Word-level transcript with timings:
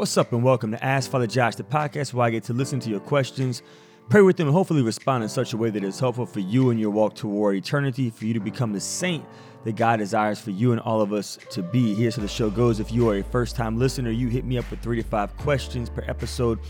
What's 0.00 0.16
up, 0.16 0.32
and 0.32 0.42
welcome 0.42 0.70
to 0.70 0.82
Ask 0.82 1.10
Father 1.10 1.26
Josh, 1.26 1.56
the 1.56 1.62
podcast 1.62 2.14
where 2.14 2.26
I 2.26 2.30
get 2.30 2.44
to 2.44 2.54
listen 2.54 2.80
to 2.80 2.88
your 2.88 3.00
questions, 3.00 3.62
pray 4.08 4.22
with 4.22 4.38
them, 4.38 4.46
and 4.46 4.54
hopefully 4.54 4.80
respond 4.80 5.22
in 5.22 5.28
such 5.28 5.52
a 5.52 5.58
way 5.58 5.68
that 5.68 5.84
is 5.84 6.00
helpful 6.00 6.24
for 6.24 6.40
you 6.40 6.70
in 6.70 6.78
your 6.78 6.88
walk 6.88 7.14
toward 7.14 7.56
eternity, 7.56 8.08
for 8.08 8.24
you 8.24 8.32
to 8.32 8.40
become 8.40 8.72
the 8.72 8.80
saint 8.80 9.22
that 9.64 9.76
God 9.76 9.98
desires 9.98 10.40
for 10.40 10.52
you 10.52 10.72
and 10.72 10.80
all 10.80 11.02
of 11.02 11.12
us 11.12 11.38
to 11.50 11.60
be. 11.62 11.94
Here's 11.94 12.16
how 12.16 12.22
the 12.22 12.28
show 12.28 12.48
goes. 12.48 12.80
If 12.80 12.90
you 12.90 13.10
are 13.10 13.18
a 13.18 13.22
first 13.22 13.56
time 13.56 13.78
listener, 13.78 14.10
you 14.10 14.28
hit 14.28 14.46
me 14.46 14.56
up 14.56 14.70
with 14.70 14.80
three 14.80 14.96
to 14.96 15.06
five 15.06 15.36
questions 15.36 15.90
per 15.90 16.02
episode 16.08 16.60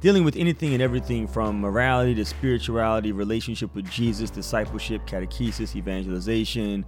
dealing 0.00 0.22
with 0.22 0.36
anything 0.36 0.72
and 0.72 0.80
everything 0.80 1.26
from 1.26 1.60
morality 1.60 2.14
to 2.14 2.24
spirituality, 2.24 3.10
relationship 3.10 3.74
with 3.74 3.90
Jesus, 3.90 4.30
discipleship, 4.30 5.04
catechesis, 5.06 5.74
evangelization, 5.74 6.84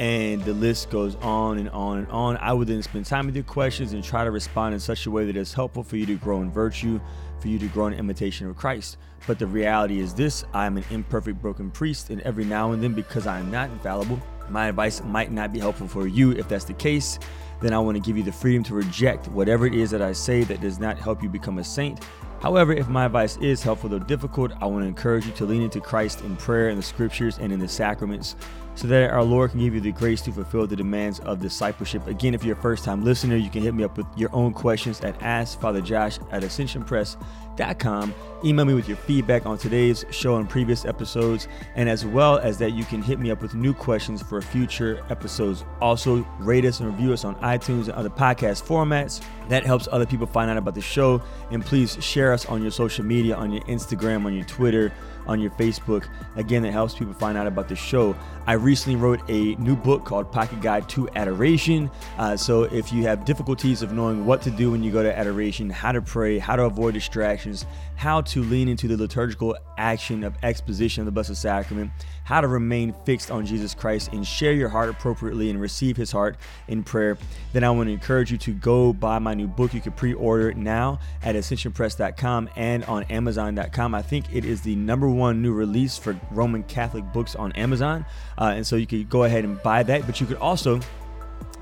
and 0.00 0.42
the 0.44 0.52
list 0.52 0.90
goes 0.90 1.16
on 1.16 1.58
and 1.58 1.68
on 1.70 1.98
and 1.98 2.08
on. 2.08 2.36
I 2.38 2.52
would 2.52 2.68
then 2.68 2.82
spend 2.82 3.06
time 3.06 3.26
with 3.26 3.34
your 3.34 3.44
questions 3.44 3.92
and 3.92 4.02
try 4.02 4.24
to 4.24 4.30
respond 4.30 4.74
in 4.74 4.80
such 4.80 5.06
a 5.06 5.10
way 5.10 5.24
that 5.26 5.36
is 5.36 5.52
helpful 5.52 5.82
for 5.82 5.96
you 5.96 6.06
to 6.06 6.16
grow 6.16 6.40
in 6.42 6.50
virtue, 6.50 7.00
for 7.40 7.48
you 7.48 7.58
to 7.58 7.66
grow 7.68 7.86
in 7.86 7.94
imitation 7.94 8.48
of 8.48 8.56
Christ. 8.56 8.96
But 9.26 9.38
the 9.38 9.46
reality 9.46 10.00
is 10.00 10.14
this 10.14 10.44
I 10.52 10.66
am 10.66 10.76
an 10.76 10.84
imperfect, 10.90 11.40
broken 11.40 11.70
priest, 11.70 12.10
and 12.10 12.20
every 12.22 12.44
now 12.44 12.72
and 12.72 12.82
then, 12.82 12.94
because 12.94 13.26
I 13.26 13.38
am 13.38 13.50
not 13.50 13.70
infallible, 13.70 14.20
my 14.48 14.68
advice 14.68 15.02
might 15.02 15.30
not 15.30 15.52
be 15.52 15.58
helpful 15.58 15.88
for 15.88 16.06
you. 16.06 16.32
If 16.32 16.48
that's 16.48 16.64
the 16.64 16.74
case, 16.74 17.18
then 17.60 17.72
I 17.72 17.78
want 17.78 17.96
to 17.96 18.02
give 18.02 18.16
you 18.16 18.24
the 18.24 18.32
freedom 18.32 18.64
to 18.64 18.74
reject 18.74 19.28
whatever 19.28 19.66
it 19.66 19.74
is 19.74 19.90
that 19.92 20.02
I 20.02 20.12
say 20.12 20.42
that 20.44 20.60
does 20.60 20.80
not 20.80 20.98
help 20.98 21.22
you 21.22 21.28
become 21.28 21.58
a 21.58 21.64
saint. 21.64 22.00
However, 22.40 22.72
if 22.72 22.88
my 22.88 23.04
advice 23.04 23.36
is 23.36 23.62
helpful 23.62 23.88
though 23.88 24.00
difficult, 24.00 24.50
I 24.60 24.66
want 24.66 24.82
to 24.82 24.88
encourage 24.88 25.26
you 25.26 25.32
to 25.32 25.44
lean 25.44 25.62
into 25.62 25.80
Christ 25.80 26.22
in 26.22 26.34
prayer, 26.36 26.70
in 26.70 26.76
the 26.76 26.82
scriptures, 26.82 27.38
and 27.38 27.52
in 27.52 27.60
the 27.60 27.68
sacraments 27.68 28.34
so 28.74 28.86
that 28.88 29.10
our 29.10 29.22
Lord 29.22 29.50
can 29.50 29.60
give 29.60 29.74
you 29.74 29.80
the 29.80 29.92
grace 29.92 30.22
to 30.22 30.32
fulfill 30.32 30.66
the 30.66 30.76
demands 30.76 31.20
of 31.20 31.40
discipleship. 31.40 32.06
Again, 32.06 32.34
if 32.34 32.44
you're 32.44 32.56
a 32.56 32.60
first 32.60 32.84
time 32.84 33.04
listener, 33.04 33.36
you 33.36 33.50
can 33.50 33.62
hit 33.62 33.74
me 33.74 33.84
up 33.84 33.96
with 33.96 34.06
your 34.16 34.34
own 34.34 34.52
questions 34.52 35.00
at 35.02 35.18
AskFatherJosh 35.20 36.32
at 36.32 36.42
AscensionPress.com. 36.42 38.14
Email 38.44 38.64
me 38.64 38.74
with 38.74 38.88
your 38.88 38.96
feedback 38.96 39.46
on 39.46 39.58
today's 39.58 40.04
show 40.10 40.36
and 40.36 40.48
previous 40.48 40.84
episodes, 40.84 41.48
and 41.76 41.88
as 41.88 42.04
well 42.04 42.38
as 42.38 42.58
that, 42.58 42.72
you 42.72 42.84
can 42.84 43.02
hit 43.02 43.18
me 43.18 43.30
up 43.30 43.42
with 43.42 43.54
new 43.54 43.74
questions 43.74 44.22
for 44.22 44.40
future 44.40 45.04
episodes. 45.10 45.64
Also, 45.80 46.26
rate 46.40 46.64
us 46.64 46.80
and 46.80 46.88
review 46.88 47.12
us 47.12 47.24
on 47.24 47.34
iTunes 47.36 47.84
and 47.84 47.92
other 47.92 48.10
podcast 48.10 48.64
formats. 48.64 49.22
That 49.48 49.64
helps 49.64 49.86
other 49.92 50.06
people 50.06 50.26
find 50.26 50.50
out 50.50 50.56
about 50.56 50.74
the 50.74 50.80
show. 50.80 51.22
And 51.50 51.64
please 51.64 52.02
share 52.02 52.32
us 52.32 52.46
on 52.46 52.62
your 52.62 52.70
social 52.70 53.04
media, 53.04 53.36
on 53.36 53.52
your 53.52 53.62
Instagram, 53.64 54.24
on 54.24 54.34
your 54.34 54.46
Twitter 54.46 54.92
on 55.26 55.40
your 55.40 55.50
Facebook. 55.52 56.06
Again, 56.36 56.64
it 56.64 56.72
helps 56.72 56.94
people 56.94 57.14
find 57.14 57.36
out 57.38 57.46
about 57.46 57.68
the 57.68 57.76
show. 57.76 58.16
I 58.46 58.54
recently 58.54 58.96
wrote 58.96 59.20
a 59.28 59.54
new 59.56 59.76
book 59.76 60.04
called 60.04 60.32
Pocket 60.32 60.60
Guide 60.60 60.88
to 60.90 61.08
Adoration. 61.10 61.90
Uh, 62.18 62.36
so 62.36 62.64
if 62.64 62.92
you 62.92 63.04
have 63.04 63.24
difficulties 63.24 63.82
of 63.82 63.92
knowing 63.92 64.26
what 64.26 64.42
to 64.42 64.50
do 64.50 64.70
when 64.70 64.82
you 64.82 64.90
go 64.90 65.02
to 65.02 65.16
adoration, 65.16 65.70
how 65.70 65.92
to 65.92 66.02
pray, 66.02 66.38
how 66.38 66.56
to 66.56 66.64
avoid 66.64 66.94
distractions, 66.94 67.66
how 67.96 68.20
to 68.20 68.42
lean 68.42 68.66
into 68.68 68.88
the 68.88 68.96
liturgical 68.96 69.56
action 69.78 70.24
of 70.24 70.34
exposition 70.42 71.02
of 71.02 71.06
the 71.06 71.12
Blessed 71.12 71.36
Sacrament, 71.36 71.90
how 72.24 72.40
to 72.40 72.48
remain 72.48 72.92
fixed 73.04 73.30
on 73.30 73.46
Jesus 73.46 73.74
Christ 73.74 74.12
and 74.12 74.26
share 74.26 74.52
your 74.52 74.68
heart 74.68 74.88
appropriately 74.88 75.50
and 75.50 75.60
receive 75.60 75.96
his 75.96 76.10
heart 76.10 76.36
in 76.66 76.82
prayer, 76.82 77.18
then 77.52 77.62
I 77.62 77.70
want 77.70 77.88
to 77.88 77.92
encourage 77.92 78.32
you 78.32 78.38
to 78.38 78.52
go 78.52 78.92
buy 78.92 79.18
my 79.18 79.34
new 79.34 79.46
book. 79.46 79.74
You 79.74 79.80
can 79.80 79.92
pre 79.92 80.14
order 80.14 80.50
it 80.50 80.56
now 80.56 80.98
at 81.22 81.36
ascensionpress.com 81.36 82.50
and 82.56 82.84
on 82.84 83.04
amazon.com. 83.04 83.94
I 83.94 84.02
think 84.02 84.26
it 84.34 84.44
is 84.44 84.62
the 84.62 84.76
number 84.76 85.08
one 85.12 85.42
new 85.42 85.52
release 85.52 85.98
for 85.98 86.18
Roman 86.30 86.62
Catholic 86.64 87.04
books 87.12 87.34
on 87.34 87.52
Amazon. 87.52 88.04
Uh, 88.38 88.52
and 88.56 88.66
so 88.66 88.76
you 88.76 88.86
could 88.86 89.08
go 89.08 89.24
ahead 89.24 89.44
and 89.44 89.62
buy 89.62 89.82
that, 89.82 90.06
but 90.06 90.20
you 90.20 90.26
could 90.26 90.38
also 90.38 90.80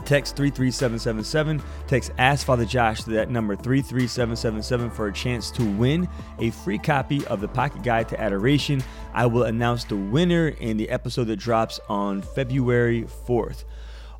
Text 0.05 0.37
33777. 0.37 1.62
Text 1.87 2.12
Ask 2.19 2.47
Father 2.47 2.65
Josh 2.65 3.05
to 3.05 3.11
that 3.11 3.31
number 3.31 3.55
33777 3.55 4.91
for 4.91 5.09
a 5.09 5.12
chance 5.12 5.51
to 5.53 5.65
win 5.65 6.09
a 6.39 6.51
free 6.51 6.78
copy 6.78 7.25
of 7.27 7.41
the 7.41 7.48
Pocket 7.48 7.83
Guide 7.83 8.09
to 8.09 8.21
Adoration. 8.21 8.83
I 9.12 9.27
will 9.27 9.45
announce 9.45 9.84
the 9.84 9.97
winner 9.97 10.49
in 10.49 10.77
the 10.77 10.88
episode 10.88 11.25
that 11.25 11.37
drops 11.37 11.81
on 11.88 12.22
February 12.22 13.05
4th. 13.27 13.65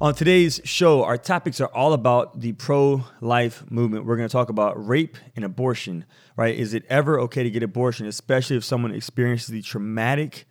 On 0.03 0.15
today's 0.15 0.63
show, 0.65 1.05
our 1.05 1.19
topics 1.19 1.61
are 1.61 1.69
all 1.75 1.93
about 1.93 2.41
the 2.41 2.53
pro 2.55 3.05
life 3.21 3.71
movement. 3.71 4.07
We're 4.07 4.17
going 4.17 4.31
to 4.31 4.33
talk 4.33 4.49
about 4.49 4.89
rape 4.89 5.19
and 5.37 5.45
abortion, 5.45 6.07
right? 6.37 6.57
Is 6.57 6.73
it 6.73 6.85
ever 6.89 7.21
okay 7.21 7.43
to 7.43 7.51
get 7.51 7.63
abortion, 7.63 8.07
especially 8.07 8.57
if 8.57 8.65
someone 8.65 8.95
experiences 8.95 9.49
the 9.49 9.61
traumatic 9.61 10.47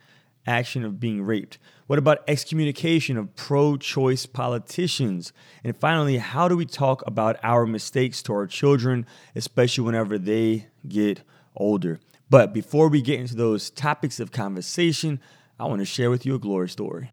action 0.46 0.86
of 0.86 1.00
being 1.00 1.24
raped? 1.24 1.58
What 1.88 1.98
about 1.98 2.20
excommunication 2.28 3.18
of 3.18 3.36
pro 3.36 3.76
choice 3.76 4.28
politicians? 4.28 5.34
And 5.64 5.76
finally, 5.76 6.18
how 6.20 6.48
do 6.48 6.56
we 6.56 6.68
talk 6.68 7.02
about 7.08 7.40
our 7.42 7.66
mistakes 7.66 8.22
to 8.24 8.34
our 8.34 8.46
children, 8.46 9.08
especially 9.36 9.84
whenever 9.84 10.20
they 10.20 10.68
get 10.88 11.24
older? 11.56 12.00
But 12.30 12.54
before 12.54 12.88
we 12.88 13.02
get 13.02 13.20
into 13.20 13.36
those 13.36 13.72
topics 13.72 14.20
of 14.20 14.32
conversation, 14.32 15.20
I 15.60 15.66
want 15.66 15.80
to 15.80 15.86
share 15.86 16.12
with 16.12 16.24
you 16.24 16.36
a 16.36 16.40
glory 16.40 16.70
story. 16.70 17.10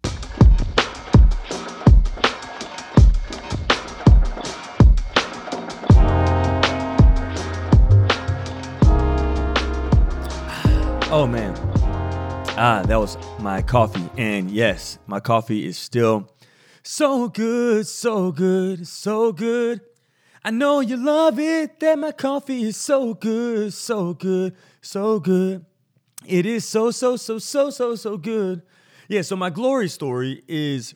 Oh 11.19 11.27
man, 11.27 11.57
Ah, 12.59 12.83
that 12.87 13.01
was 13.01 13.17
my 13.39 13.63
coffee. 13.63 14.07
And 14.19 14.51
yes, 14.51 14.99
my 15.07 15.19
coffee 15.19 15.65
is 15.65 15.79
still 15.79 16.29
so 16.83 17.31
good, 17.31 17.87
so 17.87 18.31
good, 18.31 18.87
so 18.87 19.33
good. 19.33 19.81
I 20.45 20.51
know 20.51 20.81
you 20.81 20.99
love 20.99 21.39
it 21.39 21.81
that 21.81 21.99
my 21.99 22.13
coffee 22.13 22.65
is 22.65 22.77
so 22.77 23.15
good, 23.15 23.73
so 23.73 24.13
good, 24.13 24.57
so 24.83 25.19
good. 25.19 25.65
It 26.27 26.45
is 26.45 26.69
so, 26.69 26.91
so, 26.91 27.17
so, 27.17 27.39
so, 27.39 27.71
so, 27.71 27.95
so 27.95 28.19
good. 28.19 28.61
Yeah, 29.09 29.23
so 29.23 29.37
my 29.37 29.49
glory 29.49 29.89
story 29.89 30.43
is 30.47 30.95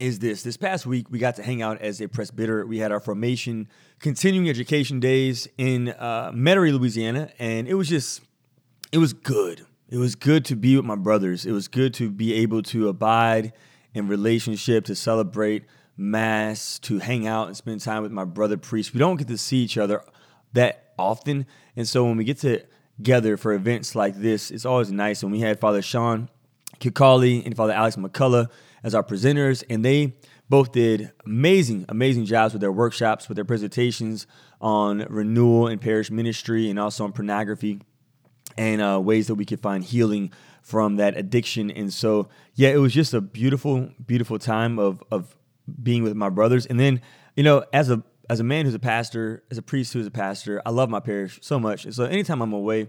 is 0.00 0.18
this. 0.18 0.42
This 0.42 0.56
past 0.56 0.84
week, 0.84 1.10
we 1.10 1.20
got 1.20 1.36
to 1.36 1.44
hang 1.44 1.62
out 1.62 1.80
as 1.80 2.00
a 2.00 2.08
presbyter. 2.08 2.66
We 2.66 2.78
had 2.78 2.90
our 2.90 2.98
formation 2.98 3.68
continuing 4.00 4.48
education 4.48 4.98
days 4.98 5.46
in 5.58 5.90
uh, 5.90 6.32
Metairie, 6.32 6.72
Louisiana, 6.72 7.30
and 7.38 7.68
it 7.68 7.74
was 7.74 7.88
just, 7.88 8.22
it 8.92 8.98
was 8.98 9.12
good. 9.12 9.66
It 9.88 9.98
was 9.98 10.14
good 10.14 10.44
to 10.46 10.56
be 10.56 10.76
with 10.76 10.84
my 10.84 10.96
brothers. 10.96 11.46
It 11.46 11.52
was 11.52 11.68
good 11.68 11.94
to 11.94 12.10
be 12.10 12.34
able 12.34 12.62
to 12.64 12.88
abide 12.88 13.52
in 13.94 14.08
relationship, 14.08 14.84
to 14.84 14.94
celebrate 14.94 15.64
mass, 15.96 16.78
to 16.80 16.98
hang 16.98 17.26
out 17.26 17.48
and 17.48 17.56
spend 17.56 17.80
time 17.80 18.02
with 18.02 18.12
my 18.12 18.24
brother 18.24 18.56
priests. 18.56 18.94
We 18.94 18.98
don't 18.98 19.16
get 19.16 19.28
to 19.28 19.38
see 19.38 19.58
each 19.58 19.76
other 19.76 20.02
that 20.52 20.92
often. 20.98 21.46
And 21.76 21.88
so 21.88 22.04
when 22.04 22.16
we 22.16 22.24
get 22.24 22.38
together 22.38 23.36
for 23.36 23.52
events 23.52 23.94
like 23.94 24.16
this, 24.16 24.50
it's 24.50 24.64
always 24.64 24.90
nice. 24.90 25.22
And 25.22 25.32
we 25.32 25.40
had 25.40 25.60
Father 25.60 25.82
Sean 25.82 26.28
Kilcawley 26.78 27.44
and 27.44 27.56
Father 27.56 27.72
Alex 27.72 27.96
McCullough 27.96 28.48
as 28.82 28.94
our 28.94 29.02
presenters, 29.02 29.62
and 29.68 29.84
they 29.84 30.14
both 30.48 30.72
did 30.72 31.12
amazing, 31.26 31.84
amazing 31.88 32.24
jobs 32.24 32.54
with 32.54 32.60
their 32.60 32.72
workshops, 32.72 33.28
with 33.28 33.36
their 33.36 33.44
presentations 33.44 34.26
on 34.60 35.06
renewal 35.10 35.66
and 35.66 35.80
parish 35.80 36.10
ministry, 36.10 36.70
and 36.70 36.78
also 36.78 37.04
on 37.04 37.12
pornography 37.12 37.80
and 38.60 38.82
uh, 38.82 39.00
ways 39.02 39.26
that 39.28 39.36
we 39.36 39.46
could 39.46 39.60
find 39.60 39.82
healing 39.82 40.30
from 40.60 40.96
that 40.96 41.16
addiction. 41.16 41.70
And 41.70 41.90
so, 41.90 42.28
yeah, 42.54 42.68
it 42.68 42.76
was 42.76 42.92
just 42.92 43.14
a 43.14 43.20
beautiful, 43.22 43.88
beautiful 44.06 44.38
time 44.38 44.78
of 44.78 45.02
of 45.10 45.34
being 45.82 46.02
with 46.02 46.14
my 46.14 46.28
brothers. 46.28 46.66
And 46.66 46.78
then, 46.78 47.00
you 47.34 47.42
know, 47.42 47.64
as 47.72 47.90
a 47.90 48.02
as 48.28 48.38
a 48.38 48.44
man 48.44 48.66
who's 48.66 48.74
a 48.74 48.78
pastor, 48.78 49.42
as 49.50 49.56
a 49.56 49.62
priest 49.62 49.94
who's 49.94 50.06
a 50.06 50.10
pastor, 50.10 50.60
I 50.66 50.70
love 50.70 50.90
my 50.90 51.00
parish 51.00 51.38
so 51.42 51.58
much. 51.58 51.86
And 51.86 51.94
so, 51.94 52.04
anytime 52.04 52.42
I'm 52.42 52.52
away, 52.52 52.88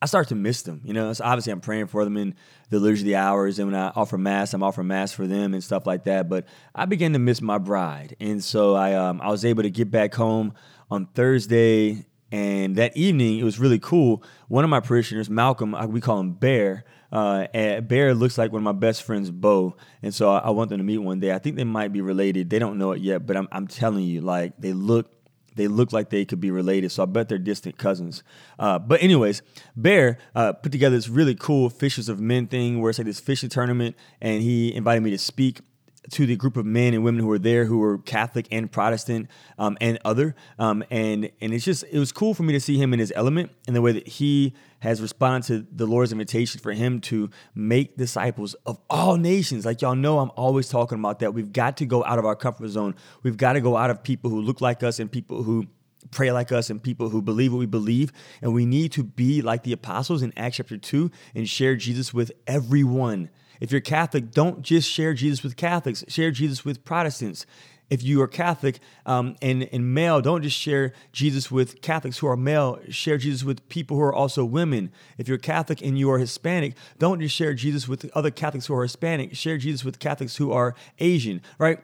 I 0.00 0.06
start 0.06 0.28
to 0.28 0.34
miss 0.34 0.62
them. 0.62 0.80
You 0.82 0.94
know, 0.94 1.12
so 1.12 1.24
obviously 1.24 1.52
I'm 1.52 1.60
praying 1.60 1.88
for 1.88 2.02
them 2.02 2.16
in 2.16 2.34
the 2.70 2.80
liturgy 2.80 3.02
of 3.02 3.06
the 3.06 3.16
hours, 3.16 3.58
and 3.58 3.70
when 3.70 3.78
I 3.78 3.92
offer 3.94 4.16
mass, 4.16 4.54
I'm 4.54 4.62
offering 4.62 4.86
mass 4.86 5.12
for 5.12 5.26
them 5.26 5.52
and 5.52 5.62
stuff 5.62 5.86
like 5.86 6.04
that. 6.04 6.30
But 6.30 6.46
I 6.74 6.86
began 6.86 7.12
to 7.12 7.18
miss 7.18 7.42
my 7.42 7.58
bride, 7.58 8.16
and 8.18 8.42
so 8.42 8.76
I 8.76 8.94
um, 8.94 9.20
I 9.20 9.28
was 9.28 9.44
able 9.44 9.62
to 9.62 9.70
get 9.70 9.90
back 9.90 10.14
home 10.14 10.54
on 10.90 11.04
Thursday 11.04 12.06
and 12.32 12.76
that 12.76 12.96
evening, 12.96 13.38
it 13.38 13.44
was 13.44 13.58
really 13.58 13.78
cool. 13.78 14.22
One 14.48 14.62
of 14.62 14.70
my 14.70 14.80
parishioners, 14.80 15.28
Malcolm, 15.28 15.74
we 15.90 16.00
call 16.00 16.20
him 16.20 16.32
Bear. 16.32 16.84
Uh, 17.10 17.80
Bear 17.80 18.14
looks 18.14 18.38
like 18.38 18.52
one 18.52 18.60
of 18.60 18.64
my 18.64 18.78
best 18.78 19.02
friends, 19.02 19.30
Bo, 19.30 19.76
and 20.02 20.14
so 20.14 20.30
I, 20.30 20.38
I, 20.38 20.50
want 20.50 20.70
them 20.70 20.78
to 20.78 20.84
meet 20.84 20.98
one 20.98 21.18
day. 21.18 21.32
I 21.32 21.38
think 21.38 21.56
they 21.56 21.64
might 21.64 21.92
be 21.92 22.00
related. 22.00 22.50
They 22.50 22.60
don't 22.60 22.78
know 22.78 22.92
it 22.92 23.00
yet, 23.00 23.26
but 23.26 23.36
I'm, 23.36 23.48
I'm 23.50 23.66
telling 23.66 24.04
you, 24.04 24.20
like 24.20 24.52
they 24.58 24.72
look, 24.72 25.10
they 25.56 25.66
look 25.66 25.92
like 25.92 26.10
they 26.10 26.24
could 26.24 26.40
be 26.40 26.52
related. 26.52 26.92
So 26.92 27.02
I 27.02 27.06
bet 27.06 27.28
they're 27.28 27.38
distant 27.38 27.78
cousins. 27.78 28.22
Uh, 28.60 28.78
but 28.78 29.02
anyways, 29.02 29.42
Bear 29.74 30.18
uh, 30.36 30.52
put 30.52 30.70
together 30.70 30.94
this 30.94 31.08
really 31.08 31.34
cool 31.34 31.68
Fishers 31.68 32.08
of 32.08 32.20
Men 32.20 32.46
thing 32.46 32.80
where 32.80 32.90
it's 32.90 32.98
like 33.00 33.06
this 33.06 33.18
fishing 33.18 33.48
tournament, 33.48 33.96
and 34.20 34.40
he 34.40 34.72
invited 34.72 35.02
me 35.02 35.10
to 35.10 35.18
speak 35.18 35.62
to 36.10 36.26
the 36.26 36.36
group 36.36 36.56
of 36.56 36.66
men 36.66 36.94
and 36.94 37.04
women 37.04 37.20
who 37.20 37.28
were 37.28 37.38
there 37.38 37.64
who 37.64 37.78
were 37.78 37.98
Catholic 37.98 38.46
and 38.50 38.70
Protestant 38.70 39.28
um, 39.58 39.76
and 39.80 39.98
other. 40.04 40.34
Um, 40.58 40.84
and 40.90 41.30
and 41.40 41.54
it's 41.54 41.64
just 41.64 41.84
it 41.90 41.98
was 41.98 42.12
cool 42.12 42.34
for 42.34 42.42
me 42.42 42.52
to 42.52 42.60
see 42.60 42.76
him 42.76 42.92
in 42.92 42.98
his 42.98 43.12
element 43.14 43.50
and 43.66 43.74
the 43.74 43.82
way 43.82 43.92
that 43.92 44.06
he 44.06 44.54
has 44.80 45.00
responded 45.02 45.46
to 45.46 45.66
the 45.76 45.86
Lord's 45.86 46.10
invitation 46.10 46.60
for 46.60 46.72
him 46.72 47.00
to 47.02 47.30
make 47.54 47.96
disciples 47.96 48.54
of 48.66 48.78
all 48.88 49.16
nations. 49.16 49.64
Like 49.64 49.82
y'all 49.82 49.94
know, 49.94 50.18
I'm 50.18 50.30
always 50.36 50.68
talking 50.68 50.98
about 50.98 51.18
that. 51.20 51.34
We've 51.34 51.52
got 51.52 51.76
to 51.78 51.86
go 51.86 52.04
out 52.04 52.18
of 52.18 52.24
our 52.24 52.36
comfort 52.36 52.68
zone. 52.68 52.94
We've 53.22 53.36
got 53.36 53.54
to 53.54 53.60
go 53.60 53.76
out 53.76 53.90
of 53.90 54.02
people 54.02 54.30
who 54.30 54.40
look 54.40 54.60
like 54.60 54.82
us 54.82 54.98
and 54.98 55.10
people 55.10 55.42
who 55.42 55.66
pray 56.10 56.32
like 56.32 56.50
us 56.50 56.70
and 56.70 56.82
people 56.82 57.10
who 57.10 57.22
believe 57.22 57.52
what 57.52 57.58
we 57.58 57.66
believe. 57.66 58.12
And 58.42 58.54
we 58.54 58.66
need 58.66 58.92
to 58.92 59.04
be 59.04 59.42
like 59.42 59.62
the 59.62 59.72
apostles 59.72 60.22
in 60.22 60.32
Acts 60.36 60.56
chapter 60.56 60.78
2 60.78 61.10
and 61.34 61.48
share 61.48 61.76
Jesus 61.76 62.14
with 62.14 62.32
everyone. 62.46 63.30
If 63.60 63.70
you're 63.70 63.80
Catholic, 63.80 64.30
don't 64.30 64.62
just 64.62 64.90
share 64.90 65.14
Jesus 65.14 65.42
with 65.42 65.56
Catholics, 65.56 66.04
share 66.08 66.30
Jesus 66.30 66.64
with 66.64 66.84
Protestants. 66.84 67.46
If 67.90 68.04
you 68.04 68.22
are 68.22 68.28
Catholic 68.28 68.78
um, 69.04 69.36
and, 69.42 69.68
and 69.72 69.92
male, 69.92 70.20
don't 70.20 70.42
just 70.42 70.56
share 70.56 70.92
Jesus 71.12 71.50
with 71.50 71.82
Catholics 71.82 72.18
who 72.18 72.28
are 72.28 72.36
male, 72.36 72.78
share 72.88 73.18
Jesus 73.18 73.42
with 73.42 73.68
people 73.68 73.96
who 73.96 74.02
are 74.02 74.14
also 74.14 74.44
women. 74.44 74.92
If 75.18 75.28
you're 75.28 75.38
Catholic 75.38 75.82
and 75.82 75.98
you 75.98 76.10
are 76.10 76.18
Hispanic, 76.18 76.74
don't 76.98 77.20
just 77.20 77.34
share 77.34 77.52
Jesus 77.52 77.88
with 77.88 78.08
other 78.14 78.30
Catholics 78.30 78.66
who 78.66 78.74
are 78.74 78.82
Hispanic, 78.82 79.34
share 79.34 79.58
Jesus 79.58 79.84
with 79.84 79.98
Catholics 79.98 80.36
who 80.36 80.52
are 80.52 80.74
Asian, 81.00 81.42
right? 81.58 81.80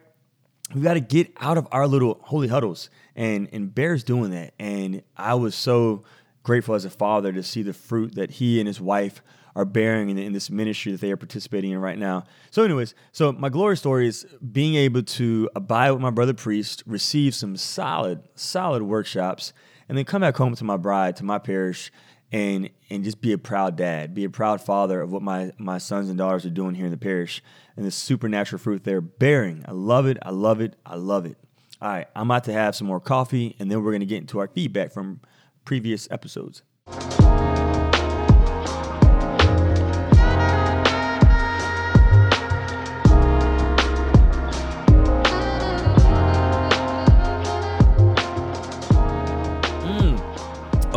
we 0.75 0.81
got 0.81 0.95
to 0.95 0.99
get 0.99 1.31
out 1.39 1.57
of 1.57 1.67
our 1.71 1.87
little 1.87 2.19
holy 2.23 2.47
huddles 2.47 2.89
and 3.15 3.47
and 3.51 3.73
bear's 3.73 4.03
doing 4.03 4.31
that 4.31 4.53
and 4.59 5.01
i 5.15 5.33
was 5.33 5.55
so 5.55 6.03
grateful 6.43 6.75
as 6.75 6.85
a 6.85 6.89
father 6.89 7.31
to 7.31 7.43
see 7.43 7.61
the 7.61 7.73
fruit 7.73 8.15
that 8.15 8.31
he 8.31 8.59
and 8.59 8.67
his 8.67 8.81
wife 8.81 9.21
are 9.57 9.65
bearing 9.65 10.09
in, 10.09 10.17
in 10.17 10.31
this 10.31 10.49
ministry 10.49 10.91
that 10.93 11.01
they 11.01 11.11
are 11.11 11.17
participating 11.17 11.71
in 11.71 11.79
right 11.79 11.97
now 11.97 12.23
so 12.51 12.63
anyways 12.63 12.93
so 13.11 13.31
my 13.33 13.49
glory 13.49 13.75
story 13.75 14.07
is 14.07 14.25
being 14.51 14.75
able 14.75 15.03
to 15.03 15.49
abide 15.55 15.91
with 15.91 16.01
my 16.01 16.11
brother 16.11 16.33
priest 16.33 16.83
receive 16.85 17.35
some 17.35 17.57
solid 17.57 18.21
solid 18.35 18.83
workshops 18.83 19.51
and 19.89 19.97
then 19.97 20.05
come 20.05 20.21
back 20.21 20.37
home 20.37 20.55
to 20.55 20.63
my 20.63 20.77
bride 20.77 21.15
to 21.15 21.23
my 21.23 21.39
parish 21.39 21.91
and 22.31 22.69
and 22.89 23.03
just 23.03 23.21
be 23.21 23.33
a 23.33 23.37
proud 23.37 23.75
dad, 23.75 24.13
be 24.13 24.23
a 24.23 24.29
proud 24.29 24.61
father 24.61 25.01
of 25.01 25.11
what 25.11 25.21
my 25.21 25.51
my 25.57 25.77
sons 25.77 26.09
and 26.09 26.17
daughters 26.17 26.45
are 26.45 26.51
doing 26.51 26.75
here 26.75 26.85
in 26.85 26.91
the 26.91 26.97
parish 26.97 27.41
and 27.75 27.85
the 27.85 27.91
supernatural 27.91 28.59
fruit 28.59 28.83
they're 28.83 29.01
bearing. 29.01 29.63
I 29.67 29.71
love 29.71 30.05
it. 30.07 30.17
I 30.21 30.31
love 30.31 30.61
it. 30.61 30.75
I 30.85 30.95
love 30.95 31.25
it. 31.25 31.37
All 31.81 31.89
right, 31.89 32.07
I'm 32.15 32.29
about 32.29 32.45
to 32.45 32.53
have 32.53 32.75
some 32.75 32.87
more 32.87 32.99
coffee 32.99 33.55
and 33.59 33.69
then 33.69 33.83
we're 33.83 33.91
going 33.91 33.99
to 34.01 34.07
get 34.07 34.17
into 34.17 34.39
our 34.39 34.47
feedback 34.47 34.91
from 34.91 35.21
previous 35.63 36.07
episodes. 36.09 36.63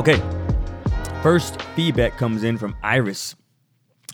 Okay, 0.00 0.19
First 1.23 1.61
feedback 1.76 2.17
comes 2.17 2.43
in 2.43 2.56
from 2.56 2.75
Iris. 2.82 3.37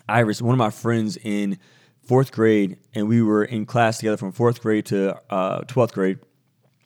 Iris, 0.09 0.43
one 0.43 0.53
of 0.53 0.59
my 0.59 0.71
friends 0.71 1.17
in 1.17 1.57
fourth 2.05 2.33
grade, 2.33 2.79
and 2.97 3.07
we 3.07 3.23
were 3.23 3.45
in 3.45 3.65
class 3.65 3.99
together 3.99 4.17
from 4.17 4.33
fourth 4.33 4.61
grade 4.61 4.87
to 4.87 5.17
uh, 5.31 5.61
12th 5.61 5.93
grade. 5.93 6.19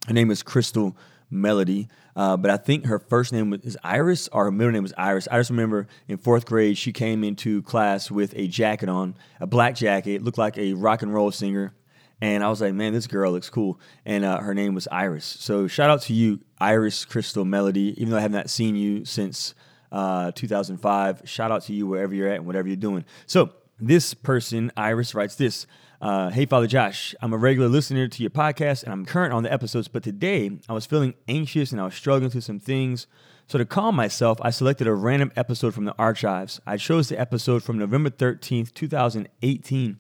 Her 0.07 0.13
name 0.13 0.31
is 0.31 0.43
Crystal 0.43 0.95
Melody, 1.31 1.89
uh, 2.15 2.37
but 2.37 2.51
I 2.51 2.59
think 2.59 2.85
her 2.85 2.99
first 2.99 3.33
name 3.33 3.59
is 3.63 3.79
Iris, 3.83 4.29
or 4.29 4.45
her 4.45 4.51
middle 4.51 4.75
name 4.75 4.83
was 4.83 4.93
Iris. 4.99 5.27
I 5.31 5.39
just 5.39 5.49
remember 5.49 5.87
in 6.07 6.19
fourth 6.19 6.45
grade, 6.45 6.77
she 6.77 6.93
came 6.93 7.25
into 7.25 7.63
class 7.63 8.11
with 8.11 8.35
a 8.37 8.47
jacket 8.47 8.91
on, 8.91 9.15
a 9.41 9.47
black 9.47 9.75
jacket, 9.77 10.23
looked 10.23 10.37
like 10.37 10.59
a 10.59 10.75
rock 10.75 11.01
and 11.01 11.15
roll 11.15 11.31
singer. 11.31 11.73
And 12.21 12.45
I 12.45 12.49
was 12.51 12.61
like, 12.61 12.75
man, 12.75 12.93
this 12.93 13.07
girl 13.07 13.33
looks 13.33 13.49
cool. 13.49 13.81
And 14.05 14.25
uh, 14.25 14.39
her 14.41 14.55
name 14.55 14.75
was 14.75 14.87
Iris. 14.93 15.25
So 15.25 15.67
shout 15.67 15.91
out 15.91 16.03
to 16.03 16.13
you, 16.13 16.41
Iris 16.61 17.05
Crystal 17.05 17.45
Melody, 17.45 17.95
even 17.97 18.11
though 18.11 18.19
I 18.19 18.23
have 18.23 18.31
not 18.31 18.51
seen 18.51 18.77
you 18.77 19.05
since 19.05 19.55
uh, 19.93 20.33
2005. 20.33 21.23
Shout 21.25 21.51
out 21.51 21.63
to 21.65 21.73
you 21.73 21.87
wherever 21.87 22.15
you're 22.15 22.29
at 22.29 22.37
and 22.37 22.47
whatever 22.47 22.69
you're 22.69 22.77
doing. 22.77 23.05
So, 23.27 23.51
this 23.83 24.13
person, 24.13 24.71
Iris, 24.77 25.15
writes 25.15 25.37
this 25.37 25.67
uh, 26.03 26.29
Hey, 26.31 26.45
Father 26.45 26.67
Josh, 26.67 27.15
I'm 27.23 27.33
a 27.33 27.39
regular 27.39 27.69
listener 27.69 28.09
to 28.09 28.23
your 28.23 28.31
podcast 28.31 28.85
and 28.85 28.93
I'm 28.93 29.07
current 29.07 29.33
on 29.33 29.43
the 29.43 29.53
episodes, 29.53 29.89
but 29.89 30.03
today 30.03 30.51
I 30.69 30.75
was 30.75 30.85
feeling 30.85 31.15
anxious 31.29 31.73
and 31.73 31.81
I 31.81 31.85
was 31.85 31.95
struggling 31.95 32.31
through 32.31 32.43
some 32.43 32.61
things. 32.61 33.07
So, 33.47 33.59
to 33.59 33.65
calm 33.65 33.97
myself, 33.97 34.39
I 34.43 34.51
selected 34.51 34.87
a 34.87 34.95
random 34.95 35.33
episode 35.35 35.75
from 35.75 35.85
the 35.85 35.95
archives. 35.99 36.61
I 36.67 36.77
chose 36.77 37.09
the 37.09 37.19
episode 37.19 37.63
from 37.63 37.79
November 37.79 38.11
13th, 38.11 38.75
2018, 38.75 39.99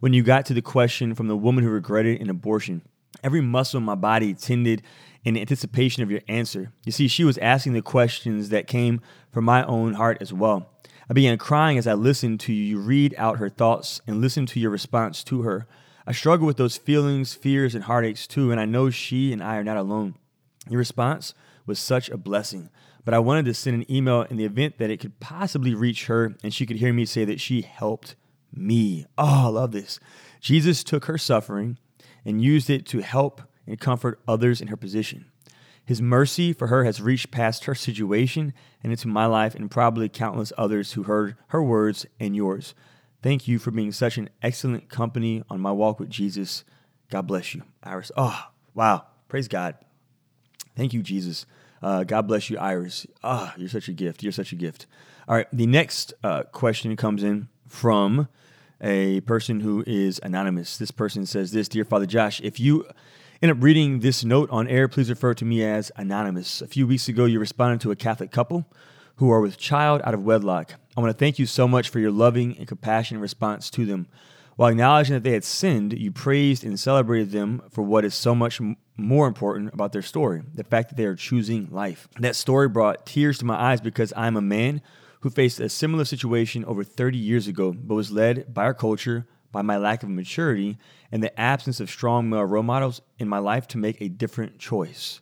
when 0.00 0.14
you 0.14 0.22
got 0.22 0.46
to 0.46 0.54
the 0.54 0.62
question 0.62 1.14
from 1.14 1.28
the 1.28 1.36
woman 1.36 1.62
who 1.62 1.70
regretted 1.70 2.20
an 2.20 2.30
abortion. 2.30 2.82
Every 3.22 3.40
muscle 3.40 3.78
in 3.78 3.84
my 3.84 3.94
body 3.94 4.34
tended 4.34 4.82
in 5.24 5.36
anticipation 5.36 6.02
of 6.02 6.10
your 6.10 6.22
answer. 6.26 6.72
You 6.84 6.92
see, 6.92 7.06
she 7.06 7.24
was 7.24 7.38
asking 7.38 7.74
the 7.74 7.82
questions 7.82 8.48
that 8.48 8.66
came 8.66 9.00
from 9.30 9.44
my 9.44 9.64
own 9.64 9.94
heart 9.94 10.18
as 10.20 10.32
well. 10.32 10.70
I 11.08 11.12
began 11.12 11.36
crying 11.38 11.76
as 11.76 11.86
I 11.86 11.94
listened 11.94 12.40
to 12.40 12.52
you 12.52 12.78
read 12.78 13.14
out 13.18 13.38
her 13.38 13.50
thoughts 13.50 14.00
and 14.06 14.20
listened 14.20 14.48
to 14.48 14.60
your 14.60 14.70
response 14.70 15.22
to 15.24 15.42
her. 15.42 15.66
I 16.06 16.12
struggle 16.12 16.46
with 16.46 16.56
those 16.56 16.76
feelings, 16.76 17.34
fears, 17.34 17.74
and 17.74 17.84
heartaches 17.84 18.26
too, 18.26 18.50
and 18.50 18.60
I 18.60 18.64
know 18.64 18.90
she 18.90 19.32
and 19.32 19.42
I 19.42 19.56
are 19.56 19.64
not 19.64 19.76
alone. 19.76 20.14
Your 20.68 20.78
response 20.78 21.34
was 21.66 21.78
such 21.78 22.08
a 22.08 22.16
blessing, 22.16 22.70
but 23.04 23.12
I 23.12 23.18
wanted 23.18 23.44
to 23.46 23.54
send 23.54 23.76
an 23.76 23.92
email 23.92 24.22
in 24.22 24.36
the 24.36 24.44
event 24.44 24.78
that 24.78 24.90
it 24.90 24.98
could 24.98 25.20
possibly 25.20 25.74
reach 25.74 26.06
her 26.06 26.36
and 26.42 26.54
she 26.54 26.64
could 26.64 26.76
hear 26.76 26.92
me 26.92 27.04
say 27.04 27.24
that 27.24 27.40
she 27.40 27.62
helped 27.62 28.14
me. 28.52 29.06
Oh, 29.16 29.46
I 29.46 29.48
love 29.48 29.72
this. 29.72 30.00
Jesus 30.40 30.82
took 30.84 31.06
her 31.06 31.18
suffering 31.18 31.78
and 32.24 32.42
used 32.42 32.70
it 32.70 32.86
to 32.86 33.00
help 33.00 33.42
and 33.66 33.78
comfort 33.78 34.20
others 34.26 34.60
in 34.60 34.68
her 34.68 34.76
position. 34.76 35.26
His 35.84 36.00
mercy 36.00 36.52
for 36.52 36.68
her 36.68 36.84
has 36.84 37.00
reached 37.00 37.30
past 37.30 37.64
her 37.64 37.74
situation 37.74 38.52
and 38.82 38.92
into 38.92 39.08
my 39.08 39.26
life 39.26 39.54
and 39.54 39.70
probably 39.70 40.08
countless 40.08 40.52
others 40.56 40.92
who 40.92 41.04
heard 41.04 41.36
her 41.48 41.62
words 41.62 42.06
and 42.18 42.36
yours. 42.36 42.74
Thank 43.22 43.48
you 43.48 43.58
for 43.58 43.70
being 43.70 43.92
such 43.92 44.16
an 44.16 44.30
excellent 44.42 44.88
company 44.88 45.42
on 45.50 45.60
my 45.60 45.72
walk 45.72 46.00
with 46.00 46.08
Jesus. 46.08 46.64
God 47.10 47.26
bless 47.26 47.54
you, 47.54 47.62
Iris. 47.82 48.12
Oh, 48.16 48.46
wow. 48.74 49.04
Praise 49.28 49.48
God. 49.48 49.76
Thank 50.76 50.92
you, 50.92 51.02
Jesus. 51.02 51.44
Uh, 51.82 52.04
God 52.04 52.28
bless 52.28 52.50
you, 52.50 52.58
Iris. 52.58 53.06
Ah, 53.22 53.52
oh, 53.52 53.60
you're 53.60 53.68
such 53.68 53.88
a 53.88 53.92
gift. 53.92 54.22
You're 54.22 54.32
such 54.32 54.52
a 54.52 54.56
gift. 54.56 54.86
All 55.26 55.34
right. 55.34 55.48
The 55.52 55.66
next 55.66 56.14
uh, 56.22 56.44
question 56.44 56.96
comes 56.96 57.22
in 57.22 57.48
from 57.70 58.28
a 58.80 59.20
person 59.22 59.60
who 59.60 59.84
is 59.86 60.20
anonymous. 60.22 60.76
This 60.76 60.90
person 60.90 61.24
says 61.24 61.52
this 61.52 61.68
Dear 61.68 61.84
Father 61.84 62.06
Josh, 62.06 62.40
if 62.42 62.58
you 62.58 62.86
end 63.40 63.52
up 63.52 63.58
reading 63.62 64.00
this 64.00 64.24
note 64.24 64.50
on 64.50 64.68
air, 64.68 64.88
please 64.88 65.08
refer 65.08 65.32
to 65.34 65.44
me 65.44 65.64
as 65.64 65.90
Anonymous. 65.96 66.60
A 66.60 66.66
few 66.66 66.86
weeks 66.86 67.08
ago, 67.08 67.24
you 67.24 67.38
responded 67.38 67.80
to 67.82 67.90
a 67.90 67.96
Catholic 67.96 68.30
couple 68.30 68.66
who 69.16 69.30
are 69.30 69.40
with 69.40 69.56
child 69.56 70.00
out 70.04 70.14
of 70.14 70.24
wedlock. 70.24 70.74
I 70.96 71.00
want 71.00 71.10
to 71.10 71.18
thank 71.18 71.38
you 71.38 71.46
so 71.46 71.68
much 71.68 71.88
for 71.88 72.00
your 72.00 72.10
loving 72.10 72.56
and 72.58 72.66
compassionate 72.66 73.20
response 73.20 73.70
to 73.70 73.86
them. 73.86 74.08
While 74.56 74.70
acknowledging 74.70 75.14
that 75.14 75.22
they 75.22 75.32
had 75.32 75.44
sinned, 75.44 75.92
you 75.92 76.10
praised 76.10 76.64
and 76.64 76.78
celebrated 76.78 77.30
them 77.30 77.62
for 77.70 77.82
what 77.82 78.04
is 78.04 78.14
so 78.14 78.34
much 78.34 78.60
more 78.96 79.26
important 79.26 79.72
about 79.72 79.92
their 79.92 80.02
story 80.02 80.42
the 80.54 80.64
fact 80.64 80.90
that 80.90 80.96
they 80.96 81.06
are 81.06 81.14
choosing 81.14 81.68
life. 81.70 82.08
That 82.18 82.36
story 82.36 82.68
brought 82.68 83.06
tears 83.06 83.38
to 83.38 83.46
my 83.46 83.54
eyes 83.54 83.80
because 83.80 84.12
I'm 84.16 84.36
a 84.36 84.42
man 84.42 84.82
who 85.20 85.30
faced 85.30 85.60
a 85.60 85.68
similar 85.68 86.04
situation 86.04 86.64
over 86.64 86.84
30 86.84 87.18
years 87.18 87.46
ago, 87.46 87.72
but 87.72 87.94
was 87.94 88.10
led 88.10 88.52
by 88.52 88.64
our 88.64 88.74
culture 88.74 89.26
by 89.52 89.62
my 89.62 89.76
lack 89.76 90.02
of 90.02 90.08
maturity 90.08 90.78
and 91.10 91.22
the 91.22 91.40
absence 91.40 91.80
of 91.80 91.90
strong 91.90 92.28
male 92.30 92.44
role 92.44 92.62
models 92.62 93.00
in 93.18 93.28
my 93.28 93.38
life 93.38 93.66
to 93.68 93.78
make 93.78 94.00
a 94.00 94.08
different 94.08 94.58
choice. 94.58 95.20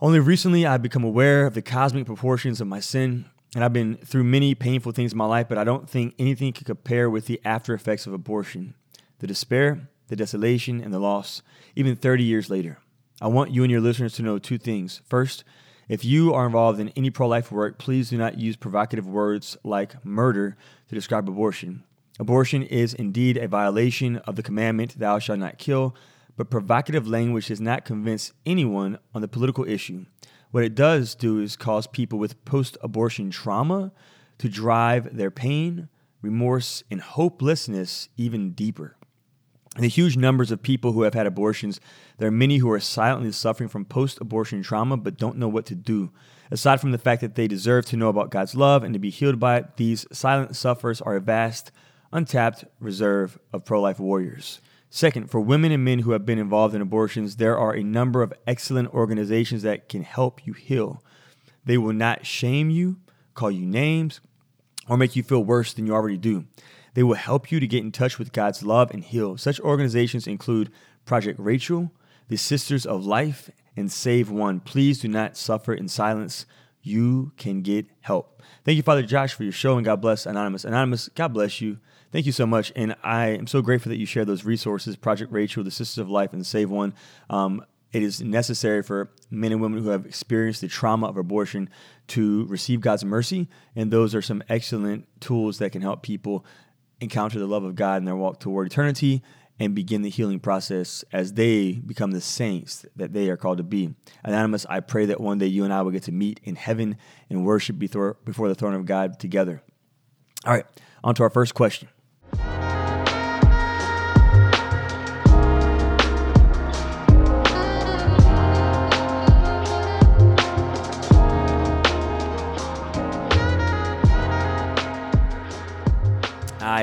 Only 0.00 0.20
recently 0.20 0.66
I've 0.66 0.82
become 0.82 1.04
aware 1.04 1.46
of 1.46 1.54
the 1.54 1.62
cosmic 1.62 2.06
proportions 2.06 2.60
of 2.60 2.68
my 2.68 2.80
sin, 2.80 3.26
and 3.54 3.64
I've 3.64 3.72
been 3.72 3.96
through 3.96 4.24
many 4.24 4.54
painful 4.54 4.92
things 4.92 5.12
in 5.12 5.18
my 5.18 5.26
life, 5.26 5.48
but 5.48 5.58
I 5.58 5.64
don't 5.64 5.88
think 5.88 6.14
anything 6.18 6.52
can 6.52 6.64
compare 6.64 7.08
with 7.08 7.26
the 7.26 7.40
after 7.44 7.74
effects 7.74 8.06
of 8.06 8.12
abortion 8.12 8.74
the 9.20 9.26
despair, 9.26 9.88
the 10.06 10.14
desolation, 10.14 10.80
and 10.80 10.94
the 10.94 10.98
loss, 11.00 11.42
even 11.74 11.96
30 11.96 12.22
years 12.22 12.48
later. 12.48 12.78
I 13.20 13.26
want 13.26 13.50
you 13.50 13.64
and 13.64 13.70
your 13.70 13.80
listeners 13.80 14.12
to 14.14 14.22
know 14.22 14.38
two 14.38 14.58
things. 14.58 15.00
First, 15.08 15.42
if 15.88 16.04
you 16.04 16.34
are 16.34 16.44
involved 16.44 16.80
in 16.80 16.90
any 16.90 17.10
pro 17.10 17.26
life 17.26 17.50
work, 17.50 17.78
please 17.78 18.10
do 18.10 18.18
not 18.18 18.38
use 18.38 18.56
provocative 18.56 19.06
words 19.06 19.56
like 19.64 20.04
murder 20.04 20.56
to 20.88 20.94
describe 20.94 21.28
abortion. 21.28 21.82
Abortion 22.20 22.62
is 22.62 22.92
indeed 22.92 23.36
a 23.38 23.48
violation 23.48 24.18
of 24.18 24.36
the 24.36 24.42
commandment, 24.42 24.98
Thou 24.98 25.18
shalt 25.18 25.38
not 25.38 25.56
kill, 25.56 25.94
but 26.36 26.50
provocative 26.50 27.08
language 27.08 27.46
does 27.46 27.60
not 27.60 27.86
convince 27.86 28.32
anyone 28.44 28.98
on 29.14 29.22
the 29.22 29.28
political 29.28 29.64
issue. 29.64 30.04
What 30.50 30.64
it 30.64 30.74
does 30.74 31.14
do 31.14 31.40
is 31.40 31.56
cause 31.56 31.86
people 31.86 32.18
with 32.18 32.44
post 32.44 32.76
abortion 32.82 33.30
trauma 33.30 33.92
to 34.38 34.48
drive 34.48 35.16
their 35.16 35.30
pain, 35.30 35.88
remorse, 36.20 36.82
and 36.90 37.00
hopelessness 37.00 38.08
even 38.16 38.52
deeper. 38.52 38.97
The 39.76 39.88
huge 39.88 40.16
numbers 40.16 40.50
of 40.50 40.62
people 40.62 40.92
who 40.92 41.02
have 41.02 41.14
had 41.14 41.26
abortions, 41.26 41.80
there 42.16 42.28
are 42.28 42.32
many 42.32 42.58
who 42.58 42.70
are 42.70 42.80
silently 42.80 43.30
suffering 43.32 43.68
from 43.68 43.84
post 43.84 44.20
abortion 44.20 44.62
trauma 44.62 44.96
but 44.96 45.18
don't 45.18 45.38
know 45.38 45.48
what 45.48 45.66
to 45.66 45.74
do. 45.74 46.10
Aside 46.50 46.80
from 46.80 46.90
the 46.90 46.98
fact 46.98 47.20
that 47.20 47.34
they 47.34 47.46
deserve 47.46 47.86
to 47.86 47.96
know 47.96 48.08
about 48.08 48.30
God's 48.30 48.54
love 48.54 48.82
and 48.82 48.92
to 48.94 48.98
be 48.98 49.10
healed 49.10 49.38
by 49.38 49.58
it, 49.58 49.76
these 49.76 50.06
silent 50.10 50.56
sufferers 50.56 51.00
are 51.02 51.16
a 51.16 51.20
vast 51.20 51.70
untapped 52.12 52.64
reserve 52.80 53.38
of 53.52 53.64
pro 53.64 53.80
life 53.80 54.00
warriors. 54.00 54.60
Second, 54.90 55.30
for 55.30 55.40
women 55.40 55.70
and 55.70 55.84
men 55.84 56.00
who 56.00 56.12
have 56.12 56.24
been 56.24 56.38
involved 56.38 56.74
in 56.74 56.80
abortions, 56.80 57.36
there 57.36 57.58
are 57.58 57.74
a 57.74 57.82
number 57.82 58.22
of 58.22 58.32
excellent 58.46 58.92
organizations 58.94 59.62
that 59.62 59.88
can 59.88 60.02
help 60.02 60.46
you 60.46 60.54
heal. 60.54 61.02
They 61.64 61.76
will 61.76 61.92
not 61.92 62.24
shame 62.24 62.70
you, 62.70 62.96
call 63.34 63.50
you 63.50 63.66
names, 63.66 64.20
or 64.88 64.96
make 64.96 65.14
you 65.14 65.22
feel 65.22 65.44
worse 65.44 65.74
than 65.74 65.86
you 65.86 65.92
already 65.92 66.16
do. 66.16 66.46
They 66.98 67.04
will 67.04 67.14
help 67.14 67.52
you 67.52 67.60
to 67.60 67.66
get 67.68 67.84
in 67.84 67.92
touch 67.92 68.18
with 68.18 68.32
God's 68.32 68.64
love 68.64 68.90
and 68.90 69.04
heal. 69.04 69.36
Such 69.36 69.60
organizations 69.60 70.26
include 70.26 70.72
Project 71.04 71.38
Rachel, 71.38 71.92
the 72.26 72.36
Sisters 72.36 72.84
of 72.84 73.06
Life, 73.06 73.52
and 73.76 73.92
save 73.92 74.32
one. 74.32 74.58
Please 74.58 74.98
do 74.98 75.06
not 75.06 75.36
suffer 75.36 75.72
in 75.72 75.86
silence. 75.86 76.44
You 76.82 77.30
can 77.36 77.62
get 77.62 77.86
help. 78.00 78.42
Thank 78.64 78.78
you, 78.78 78.82
Father 78.82 79.04
Josh, 79.04 79.32
for 79.32 79.44
your 79.44 79.52
show, 79.52 79.76
and 79.76 79.84
God 79.84 80.00
bless 80.00 80.26
Anonymous. 80.26 80.64
Anonymous, 80.64 81.08
God 81.10 81.28
bless 81.28 81.60
you. 81.60 81.78
Thank 82.10 82.26
you 82.26 82.32
so 82.32 82.46
much. 82.46 82.72
And 82.74 82.96
I 83.04 83.28
am 83.28 83.46
so 83.46 83.62
grateful 83.62 83.90
that 83.90 83.98
you 84.00 84.04
share 84.04 84.24
those 84.24 84.44
resources 84.44 84.96
Project 84.96 85.30
Rachel, 85.30 85.62
the 85.62 85.70
Sisters 85.70 85.98
of 85.98 86.10
Life, 86.10 86.32
and 86.32 86.44
Save 86.44 86.68
One. 86.68 86.94
Um, 87.30 87.64
it 87.92 88.02
is 88.02 88.20
necessary 88.20 88.82
for 88.82 89.10
men 89.30 89.52
and 89.52 89.60
women 89.60 89.82
who 89.82 89.90
have 89.90 90.04
experienced 90.04 90.62
the 90.62 90.68
trauma 90.68 91.06
of 91.06 91.16
abortion 91.16 91.70
to 92.08 92.44
receive 92.46 92.80
God's 92.80 93.04
mercy. 93.04 93.46
And 93.76 93.90
those 93.90 94.16
are 94.16 94.20
some 94.20 94.42
excellent 94.48 95.06
tools 95.20 95.58
that 95.58 95.70
can 95.70 95.80
help 95.80 96.02
people 96.02 96.44
encounter 97.00 97.38
the 97.38 97.46
love 97.46 97.64
of 97.64 97.74
God 97.74 97.98
in 97.98 98.04
their 98.04 98.16
walk 98.16 98.40
toward 98.40 98.66
eternity 98.66 99.22
and 99.60 99.74
begin 99.74 100.02
the 100.02 100.10
healing 100.10 100.38
process 100.38 101.04
as 101.12 101.32
they 101.32 101.72
become 101.72 102.12
the 102.12 102.20
saints 102.20 102.86
that 102.96 103.12
they 103.12 103.28
are 103.28 103.36
called 103.36 103.58
to 103.58 103.64
be. 103.64 103.94
Anonymous, 104.22 104.64
I 104.68 104.80
pray 104.80 105.06
that 105.06 105.20
one 105.20 105.38
day 105.38 105.46
you 105.46 105.64
and 105.64 105.72
I 105.72 105.82
will 105.82 105.90
get 105.90 106.04
to 106.04 106.12
meet 106.12 106.40
in 106.44 106.54
heaven 106.54 106.96
and 107.28 107.44
worship 107.44 107.78
before, 107.78 108.16
the 108.24 108.54
throne 108.54 108.74
of 108.74 108.86
God 108.86 109.18
together. 109.18 109.62
All 110.44 110.52
right, 110.52 110.66
on 111.02 111.14
to 111.16 111.24
our 111.24 111.30
first 111.30 111.54
question. 111.54 111.88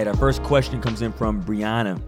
Right, 0.06 0.14
our 0.14 0.20
first 0.20 0.44
question 0.44 0.82
comes 0.82 1.02
in 1.02 1.12
from 1.12 1.44
Brianna, 1.44 2.00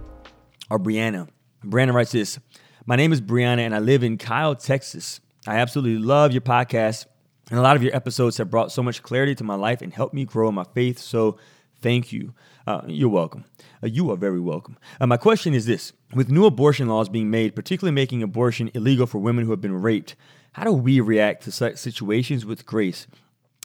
or 0.69 0.77
Brianna. 0.77 1.27
Brianna 1.65 1.93
writes 1.93 2.11
this 2.11 2.37
My 2.85 2.95
name 2.95 3.11
is 3.11 3.21
Brianna, 3.21 3.59
and 3.59 3.73
I 3.73 3.79
live 3.79 4.03
in 4.03 4.17
Kyle, 4.17 4.55
Texas. 4.55 5.19
I 5.47 5.55
absolutely 5.55 6.03
love 6.03 6.31
your 6.31 6.41
podcast, 6.41 7.07
and 7.49 7.57
a 7.57 7.61
lot 7.61 7.75
of 7.75 7.81
your 7.81 7.95
episodes 7.95 8.37
have 8.37 8.51
brought 8.51 8.71
so 8.71 8.83
much 8.83 9.01
clarity 9.01 9.33
to 9.35 9.43
my 9.43 9.55
life 9.55 9.81
and 9.81 9.91
helped 9.91 10.13
me 10.13 10.25
grow 10.25 10.49
in 10.49 10.55
my 10.55 10.65
faith. 10.75 10.99
So, 10.99 11.37
thank 11.81 12.11
you. 12.11 12.33
Uh, 12.67 12.81
you're 12.85 13.09
welcome. 13.09 13.45
Uh, 13.81 13.87
you 13.87 14.11
are 14.11 14.17
very 14.17 14.41
welcome. 14.41 14.77
Uh, 15.01 15.07
my 15.07 15.17
question 15.17 15.55
is 15.55 15.65
this 15.65 15.93
With 16.13 16.29
new 16.29 16.45
abortion 16.45 16.87
laws 16.87 17.09
being 17.09 17.31
made, 17.31 17.55
particularly 17.55 17.95
making 17.95 18.21
abortion 18.21 18.69
illegal 18.75 19.07
for 19.07 19.17
women 19.17 19.45
who 19.45 19.51
have 19.51 19.61
been 19.61 19.81
raped, 19.81 20.15
how 20.53 20.65
do 20.65 20.71
we 20.71 20.99
react 20.99 21.43
to 21.45 21.51
such 21.51 21.77
situations 21.77 22.45
with 22.45 22.65
grace? 22.65 23.07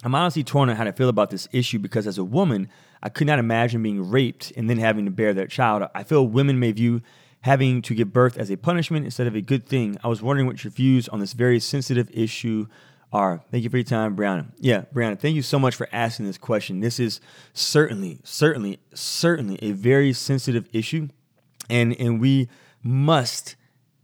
I'm 0.02 0.14
honestly 0.14 0.42
torn 0.42 0.68
on 0.68 0.76
how 0.76 0.84
to 0.84 0.92
feel 0.92 1.08
about 1.08 1.30
this 1.30 1.48
issue 1.52 1.78
because 1.78 2.06
as 2.06 2.18
a 2.18 2.24
woman, 2.24 2.68
I 3.02 3.08
could 3.08 3.26
not 3.26 3.38
imagine 3.38 3.82
being 3.82 4.10
raped 4.10 4.52
and 4.56 4.68
then 4.68 4.78
having 4.78 5.04
to 5.04 5.10
bear 5.10 5.32
that 5.34 5.50
child. 5.50 5.88
I 5.94 6.02
feel 6.02 6.26
women 6.26 6.58
may 6.58 6.72
view 6.72 7.02
having 7.42 7.82
to 7.82 7.94
give 7.94 8.12
birth 8.12 8.38
as 8.38 8.50
a 8.50 8.56
punishment 8.56 9.04
instead 9.04 9.26
of 9.26 9.34
a 9.34 9.40
good 9.40 9.66
thing. 9.66 9.98
I 10.02 10.08
was 10.08 10.22
wondering 10.22 10.46
what 10.46 10.64
your 10.64 10.70
views 10.70 11.08
on 11.08 11.20
this 11.20 11.32
very 11.32 11.60
sensitive 11.60 12.08
issue 12.12 12.66
are. 13.12 13.42
Thank 13.50 13.64
you 13.64 13.70
for 13.70 13.76
your 13.76 13.84
time, 13.84 14.16
Brianna. 14.16 14.46
Yeah, 14.58 14.84
Brianna, 14.94 15.18
thank 15.18 15.36
you 15.36 15.42
so 15.42 15.58
much 15.58 15.74
for 15.74 15.88
asking 15.92 16.26
this 16.26 16.38
question. 16.38 16.80
This 16.80 16.98
is 16.98 17.20
certainly, 17.52 18.20
certainly, 18.24 18.80
certainly 18.94 19.58
a 19.60 19.72
very 19.72 20.12
sensitive 20.12 20.68
issue, 20.72 21.08
and 21.68 21.94
and 22.00 22.20
we 22.20 22.48
must 22.82 23.56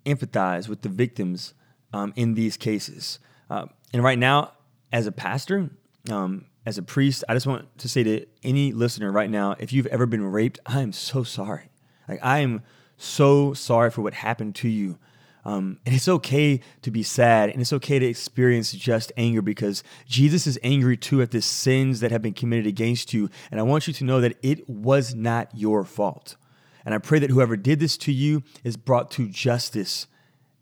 empathize 0.04 0.68
with 0.68 0.82
the 0.82 0.88
victims 0.88 1.54
um, 1.92 2.12
in 2.16 2.34
these 2.34 2.56
cases. 2.56 3.18
Uh, 3.48 3.66
and 3.92 4.02
right 4.02 4.18
now, 4.18 4.52
as 4.92 5.06
a 5.06 5.12
pastor, 5.12 5.70
um, 6.10 6.46
as 6.66 6.78
a 6.78 6.82
priest, 6.82 7.24
I 7.28 7.34
just 7.34 7.46
want 7.46 7.78
to 7.78 7.88
say 7.88 8.02
to 8.02 8.26
any 8.42 8.72
listener 8.72 9.10
right 9.10 9.30
now 9.30 9.56
if 9.58 9.72
you've 9.72 9.86
ever 9.86 10.06
been 10.06 10.24
raped, 10.24 10.58
I 10.66 10.80
am 10.82 10.92
so 10.92 11.22
sorry. 11.22 11.70
Like, 12.08 12.20
I 12.22 12.38
am 12.38 12.62
so 12.96 13.54
sorry 13.54 13.90
for 13.90 14.02
what 14.02 14.14
happened 14.14 14.54
to 14.56 14.68
you. 14.68 14.98
Um, 15.44 15.78
and 15.86 15.94
it's 15.94 16.08
okay 16.08 16.60
to 16.82 16.90
be 16.90 17.02
sad 17.02 17.48
and 17.48 17.60
it's 17.60 17.72
okay 17.72 17.98
to 17.98 18.04
experience 18.04 18.72
just 18.72 19.12
anger 19.16 19.40
because 19.40 19.82
Jesus 20.06 20.46
is 20.46 20.58
angry 20.62 20.96
too 20.96 21.22
at 21.22 21.30
the 21.30 21.40
sins 21.40 22.00
that 22.00 22.10
have 22.10 22.20
been 22.20 22.34
committed 22.34 22.66
against 22.66 23.14
you. 23.14 23.30
And 23.50 23.58
I 23.58 23.62
want 23.62 23.86
you 23.86 23.94
to 23.94 24.04
know 24.04 24.20
that 24.20 24.36
it 24.42 24.68
was 24.68 25.14
not 25.14 25.48
your 25.54 25.84
fault. 25.84 26.36
And 26.84 26.94
I 26.94 26.98
pray 26.98 27.18
that 27.20 27.30
whoever 27.30 27.56
did 27.56 27.80
this 27.80 27.96
to 27.98 28.12
you 28.12 28.42
is 28.62 28.76
brought 28.76 29.10
to 29.12 29.26
justice 29.28 30.06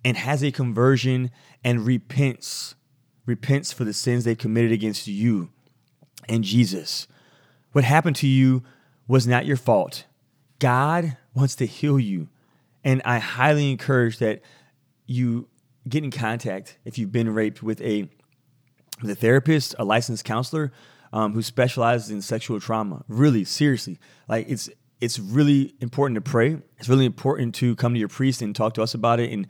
and 0.05 0.17
has 0.17 0.45
a 0.45 0.53
conversion 0.53 1.33
and 1.65 1.85
repents, 1.85 2.76
repents 3.27 3.73
for 3.73 3.85
the 3.85 3.93
sins 3.93 4.25
they 4.25 4.35
committed 4.35 4.73
against 4.73 5.07
you 5.07 5.51
and 6.29 6.45
Jesus. 6.45 7.07
What 7.73 7.85
happened 7.85 8.17
to 8.17 8.27
you 8.27 8.63
was 9.07 9.27
not 9.27 9.47
your 9.47 9.57
fault. 9.57 10.05
God 10.59 11.17
wants 11.35 11.55
to 11.57 11.67
heal 11.67 11.99
you. 11.99 12.29
And 12.83 13.03
I 13.05 13.19
highly 13.19 13.71
encourage 13.71 14.19
that 14.19 14.41
you 15.07 15.49
get 15.89 16.05
in 16.05 16.11
contact 16.11 16.79
if 16.85 16.99
you've 16.99 17.13
been 17.13 17.33
raped 17.35 17.63
with 17.63 17.81
a 17.83 18.09
with 19.03 19.11
a 19.11 19.15
therapist, 19.15 19.75
a 19.79 19.85
licensed 19.85 20.25
counselor 20.25 20.73
um, 21.13 21.35
who 21.35 21.43
specializes 21.43 22.11
in 22.11 22.23
sexual 22.23 22.61
trauma. 22.61 23.05
Really, 23.09 23.45
seriously, 23.45 23.99
like 24.29 24.47
it's 24.49 24.71
it's 25.01 25.19
really 25.19 25.75
important 25.81 26.15
to 26.15 26.21
pray. 26.21 26.59
It's 26.79 26.89
really 26.89 27.05
important 27.05 27.55
to 27.57 27.77
come 27.77 27.93
to 27.93 27.99
your 27.99 28.09
priest 28.09 28.41
and 28.41 28.55
talk 28.57 28.75
to 28.75 28.83
us 28.83 28.95
about 28.95 29.21
it 29.21 29.31
in 29.31 29.47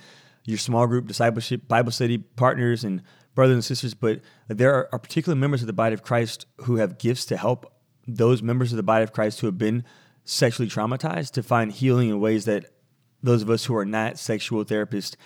your 0.47 0.59
small 0.59 0.87
group 0.87 1.07
discipleship 1.07 1.69
Bible 1.69 1.93
study 1.93 2.19
partners 2.19 2.85
and 2.85 3.03
brothers 3.35 3.55
and 3.55 3.65
sisters, 3.65 3.95
but 3.95 4.21
there 4.49 4.75
are, 4.75 4.89
are 4.93 4.99
particular 4.99 5.37
members 5.37 5.61
of 5.63 5.67
the 5.67 5.73
body 5.73 5.93
of 5.93 6.03
Christ 6.03 6.47
who 6.63 6.77
have 6.77 6.99
gifts 6.99 7.27
to 7.27 7.37
help 7.37 7.73
those 8.07 8.43
members 8.43 8.73
of 8.73 8.77
the 8.77 8.83
body 8.83 9.03
of 9.03 9.13
Christ 9.13 9.41
who 9.41 9.47
have 9.47 9.59
been 9.59 9.85
sexually 10.25 10.69
traumatized 10.69 11.33
to 11.33 11.43
find 11.43 11.73
healing 11.73 12.09
in 12.09 12.21
ways 12.21 12.45
that 12.47 12.67
those 13.23 13.43
of 13.43 13.51
us 13.51 13.65
who 13.65 13.77
are 13.77 13.85
not 13.85 14.19
sexual 14.19 14.65
therapists, 14.65 15.17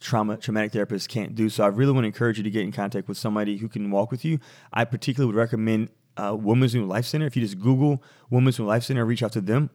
trauma 0.00 0.36
traumatic 0.36 0.72
therapists 0.72 1.06
can't 1.06 1.34
do. 1.34 1.48
So 1.48 1.64
I 1.64 1.68
really 1.68 1.92
want 1.92 2.04
to 2.04 2.08
encourage 2.08 2.38
you 2.38 2.44
to 2.44 2.50
get 2.50 2.62
in 2.62 2.72
contact 2.72 3.08
with 3.08 3.18
somebody 3.18 3.58
who 3.58 3.68
can 3.68 3.90
walk 3.90 4.10
with 4.10 4.24
you. 4.24 4.38
I 4.72 4.84
particularly 4.84 5.32
would 5.32 5.38
recommend 5.38 5.90
uh, 6.16 6.34
Women's 6.34 6.74
New 6.74 6.86
Life 6.86 7.06
Center. 7.06 7.26
If 7.26 7.36
you 7.36 7.42
just 7.42 7.58
Google 7.58 8.02
Women's 8.30 8.58
New 8.58 8.66
Life 8.66 8.84
Center, 8.84 9.04
reach 9.04 9.22
out 9.22 9.32
to 9.32 9.40
them. 9.40 9.70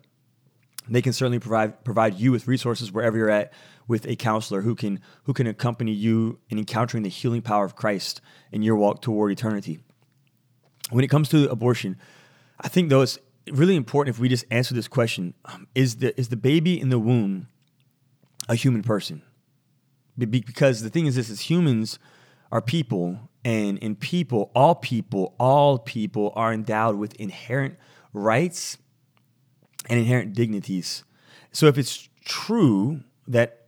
They 0.88 1.02
can 1.02 1.14
certainly 1.14 1.40
provide 1.40 1.84
provide 1.84 2.16
you 2.16 2.32
with 2.32 2.48
resources 2.48 2.92
wherever 2.92 3.18
you're 3.18 3.30
at 3.30 3.54
with 3.88 4.06
a 4.08 4.16
counselor 4.16 4.62
who 4.62 4.76
can 4.76 5.00
who 5.24 5.34
can 5.34 5.48
accompany 5.48 5.92
you 5.92 6.40
in 6.50 6.58
encountering 6.58 7.04
the 7.04 7.10
healing 7.10 7.42
power 7.42 7.66
of 7.66 7.76
Christ 7.76 8.22
in 8.52 8.62
your 8.62 8.76
walk 8.76 9.02
toward 9.02 9.32
eternity. 9.32 9.80
When 10.92 11.04
it 11.04 11.10
comes 11.10 11.30
to 11.30 11.50
abortion, 11.50 11.98
I 12.60 12.68
think 12.68 12.90
though 12.90 13.02
it's 13.02 13.18
really 13.52 13.76
important 13.76 14.16
if 14.16 14.20
we 14.20 14.30
just 14.30 14.46
answer 14.52 14.74
this 14.76 14.88
question: 14.88 15.34
um, 15.46 15.68
Is 15.74 15.98
the 15.98 16.18
is 16.20 16.30
the 16.30 16.38
baby 16.38 16.80
in 16.80 16.90
the 16.90 17.00
womb 17.00 17.48
a 18.48 18.56
human 18.56 18.84
person? 18.84 19.24
Because 20.18 20.82
the 20.82 20.90
thing 20.90 21.08
is, 21.08 21.16
this 21.16 21.30
is 21.30 21.42
humans 21.42 22.00
are 22.52 22.62
people, 22.62 23.30
and 23.44 23.78
in 23.80 23.96
people, 23.96 24.52
all 24.56 24.76
people, 24.76 25.36
all 25.40 25.78
people 25.78 26.32
are 26.36 26.54
endowed 26.54 26.96
with 26.96 27.14
inherent 27.16 27.76
rights 28.14 28.78
and 29.90 30.00
inherent 30.00 30.34
dignities. 30.34 31.04
So 31.52 31.68
if 31.68 31.78
it's 31.78 32.10
true 32.24 33.02
that 33.28 33.68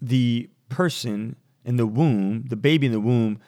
the 0.00 0.50
person 0.68 1.36
in 1.64 1.76
the 1.76 1.86
womb, 1.86 2.44
the 2.48 2.56
baby 2.56 2.86
in 2.86 2.92
the 2.92 3.00
womb, 3.00 3.38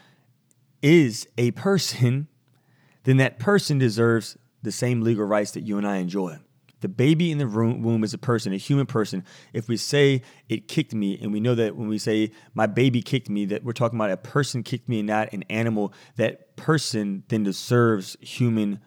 is 0.82 1.28
a 1.38 1.50
person, 1.52 2.28
then 3.04 3.16
that 3.18 3.38
person 3.38 3.78
deserves 3.78 4.36
the 4.62 4.72
same 4.72 5.02
legal 5.02 5.24
rights 5.24 5.52
that 5.52 5.62
you 5.62 5.78
and 5.78 5.86
I 5.86 5.96
enjoy. 5.96 6.38
The 6.80 6.88
baby 6.88 7.30
in 7.30 7.38
the 7.38 7.46
womb 7.46 8.04
is 8.04 8.14
a 8.14 8.18
person, 8.18 8.52
a 8.52 8.56
human 8.56 8.86
person. 8.86 9.24
If 9.52 9.68
we 9.68 9.76
say 9.76 10.22
it 10.48 10.66
kicked 10.66 10.94
me, 10.94 11.18
and 11.20 11.32
we 11.32 11.40
know 11.40 11.54
that 11.54 11.76
when 11.76 11.88
we 11.88 11.98
say 11.98 12.32
my 12.54 12.66
baby 12.66 13.02
kicked 13.02 13.28
me, 13.28 13.44
that 13.46 13.64
we're 13.64 13.72
talking 13.72 13.98
about 13.98 14.10
a 14.10 14.16
person 14.16 14.62
kicked 14.62 14.88
me 14.88 15.00
and 15.00 15.06
not 15.06 15.32
an 15.32 15.44
animal, 15.50 15.92
that 16.16 16.56
person 16.56 17.22
then 17.28 17.42
deserves 17.42 18.16
human 18.20 18.80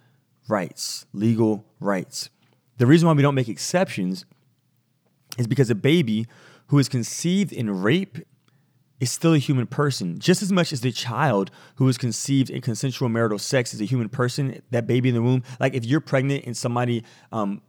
rights, 0.48 1.06
legal 1.14 1.66
rights. 1.80 2.30
The 2.78 2.86
reason 2.86 3.08
why 3.08 3.14
we 3.14 3.22
don't 3.22 3.36
make 3.36 3.50
exceptions 3.50 4.26
is 5.38 5.48
because 5.48 5.70
a 5.70 5.76
baby 5.76 6.28
who 6.68 6.80
is 6.80 6.90
conceived 6.90 7.52
in 7.52 7.82
rape 7.82 8.18
is 9.00 9.12
still 9.12 9.34
a 9.34 9.38
human 9.38 9.68
person. 9.68 10.18
Just 10.20 10.42
as 10.42 10.52
much 10.52 10.72
as 10.72 10.82
the 10.82 10.92
child 10.92 11.52
who 11.76 11.88
is 11.90 11.98
conceived 11.98 12.50
in 12.50 12.62
consensual 12.62 13.10
marital 13.10 13.38
sex 13.38 13.74
is 13.74 13.82
a 13.82 13.86
human 13.86 14.10
person, 14.10 14.62
that 14.72 14.88
baby 14.88 15.10
in 15.10 15.16
the 15.16 15.22
womb, 15.22 15.44
like 15.60 15.74
if 15.74 15.86
you're 15.86 16.00
pregnant 16.00 16.46
and 16.46 16.56
somebody 16.56 17.04
um, 17.32 17.62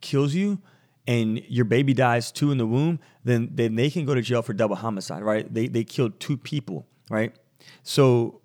kills 0.00 0.34
you 0.34 0.60
and 1.06 1.42
your 1.48 1.64
baby 1.64 1.94
dies 1.94 2.30
too 2.30 2.50
in 2.50 2.58
the 2.58 2.66
womb, 2.66 2.98
then, 3.24 3.48
then 3.52 3.76
they 3.76 3.90
can 3.90 4.04
go 4.04 4.14
to 4.14 4.20
jail 4.20 4.42
for 4.42 4.52
double 4.52 4.76
homicide, 4.76 5.22
right? 5.22 5.52
They, 5.52 5.68
they 5.68 5.84
killed 5.84 6.20
two 6.20 6.36
people, 6.36 6.86
right? 7.08 7.34
So 7.82 8.40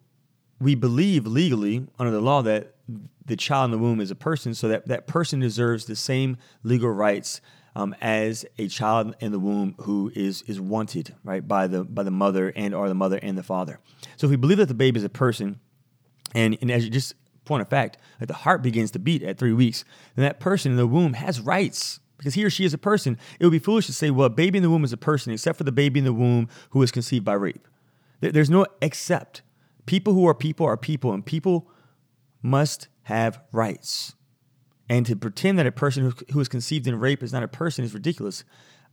we 0.60 0.76
believe 0.76 1.26
legally 1.26 1.88
under 1.98 2.12
the 2.12 2.22
law 2.22 2.42
that 2.44 2.76
the 3.30 3.38
child 3.38 3.66
in 3.66 3.72
the 3.72 3.78
womb 3.78 4.02
is 4.02 4.12
a 4.12 4.16
person, 4.16 4.54
so 4.54 4.68
that 4.68 4.88
that 4.88 5.08
person 5.08 5.40
deserves 5.40 5.86
the 5.86 5.96
same 5.96 6.36
legal 6.64 6.90
rights 6.90 7.40
um, 7.76 7.96
as 8.02 8.46
a 8.58 8.68
child 8.68 9.16
in 9.20 9.32
the 9.32 9.40
womb 9.40 9.76
who 9.82 10.12
is 10.16 10.42
is 10.44 10.60
wanted 10.60 11.16
right 11.24 11.48
by 11.48 11.68
the 11.68 11.84
by 11.84 12.04
the 12.04 12.12
mother 12.12 12.52
and 12.56 12.76
or 12.76 12.90
the 12.90 12.96
mother 12.96 13.20
and 13.22 13.38
the 13.38 13.44
father. 13.44 13.80
So 14.18 14.26
if 14.26 14.32
we 14.32 14.36
believe 14.36 14.58
that 14.58 14.68
the 14.68 14.74
baby 14.74 14.98
is 14.98 15.04
a 15.04 15.10
person, 15.10 15.60
and 16.36 16.58
and 16.60 16.70
as 16.70 16.84
you 16.84 16.90
just 16.90 17.14
point 17.46 17.62
of 17.62 17.70
fact, 17.70 17.98
that 18.20 18.26
the 18.26 18.34
heart 18.34 18.62
begins 18.62 18.92
to 18.92 19.00
beat 19.00 19.24
at 19.24 19.38
three 19.38 19.54
weeks, 19.54 19.86
then 20.16 20.24
that 20.24 20.40
person 20.40 20.72
in 20.72 20.78
the 20.78 20.88
womb 20.88 21.14
has 21.14 21.40
rights 21.40 22.00
because 22.18 22.34
he 22.34 22.44
or 22.44 22.50
she 22.50 22.66
is 22.66 22.74
a 22.74 22.78
person. 22.78 23.18
It 23.40 23.46
would 23.46 23.52
be 23.52 23.60
foolish 23.60 23.86
to 23.86 23.94
say, 23.94 24.10
well, 24.12 24.28
a 24.28 24.30
baby 24.30 24.58
in 24.58 24.64
the 24.64 24.70
womb 24.70 24.84
is 24.84 24.94
a 24.94 24.98
person, 24.98 25.32
except 25.32 25.58
for 25.58 25.64
the 25.64 25.72
baby 25.72 26.00
in 26.00 26.06
the 26.06 26.14
womb 26.14 26.50
who 26.72 26.84
is 26.84 26.92
conceived 26.92 27.24
by 27.24 27.34
rape. 27.34 27.68
There's 28.20 28.50
no 28.50 28.66
except. 28.82 29.42
People 29.86 30.14
who 30.14 30.28
are 30.28 30.36
people 30.36 30.66
are 30.66 30.78
people, 30.78 31.14
and 31.14 31.26
people 31.26 31.70
must 32.42 32.88
have 33.10 33.42
rights. 33.52 34.14
And 34.88 35.06
to 35.08 35.16
pretend 35.16 35.58
that 35.58 35.66
a 35.66 35.72
person 35.72 36.04
who, 36.04 36.14
who 36.32 36.40
is 36.40 36.48
conceived 36.48 36.88
in 36.88 37.00
rape 37.00 37.24
is 37.24 37.34
not 37.34 37.44
a 37.44 37.48
person 37.48 37.84
is 37.84 37.94
ridiculous. 37.94 38.44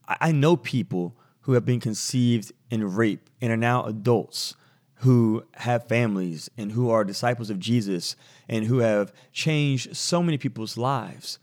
I, 0.08 0.16
I 0.20 0.32
know 0.32 0.56
people 0.56 1.16
who 1.42 1.52
have 1.52 1.66
been 1.66 1.80
conceived 1.80 2.50
in 2.70 2.96
rape 2.96 3.28
and 3.40 3.52
are 3.52 3.58
now 3.58 3.84
adults 3.84 4.54
who 5.00 5.44
have 5.54 5.86
families 5.86 6.50
and 6.56 6.72
who 6.72 6.90
are 6.90 7.04
disciples 7.04 7.50
of 7.50 7.60
Jesus 7.60 8.16
and 8.48 8.64
who 8.64 8.78
have 8.78 9.12
changed 9.32 9.94
so 9.94 10.22
many 10.22 10.38
people's 10.38 10.78
lives. 10.78 11.38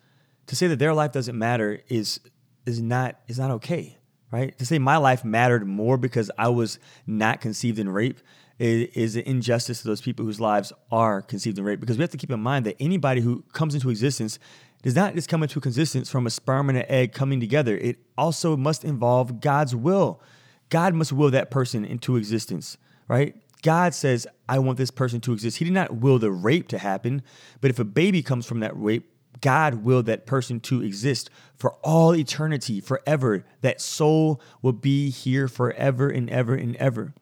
To 0.47 0.55
say 0.55 0.65
that 0.67 0.79
their 0.79 0.95
life 0.95 1.11
doesn't 1.11 1.37
matter 1.37 1.81
is 1.87 2.19
is 2.65 2.81
not 2.81 3.19
is 3.27 3.37
not 3.37 3.51
okay, 3.51 3.97
right? 4.31 4.57
To 4.57 4.65
say 4.65 4.79
my 4.79 4.97
life 4.97 5.23
mattered 5.23 5.67
more 5.67 5.97
because 5.97 6.31
I 6.39 6.47
was 6.47 6.79
not 7.05 7.39
conceived 7.39 7.77
in 7.77 7.87
rape 7.87 8.19
is, 8.63 9.15
an 9.15 9.23
injustice 9.23 9.81
to 9.81 9.87
those 9.87 10.01
people 10.01 10.25
whose 10.25 10.39
lives 10.39 10.71
are 10.91 11.21
conceived 11.21 11.57
in 11.57 11.63
rape. 11.63 11.79
Because 11.79 11.97
we 11.97 12.01
have 12.01 12.11
to 12.11 12.17
keep 12.17 12.31
in 12.31 12.39
mind 12.39 12.65
that 12.65 12.75
anybody 12.79 13.21
who 13.21 13.43
comes 13.53 13.75
into 13.75 13.89
existence 13.89 14.39
does 14.81 14.95
not 14.95 15.15
just 15.15 15.29
come 15.29 15.43
into 15.43 15.59
existence 15.59 16.09
from 16.09 16.27
a 16.27 16.29
sperm 16.29 16.69
and 16.69 16.77
an 16.77 16.85
egg 16.87 17.13
coming 17.13 17.39
together. 17.39 17.77
It 17.77 17.97
also 18.17 18.57
must 18.57 18.83
involve 18.83 19.39
God's 19.39 19.75
will. 19.75 20.21
God 20.69 20.93
must 20.93 21.11
will 21.11 21.31
that 21.31 21.51
person 21.51 21.85
into 21.85 22.15
existence, 22.15 22.77
right? 23.07 23.35
God 23.61 23.93
says, 23.93 24.27
I 24.49 24.59
want 24.59 24.77
this 24.77 24.91
person 24.91 25.21
to 25.21 25.33
exist. 25.33 25.57
He 25.57 25.65
did 25.65 25.73
not 25.73 25.95
will 25.95 26.19
the 26.19 26.31
rape 26.31 26.67
to 26.69 26.77
happen, 26.77 27.21
but 27.61 27.69
if 27.69 27.79
a 27.79 27.85
baby 27.85 28.21
comes 28.21 28.45
from 28.45 28.59
that 28.59 28.75
rape, 28.75 29.09
God 29.39 29.83
willed 29.83 30.05
that 30.07 30.25
person 30.25 30.59
to 30.61 30.81
exist 30.83 31.29
for 31.55 31.73
all 31.83 32.15
eternity, 32.15 32.81
forever. 32.81 33.45
That 33.61 33.81
soul 33.81 34.41
will 34.61 34.73
be 34.73 35.09
here 35.09 35.47
forever 35.47 36.09
and 36.09 36.29
ever 36.29 36.55
and 36.55 36.75
ever. 36.77 37.13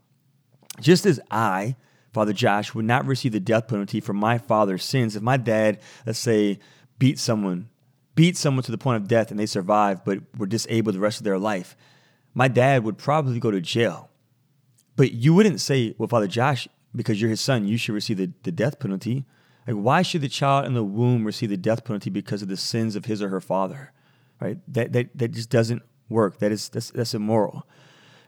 Just 0.82 1.06
as 1.06 1.20
I, 1.30 1.76
Father 2.12 2.34
Josh, 2.34 2.74
would 2.74 2.86
not 2.86 3.06
receive 3.06 3.32
the 3.32 3.40
death 3.40 3.68
penalty 3.68 4.02
for 4.02 4.14
my 4.14 4.38
father's 4.38 4.84
sins, 4.84 5.16
if 5.16 5.22
my 5.22 5.38
dad, 5.38 5.80
let's 6.06 6.20
say, 6.20 6.60
beat 7.00 7.20
someone, 7.20 7.70
beat 8.16 8.36
someone 8.36 8.64
to 8.64 8.72
the 8.72 8.78
point 8.78 9.02
of 9.02 9.08
death 9.08 9.32
and 9.32 9.40
they 9.40 9.46
survived 9.46 10.04
but 10.04 10.20
were 10.38 10.46
disabled 10.46 10.96
the 10.96 11.00
rest 11.00 11.20
of 11.20 11.24
their 11.24 11.40
life, 11.40 11.76
my 12.34 12.48
dad 12.48 12.84
would 12.84 12.98
probably 12.98 13.40
go 13.40 13.52
to 13.52 13.62
jail. 13.62 14.10
But 14.96 15.14
you 15.14 15.34
wouldn't 15.34 15.62
say, 15.62 15.96
well, 15.98 16.08
Father 16.08 16.28
Josh, 16.28 16.68
because 16.96 17.22
you're 17.22 17.30
his 17.30 17.42
son, 17.42 17.68
you 17.68 17.78
should 17.78 17.96
receive 17.96 18.18
the, 18.18 18.32
the 18.44 18.52
death 18.52 18.80
penalty. 18.80 19.26
Like, 19.66 19.78
why 19.78 20.02
should 20.02 20.22
the 20.22 20.30
child 20.30 20.66
in 20.66 20.74
the 20.74 20.84
womb 20.84 21.26
receive 21.26 21.50
the 21.50 21.58
death 21.58 21.86
penalty 21.86 22.10
because 22.10 22.42
of 22.42 22.50
the 22.50 22.58
sins 22.58 22.96
of 22.96 23.06
his 23.06 23.22
or 23.22 23.30
her 23.30 23.42
father? 23.42 23.94
Right? 24.40 24.58
That 24.68 24.92
that 24.94 25.10
that 25.16 25.32
just 25.32 25.50
doesn't 25.50 25.84
work. 26.10 26.40
That 26.40 26.52
is 26.52 26.68
that's, 26.70 26.92
that's 26.92 27.14
immoral. 27.14 27.66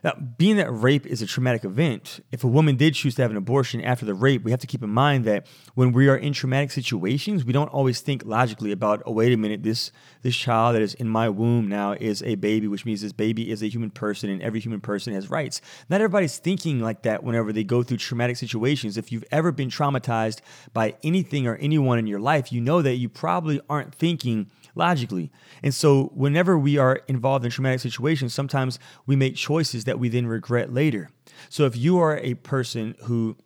Now, 0.04 0.12
being 0.36 0.58
that 0.58 0.70
rape 0.70 1.06
is 1.06 1.22
a 1.22 1.26
traumatic 1.26 1.64
event, 1.64 2.20
if 2.30 2.44
a 2.44 2.46
woman 2.46 2.76
did 2.76 2.92
choose 2.92 3.14
to 3.14 3.22
have 3.22 3.30
an 3.30 3.38
abortion 3.38 3.80
after 3.80 4.04
the 4.04 4.12
rape, 4.12 4.44
we 4.44 4.50
have 4.50 4.60
to 4.60 4.66
keep 4.66 4.82
in 4.82 4.90
mind 4.90 5.24
that 5.24 5.46
when 5.74 5.92
we 5.92 6.08
are 6.08 6.16
in 6.16 6.34
traumatic 6.34 6.70
situations, 6.72 7.42
we 7.42 7.54
don't 7.54 7.68
always 7.68 8.00
think 8.00 8.22
logically 8.26 8.70
about, 8.70 9.02
oh, 9.06 9.12
wait 9.12 9.32
a 9.32 9.38
minute, 9.38 9.62
this 9.62 9.90
this 10.20 10.36
child 10.36 10.74
that 10.74 10.82
is 10.82 10.92
in 10.94 11.08
my 11.08 11.30
womb 11.30 11.68
now 11.68 11.92
is 11.92 12.22
a 12.22 12.34
baby, 12.34 12.68
which 12.68 12.84
means 12.84 13.00
this 13.00 13.12
baby 13.12 13.50
is 13.50 13.62
a 13.62 13.68
human 13.68 13.90
person 13.90 14.28
and 14.28 14.42
every 14.42 14.60
human 14.60 14.80
person 14.80 15.14
has 15.14 15.30
rights. 15.30 15.62
Not 15.88 16.02
everybody's 16.02 16.38
thinking 16.38 16.80
like 16.80 17.02
that 17.02 17.24
whenever 17.24 17.50
they 17.50 17.64
go 17.64 17.82
through 17.82 17.96
traumatic 17.96 18.36
situations. 18.36 18.98
If 18.98 19.10
you've 19.10 19.24
ever 19.32 19.52
been 19.52 19.70
traumatized 19.70 20.40
by 20.74 20.96
anything 21.02 21.46
or 21.46 21.56
anyone 21.56 21.98
in 21.98 22.06
your 22.06 22.20
life, 22.20 22.52
you 22.52 22.60
know 22.60 22.82
that 22.82 22.96
you 22.96 23.08
probably 23.08 23.58
aren't 23.70 23.94
thinking 23.94 24.50
logically. 24.74 25.30
And 25.62 25.74
so, 25.74 26.10
whenever 26.14 26.58
we 26.58 26.78
are 26.78 27.00
involved 27.08 27.44
in 27.44 27.50
traumatic 27.50 27.80
situations, 27.80 28.34
sometimes 28.34 28.78
we 29.06 29.16
make 29.16 29.36
choices 29.36 29.84
that 29.84 29.93
we 29.98 30.08
then 30.08 30.26
regret 30.26 30.72
later. 30.72 31.08
So, 31.48 31.64
if 31.64 31.76
you 31.76 31.98
are 31.98 32.18
a 32.18 32.34
person 32.34 32.94
who 33.04 33.36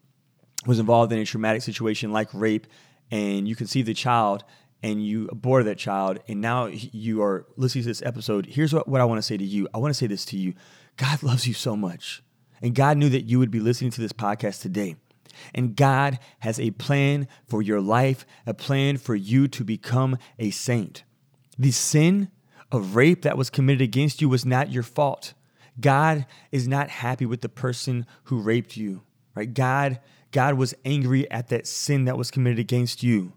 was 0.67 0.78
involved 0.78 1.12
in 1.12 1.19
a 1.19 1.25
traumatic 1.25 1.62
situation 1.62 2.12
like 2.12 2.28
rape 2.33 2.67
and 3.11 3.49
you 3.49 3.57
conceive 3.57 3.87
the 3.87 3.95
child 3.95 4.45
and 4.82 5.04
you 5.04 5.28
aborted 5.30 5.67
that 5.67 5.78
child 5.78 6.19
and 6.28 6.41
now 6.41 6.67
you 6.67 7.23
are 7.23 7.47
listening 7.56 7.82
to 7.82 7.89
this 7.89 8.02
episode, 8.02 8.47
here's 8.47 8.73
what, 8.73 8.89
what 8.89 9.00
I 9.00 9.04
want 9.04 9.19
to 9.19 9.23
say 9.23 9.37
to 9.37 9.45
you. 9.45 9.69
I 9.73 9.78
want 9.78 9.91
to 9.91 9.99
say 9.99 10.06
this 10.06 10.25
to 10.26 10.37
you 10.37 10.54
God 10.97 11.23
loves 11.23 11.47
you 11.47 11.54
so 11.54 11.76
much. 11.76 12.23
And 12.61 12.75
God 12.75 12.97
knew 12.97 13.08
that 13.08 13.25
you 13.25 13.39
would 13.39 13.52
be 13.52 13.61
listening 13.61 13.93
to 13.93 14.00
this 14.00 14.13
podcast 14.13 14.63
today. 14.63 14.97
And 15.54 15.76
God 15.76 16.19
has 16.41 16.58
a 16.58 16.73
plan 16.73 17.28
for 17.47 17.63
your 17.63 17.80
life, 17.80 18.26
a 18.47 18.52
plan 18.52 18.97
for 18.97 19.15
you 19.15 19.47
to 19.49 19.63
become 19.65 20.19
a 20.39 20.50
saint. 20.50 21.04
The 21.56 21.71
sin 21.71 22.30
of 22.73 22.97
rape 22.97 23.23
that 23.23 23.39
was 23.39 23.50
committed 23.50 23.82
against 23.82 24.21
you 24.21 24.28
was 24.28 24.45
not 24.45 24.73
your 24.73 24.82
fault. 24.82 25.34
God 25.80 26.26
is 26.50 26.67
not 26.67 26.91
happy 26.91 27.26
with 27.26 27.41
the 27.41 27.49
person 27.49 28.06
who 28.25 28.41
raped 28.41 28.76
you, 28.76 29.02
right? 29.34 29.52
God, 29.52 30.00
God 30.32 30.54
was 30.54 30.75
angry 30.84 31.30
at 31.30 31.49
that 31.49 31.67
sin 31.67 32.04
that 32.06 32.19
was 32.19 32.30
committed 32.30 32.58
against 32.58 33.02
you. 33.02 33.32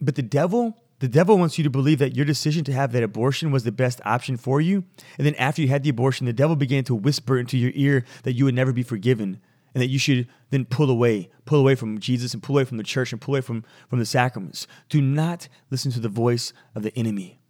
But 0.00 0.16
the 0.16 0.22
devil, 0.22 0.82
the 0.98 1.08
devil 1.08 1.38
wants 1.38 1.56
you 1.58 1.64
to 1.64 1.70
believe 1.70 1.98
that 1.98 2.16
your 2.16 2.26
decision 2.26 2.64
to 2.64 2.72
have 2.72 2.92
that 2.92 3.02
abortion 3.02 3.50
was 3.50 3.64
the 3.64 3.72
best 3.72 4.00
option 4.04 4.36
for 4.36 4.60
you. 4.60 4.84
And 5.18 5.26
then 5.26 5.34
after 5.36 5.62
you 5.62 5.68
had 5.68 5.82
the 5.82 5.90
abortion, 5.90 6.26
the 6.26 6.32
devil 6.32 6.56
began 6.56 6.84
to 6.84 6.94
whisper 6.94 7.38
into 7.38 7.56
your 7.56 7.72
ear 7.74 8.04
that 8.24 8.34
you 8.34 8.44
would 8.44 8.54
never 8.54 8.72
be 8.72 8.82
forgiven 8.82 9.40
and 9.74 9.82
that 9.82 9.88
you 9.88 9.98
should 9.98 10.28
then 10.50 10.64
pull 10.64 10.90
away, 10.90 11.30
pull 11.44 11.58
away 11.58 11.74
from 11.74 11.98
Jesus 11.98 12.32
and 12.32 12.42
pull 12.42 12.56
away 12.56 12.64
from 12.64 12.76
the 12.76 12.84
church 12.84 13.12
and 13.12 13.20
pull 13.20 13.34
away 13.34 13.40
from, 13.40 13.64
from 13.88 13.98
the 13.98 14.06
sacraments. 14.06 14.66
Do 14.88 15.00
not 15.00 15.48
listen 15.70 15.90
to 15.92 16.00
the 16.00 16.08
voice 16.08 16.52
of 16.74 16.82
the 16.82 16.96
enemy. 16.96 17.40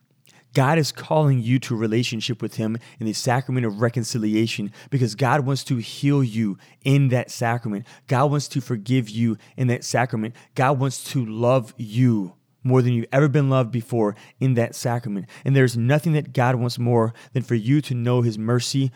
God 0.54 0.78
is 0.78 0.92
calling 0.92 1.40
you 1.40 1.58
to 1.58 1.74
a 1.74 1.78
relationship 1.78 2.40
with 2.40 2.54
Him 2.54 2.78
in 2.98 3.06
the 3.06 3.12
sacrament 3.12 3.66
of 3.66 3.80
reconciliation 3.80 4.72
because 4.88 5.14
God 5.14 5.40
wants 5.40 5.64
to 5.64 5.76
heal 5.76 6.22
you 6.22 6.56
in 6.84 7.08
that 7.08 7.30
sacrament. 7.30 7.86
God 8.06 8.30
wants 8.30 8.48
to 8.48 8.60
forgive 8.60 9.10
you 9.10 9.36
in 9.56 9.66
that 9.66 9.84
sacrament. 9.84 10.34
God 10.54 10.78
wants 10.78 11.04
to 11.12 11.24
love 11.24 11.74
you 11.76 12.34
more 12.62 12.80
than 12.80 12.94
you've 12.94 13.06
ever 13.12 13.28
been 13.28 13.50
loved 13.50 13.70
before 13.70 14.16
in 14.40 14.54
that 14.54 14.74
sacrament. 14.74 15.26
And 15.44 15.54
there's 15.54 15.76
nothing 15.76 16.14
that 16.14 16.32
God 16.32 16.54
wants 16.54 16.78
more 16.78 17.12
than 17.32 17.42
for 17.42 17.54
you 17.54 17.80
to 17.82 17.94
know 17.94 18.22
His 18.22 18.38
mercy 18.38 18.90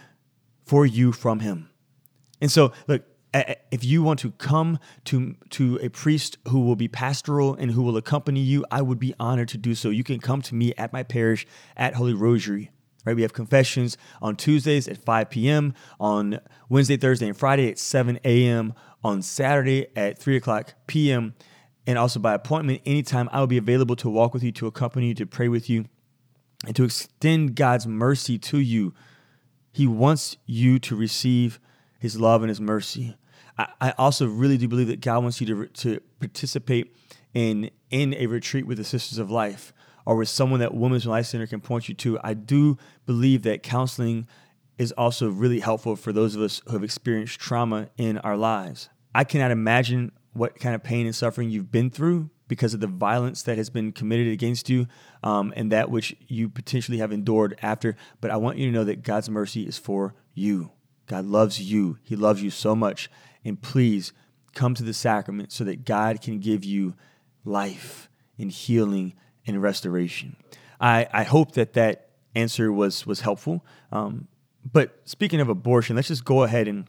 for 0.64 0.87
you 0.87 1.12
from 1.12 1.40
Him. 1.40 1.68
And 2.40 2.51
so, 2.51 2.73
look, 2.87 3.03
if 3.34 3.84
you 3.84 4.02
want 4.02 4.20
to 4.20 4.30
come 4.32 4.78
to 5.04 5.36
to 5.50 5.78
a 5.82 5.88
priest 5.88 6.38
who 6.48 6.60
will 6.60 6.76
be 6.76 6.88
pastoral 6.88 7.54
and 7.54 7.70
who 7.70 7.82
will 7.82 7.96
accompany 7.96 8.40
you, 8.40 8.64
I 8.70 8.82
would 8.82 8.98
be 8.98 9.14
honored 9.20 9.48
to 9.48 9.58
do 9.58 9.74
so. 9.74 9.90
You 9.90 10.04
can 10.04 10.18
come 10.18 10.42
to 10.42 10.54
me 10.54 10.74
at 10.78 10.92
my 10.92 11.02
parish 11.02 11.46
at 11.76 11.94
Holy 11.94 12.14
Rosary. 12.14 12.70
Right, 13.04 13.14
we 13.14 13.22
have 13.22 13.32
confessions 13.32 13.96
on 14.20 14.36
Tuesdays 14.36 14.88
at 14.88 14.98
5 14.98 15.30
p.m., 15.30 15.72
on 15.98 16.40
Wednesday, 16.68 16.96
Thursday, 16.96 17.28
and 17.28 17.36
Friday 17.36 17.70
at 17.70 17.78
7 17.78 18.18
a.m., 18.24 18.74
on 19.02 19.22
Saturday 19.22 19.86
at 19.96 20.18
3 20.18 20.36
o'clock 20.36 20.74
p.m., 20.86 21.34
and 21.86 21.96
also 21.96 22.20
by 22.20 22.34
appointment 22.34 22.82
anytime 22.84 23.28
I 23.32 23.40
will 23.40 23.46
be 23.46 23.56
available 23.56 23.96
to 23.96 24.10
walk 24.10 24.34
with 24.34 24.42
you, 24.42 24.52
to 24.52 24.66
accompany 24.66 25.08
you, 25.08 25.14
to 25.14 25.26
pray 25.26 25.48
with 25.48 25.70
you, 25.70 25.86
and 26.66 26.74
to 26.76 26.84
extend 26.84 27.54
God's 27.54 27.86
mercy 27.86 28.36
to 28.38 28.58
you. 28.58 28.92
He 29.72 29.86
wants 29.86 30.36
you 30.44 30.78
to 30.80 30.96
receive 30.96 31.60
his 31.98 32.18
love 32.18 32.42
and 32.42 32.48
his 32.48 32.61
mercy. 32.61 33.16
I, 33.58 33.68
I 33.80 33.90
also 33.98 34.26
really 34.26 34.56
do 34.56 34.68
believe 34.68 34.88
that 34.88 35.00
God 35.00 35.22
wants 35.22 35.40
you 35.40 35.46
to, 35.48 35.66
to 35.66 36.00
participate 36.20 36.94
in, 37.34 37.70
in 37.90 38.14
a 38.14 38.26
retreat 38.26 38.66
with 38.66 38.78
the 38.78 38.84
Sisters 38.84 39.18
of 39.18 39.30
Life 39.30 39.72
or 40.06 40.16
with 40.16 40.28
someone 40.28 40.61
that 40.61 40.74
Women's 40.74 41.06
Life 41.06 41.26
Center 41.26 41.46
can 41.46 41.61
point 41.61 41.88
you 41.88 41.94
to. 41.96 42.18
I 42.22 42.34
do 42.34 42.78
believe 43.04 43.42
that 43.42 43.62
counseling 43.62 44.26
is 44.78 44.92
also 44.92 45.28
really 45.28 45.61
helpful 45.61 45.96
for 45.96 46.12
those 46.12 46.34
of 46.34 46.42
us 46.42 46.62
who 46.66 46.72
have 46.72 46.84
experienced 46.84 47.38
trauma 47.38 47.88
in 47.96 48.16
our 48.18 48.37
lives. 48.37 48.88
I 49.14 49.24
cannot 49.24 49.50
imagine 49.50 50.12
what 50.32 50.58
kind 50.58 50.74
of 50.74 50.82
pain 50.82 51.04
and 51.04 51.14
suffering 51.14 51.50
you've 51.50 51.72
been 51.72 51.90
through 51.90 52.30
because 52.46 52.72
of 52.72 52.80
the 52.80 52.87
violence 52.87 53.42
that 53.42 53.58
has 53.58 53.68
been 53.68 53.92
committed 53.92 54.28
against 54.28 54.70
you 54.70 54.87
um, 55.22 55.52
and 55.56 55.70
that 55.72 55.90
which 55.90 56.16
you 56.26 56.48
potentially 56.48 56.98
have 56.98 57.12
endured 57.12 57.58
after. 57.61 57.96
But 58.20 58.30
I 58.30 58.37
want 58.37 58.56
you 58.58 58.66
to 58.66 58.72
know 58.72 58.84
that 58.84 59.02
God's 59.02 59.28
mercy 59.28 59.64
is 59.64 59.76
for 59.76 60.14
you. 60.32 60.70
God 61.09 61.25
loves 61.25 61.61
you. 61.61 61.99
He 62.03 62.14
loves 62.14 62.42
you 62.42 62.51
so 62.51 62.77
much. 62.77 63.11
And 63.44 63.61
please 63.61 64.12
come 64.55 64.75
to 64.75 64.83
the 64.83 64.94
sacrament 64.94 65.53
so 65.53 65.64
that 65.64 65.85
God 65.85 66.21
can 66.21 66.38
give 66.38 66.64
you 66.64 66.94
life 67.44 68.09
and 68.38 68.53
healing 68.53 69.14
and 69.47 69.61
restoration. 69.61 70.37
I, 70.81 71.09
I 71.12 71.25
hope 71.25 71.53
that 71.53 71.73
that 71.73 72.11
answer 72.35 72.71
was, 72.71 73.07
was 73.07 73.21
helpful. 73.21 73.64
Um, 73.90 74.29
but 74.71 75.01
speaking 75.05 75.40
of 75.40 75.49
abortion, 75.49 75.97
let's 75.97 76.09
just 76.09 76.25
go 76.25 76.42
ahead 76.42 76.68
and, 76.68 76.87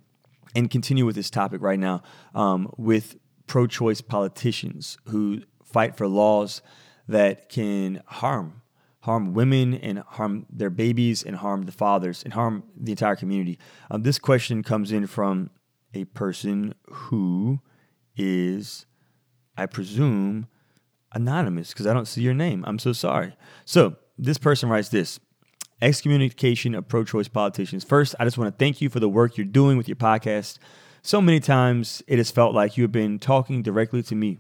and 0.54 0.70
continue 0.70 1.06
with 1.06 1.16
this 1.16 1.30
topic 1.30 1.62
right 1.62 1.80
now 1.80 2.04
um, 2.36 2.72
with 2.78 3.16
pro 3.48 3.68
choice 3.68 4.02
politicians 4.02 4.98
who 5.06 5.42
fight 5.64 5.96
for 5.96 6.08
laws 6.08 6.62
that 7.08 7.50
can 7.50 8.02
harm 8.06 8.59
harm 9.02 9.34
women 9.34 9.74
and 9.74 10.00
harm 10.00 10.46
their 10.50 10.70
babies 10.70 11.24
and 11.24 11.38
harm 11.38 11.64
the 11.64 11.72
fathers 11.72 12.24
and 12.24 12.34
harm 12.34 12.64
the 12.76 12.92
entire 12.92 13.16
community. 13.16 13.58
Um, 13.90 14.04
this 14.04 14.20
question 14.20 14.62
comes 14.62 14.92
in 14.92 15.08
from 15.08 15.50
a 15.94 16.06
person 16.06 16.76
who 16.88 17.60
is, 18.18 18.86
I 19.58 19.66
presume, 19.66 20.48
anonymous 21.14 21.70
because 21.70 21.88
I 21.88 21.94
don't 21.94 22.08
see 22.08 22.22
your 22.22 22.34
name. 22.34 22.64
I'm 22.68 22.80
so 22.80 22.94
sorry. 22.94 23.36
So 23.66 23.96
this 24.18 24.38
person 24.38 24.70
writes 24.70 24.90
this 24.90 25.20
excommunication 25.82 26.76
of 26.76 26.88
pro 26.88 27.06
choice 27.06 27.30
politicians. 27.30 27.86
First, 27.86 28.16
I 28.20 28.26
just 28.26 28.38
want 28.38 28.54
to 28.54 28.64
thank 28.64 28.82
you 28.82 28.90
for 28.90 29.00
the 29.00 29.10
work 29.10 29.38
you're 29.38 29.46
doing 29.46 29.78
with 29.78 29.88
your 29.88 29.96
podcast. 29.96 30.60
so 31.02 31.22
many 31.22 31.40
times 31.40 32.04
it 32.08 32.18
has 32.18 32.30
felt 32.30 32.54
like 32.54 32.76
you 32.76 32.84
have 32.84 32.92
been 32.92 33.18
talking 33.18 33.64
directly 33.64 34.04
to 34.04 34.16
me. 34.16 34.38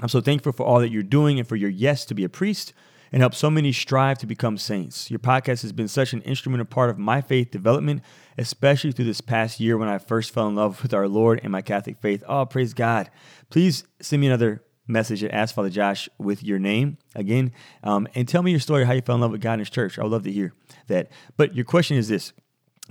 I'm 0.00 0.08
so 0.08 0.20
thankful 0.20 0.52
for 0.52 0.66
all 0.66 0.80
that 0.80 0.90
you're 0.90 1.04
doing 1.04 1.38
and 1.38 1.46
for 1.46 1.54
your 1.54 1.70
yes 1.70 2.04
to 2.06 2.14
be 2.14 2.24
a 2.24 2.28
priest 2.28 2.72
and 3.12 3.22
help 3.22 3.34
so 3.34 3.50
many 3.50 3.72
strive 3.72 4.18
to 4.18 4.26
become 4.26 4.56
saints. 4.56 5.10
Your 5.10 5.18
podcast 5.18 5.62
has 5.62 5.72
been 5.72 5.88
such 5.88 6.12
an 6.12 6.22
instrumental 6.22 6.66
part 6.66 6.90
of 6.90 6.98
my 6.98 7.20
faith 7.20 7.50
development, 7.50 8.02
especially 8.38 8.92
through 8.92 9.06
this 9.06 9.20
past 9.20 9.60
year 9.60 9.76
when 9.76 9.88
I 9.88 9.98
first 9.98 10.32
fell 10.32 10.48
in 10.48 10.54
love 10.54 10.82
with 10.82 10.94
our 10.94 11.08
Lord 11.08 11.40
and 11.42 11.52
my 11.52 11.62
Catholic 11.62 11.98
faith. 11.98 12.22
Oh, 12.28 12.46
praise 12.46 12.74
God. 12.74 13.10
Please 13.50 13.84
send 14.00 14.20
me 14.20 14.28
another 14.28 14.62
message 14.86 15.22
at 15.22 15.32
Ask 15.32 15.54
Father 15.54 15.70
Josh 15.70 16.08
with 16.18 16.42
your 16.42 16.58
name 16.58 16.98
again 17.14 17.52
um, 17.82 18.08
and 18.14 18.28
tell 18.28 18.42
me 18.42 18.50
your 18.50 18.60
story, 18.60 18.84
how 18.84 18.92
you 18.92 19.02
fell 19.02 19.14
in 19.14 19.20
love 19.20 19.30
with 19.30 19.40
God 19.40 19.54
and 19.54 19.60
His 19.62 19.70
church. 19.70 19.98
I 19.98 20.02
would 20.02 20.12
love 20.12 20.24
to 20.24 20.32
hear 20.32 20.52
that. 20.88 21.10
But 21.36 21.54
your 21.54 21.64
question 21.64 21.96
is 21.96 22.08
this 22.08 22.32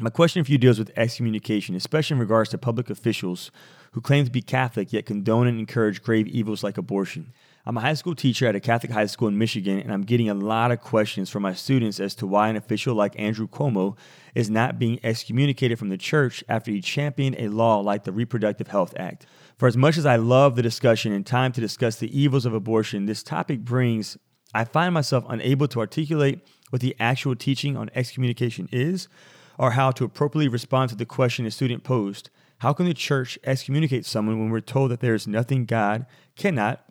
my 0.02 0.10
question 0.10 0.44
for 0.44 0.52
you 0.52 0.58
deals 0.58 0.80
with 0.80 0.92
excommunication, 0.96 1.76
especially 1.76 2.16
in 2.16 2.20
regards 2.20 2.50
to 2.52 2.58
public 2.58 2.90
officials 2.90 3.52
who 3.92 4.02
claim 4.02 4.24
to 4.24 4.32
be 4.32 4.42
Catholic 4.42 4.94
yet 4.94 5.06
condone 5.06 5.48
and 5.48 5.60
encourage 5.60 6.02
grave 6.02 6.28
evils 6.28 6.64
like 6.64 6.78
abortion. 6.78 7.34
I'm 7.66 7.78
a 7.78 7.82
high 7.82 7.94
school 7.94 8.16
teacher 8.16 8.48
at 8.48 8.56
a 8.56 8.60
Catholic 8.60 8.92
high 8.92 9.06
school 9.06 9.28
in 9.28 9.38
Michigan, 9.38 9.80
and 9.80 9.92
I'm 9.92 10.04
getting 10.04 10.30
a 10.30 10.34
lot 10.34 10.72
of 10.72 10.80
questions 10.80 11.30
from 11.30 11.44
my 11.44 11.54
students 11.54 12.00
as 12.00 12.16
to 12.16 12.28
why 12.28 12.48
an 12.48 12.56
official 12.56 12.96
like 12.96 13.20
Andrew 13.20 13.48
Cuomo 13.48 13.98
is 14.34 14.50
not 14.50 14.80
being 14.80 15.00
excommunicated 15.04 15.78
from 15.78 15.90
the 15.90 15.98
church 15.98 16.44
after 16.48 16.72
he 16.72 16.82
championed 16.82 17.36
a 17.38 17.50
law 17.50 17.80
like 17.80 18.06
the 18.06 18.14
Reproductive 18.14 18.70
Health 18.70 18.94
Act. 18.98 19.26
For 19.58 19.68
as 19.68 19.76
much 19.76 19.98
as 19.98 20.06
I 20.06 20.16
love 20.16 20.56
the 20.56 20.62
discussion 20.62 21.12
and 21.12 21.26
time 21.26 21.52
to 21.52 21.62
discuss 21.62 21.98
the 21.98 22.18
evils 22.18 22.46
of 22.46 22.54
abortion 22.54 23.06
this 23.06 23.24
topic 23.24 23.60
brings, 23.60 24.18
I 24.54 24.64
find 24.64 24.94
myself 24.94 25.26
unable 25.28 25.68
to 25.68 25.80
articulate 25.80 26.48
what 26.70 26.82
the 26.82 26.96
actual 27.00 27.36
teaching 27.36 27.76
on 27.76 27.92
excommunication 27.94 28.70
is 28.72 29.10
or 29.58 29.72
how 29.72 29.92
to 29.92 30.06
appropriately 30.06 30.48
respond 30.48 30.90
to 30.90 30.96
the 30.96 31.06
question 31.06 31.46
a 31.46 31.52
student 31.52 31.84
posed. 31.84 32.30
How 32.60 32.74
can 32.74 32.86
the 32.86 32.94
church 32.94 33.38
excommunicate 33.44 34.06
someone 34.06 34.40
when 34.40 34.50
we're 34.50 34.62
told 34.62 34.92
that 34.92 35.02
there 35.02 35.14
is 35.14 35.28
nothing 35.28 35.66
God 35.66 36.06
cannot 36.36 36.84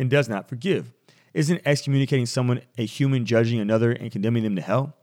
and 0.00 0.10
does 0.10 0.28
not 0.28 0.48
forgive? 0.48 0.92
Isn't 1.34 1.60
excommunicating 1.64 2.26
someone 2.26 2.62
a 2.78 2.86
human 2.86 3.24
judging 3.26 3.60
another 3.60 3.92
and 3.92 4.10
condemning 4.10 4.42
them 4.42 4.56
to 4.56 4.62
hell? 4.62 4.96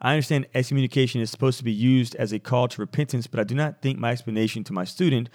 I 0.00 0.12
understand 0.12 0.46
excommunication 0.54 1.20
is 1.20 1.30
supposed 1.30 1.58
to 1.58 1.64
be 1.64 1.72
used 1.72 2.14
as 2.16 2.32
a 2.32 2.38
call 2.38 2.68
to 2.68 2.80
repentance, 2.80 3.26
but 3.26 3.40
I 3.40 3.44
do 3.44 3.54
not 3.54 3.82
think 3.82 3.98
my 3.98 4.12
explanation 4.12 4.62
to 4.64 4.72
my 4.72 4.84
student 4.84 5.28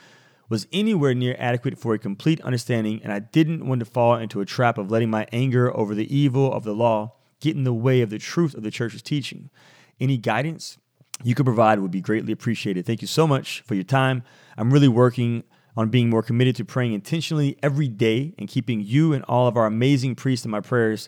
was 0.47 0.67
anywhere 0.71 1.13
near 1.13 1.35
adequate 1.37 1.77
for 1.77 1.93
a 1.93 1.99
complete 1.99 2.41
understanding, 2.41 3.01
and 3.03 3.11
I 3.11 3.19
didn't 3.19 3.67
want 3.67 3.79
to 3.79 3.85
fall 3.85 4.15
into 4.15 4.41
a 4.41 4.45
trap 4.45 4.77
of 4.77 4.89
letting 4.89 5.09
my 5.09 5.27
anger 5.31 5.75
over 5.75 5.93
the 5.93 6.15
evil 6.15 6.51
of 6.51 6.63
the 6.63 6.73
law 6.73 7.13
get 7.39 7.55
in 7.55 7.63
the 7.65 7.73
way 7.73 8.01
of 8.01 8.09
the 8.09 8.17
truth 8.17 8.55
of 8.55 8.63
the 8.63 8.71
church's 8.71 9.01
teaching. 9.01 9.49
Any 9.99 10.17
guidance 10.17 10.77
you 11.23 11.35
could 11.35 11.45
provide 11.45 11.79
would 11.79 11.91
be 11.91 12.01
greatly 12.01 12.31
appreciated. 12.31 12.85
Thank 12.85 13.01
you 13.01 13.07
so 13.07 13.27
much 13.27 13.61
for 13.61 13.75
your 13.75 13.83
time. 13.83 14.23
I'm 14.57 14.71
really 14.71 14.87
working 14.87 15.43
on 15.79 15.87
being 15.87 16.09
more 16.09 16.21
committed 16.21 16.57
to 16.57 16.65
praying 16.65 16.91
intentionally 16.91 17.57
every 17.63 17.87
day 17.87 18.33
and 18.37 18.49
keeping 18.49 18.81
you 18.81 19.13
and 19.13 19.23
all 19.29 19.47
of 19.47 19.55
our 19.55 19.65
amazing 19.65 20.13
priests 20.13 20.43
in 20.43 20.51
my 20.51 20.59
prayers 20.59 21.07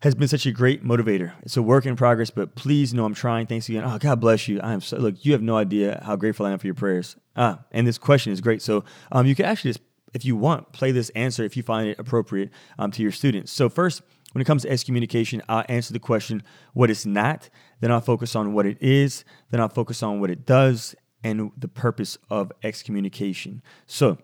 has 0.00 0.14
been 0.14 0.26
such 0.26 0.46
a 0.46 0.50
great 0.50 0.82
motivator. 0.82 1.34
It's 1.42 1.58
a 1.58 1.62
work 1.62 1.84
in 1.84 1.94
progress, 1.94 2.30
but 2.30 2.54
please 2.54 2.94
know 2.94 3.04
I'm 3.04 3.12
trying. 3.12 3.46
Thanks 3.46 3.68
again. 3.68 3.84
Oh, 3.84 3.98
God 3.98 4.18
bless 4.18 4.48
you. 4.48 4.62
I 4.62 4.72
am 4.72 4.80
so, 4.80 4.96
look, 4.96 5.26
you 5.26 5.32
have 5.32 5.42
no 5.42 5.58
idea 5.58 6.02
how 6.06 6.16
grateful 6.16 6.46
I 6.46 6.52
am 6.52 6.58
for 6.58 6.66
your 6.66 6.74
prayers. 6.74 7.16
Ah, 7.36 7.58
and 7.70 7.86
this 7.86 7.98
question 7.98 8.32
is 8.32 8.40
great. 8.40 8.62
So 8.62 8.82
um, 9.12 9.26
you 9.26 9.34
can 9.34 9.44
actually 9.44 9.72
just, 9.72 9.84
if 10.14 10.24
you 10.24 10.36
want, 10.36 10.72
play 10.72 10.90
this 10.90 11.10
answer 11.10 11.44
if 11.44 11.54
you 11.54 11.62
find 11.62 11.90
it 11.90 11.98
appropriate 11.98 12.48
um, 12.78 12.90
to 12.92 13.02
your 13.02 13.12
students. 13.12 13.52
So 13.52 13.68
first, 13.68 14.00
when 14.32 14.40
it 14.40 14.46
comes 14.46 14.62
to 14.62 14.70
excommunication, 14.70 15.42
I'll 15.50 15.66
answer 15.68 15.92
the 15.92 15.98
question 15.98 16.42
what 16.72 16.88
it's 16.88 17.04
not, 17.04 17.50
then 17.80 17.92
I'll 17.92 18.00
focus 18.00 18.34
on 18.34 18.54
what 18.54 18.64
it 18.64 18.78
is, 18.80 19.24
then 19.50 19.60
I'll 19.60 19.68
focus 19.68 20.02
on 20.02 20.18
what 20.18 20.30
it 20.30 20.46
does 20.46 20.94
and 21.22 21.50
the 21.56 21.68
purpose 21.68 22.18
of 22.30 22.52
excommunication. 22.62 23.62
So, 23.86 24.18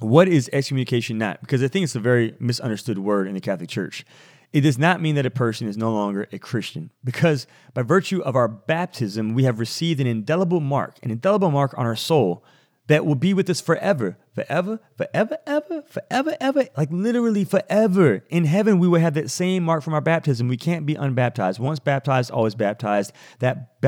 what 0.00 0.28
is 0.28 0.50
excommunication 0.52 1.18
not? 1.18 1.40
Because 1.40 1.62
I 1.62 1.68
think 1.68 1.84
it's 1.84 1.94
a 1.94 2.00
very 2.00 2.34
misunderstood 2.38 2.98
word 2.98 3.26
in 3.26 3.34
the 3.34 3.40
Catholic 3.40 3.70
Church. 3.70 4.04
It 4.52 4.60
does 4.60 4.78
not 4.78 5.00
mean 5.00 5.14
that 5.16 5.26
a 5.26 5.30
person 5.30 5.68
is 5.68 5.76
no 5.76 5.92
longer 5.92 6.28
a 6.32 6.38
Christian, 6.38 6.90
because 7.02 7.46
by 7.74 7.82
virtue 7.82 8.20
of 8.22 8.36
our 8.36 8.48
baptism, 8.48 9.34
we 9.34 9.44
have 9.44 9.58
received 9.58 10.00
an 10.00 10.06
indelible 10.06 10.60
mark, 10.60 10.98
an 11.02 11.10
indelible 11.10 11.50
mark 11.50 11.76
on 11.76 11.86
our 11.86 11.96
soul 11.96 12.44
that 12.86 13.04
will 13.04 13.16
be 13.16 13.34
with 13.34 13.50
us 13.50 13.60
forever, 13.60 14.16
forever, 14.32 14.78
forever, 14.96 15.38
ever, 15.46 15.82
forever, 15.82 16.36
ever, 16.40 16.66
like 16.76 16.88
literally 16.90 17.44
forever. 17.44 18.24
In 18.28 18.44
heaven, 18.44 18.78
we 18.78 18.86
will 18.86 19.00
have 19.00 19.14
that 19.14 19.30
same 19.30 19.64
mark 19.64 19.82
from 19.82 19.94
our 19.94 20.00
baptism. 20.00 20.46
We 20.48 20.56
can't 20.56 20.86
be 20.86 20.94
unbaptized. 20.94 21.58
Once 21.58 21.80
baptized, 21.80 22.30
always 22.30 22.54
baptized. 22.54 23.12
That 23.40 23.80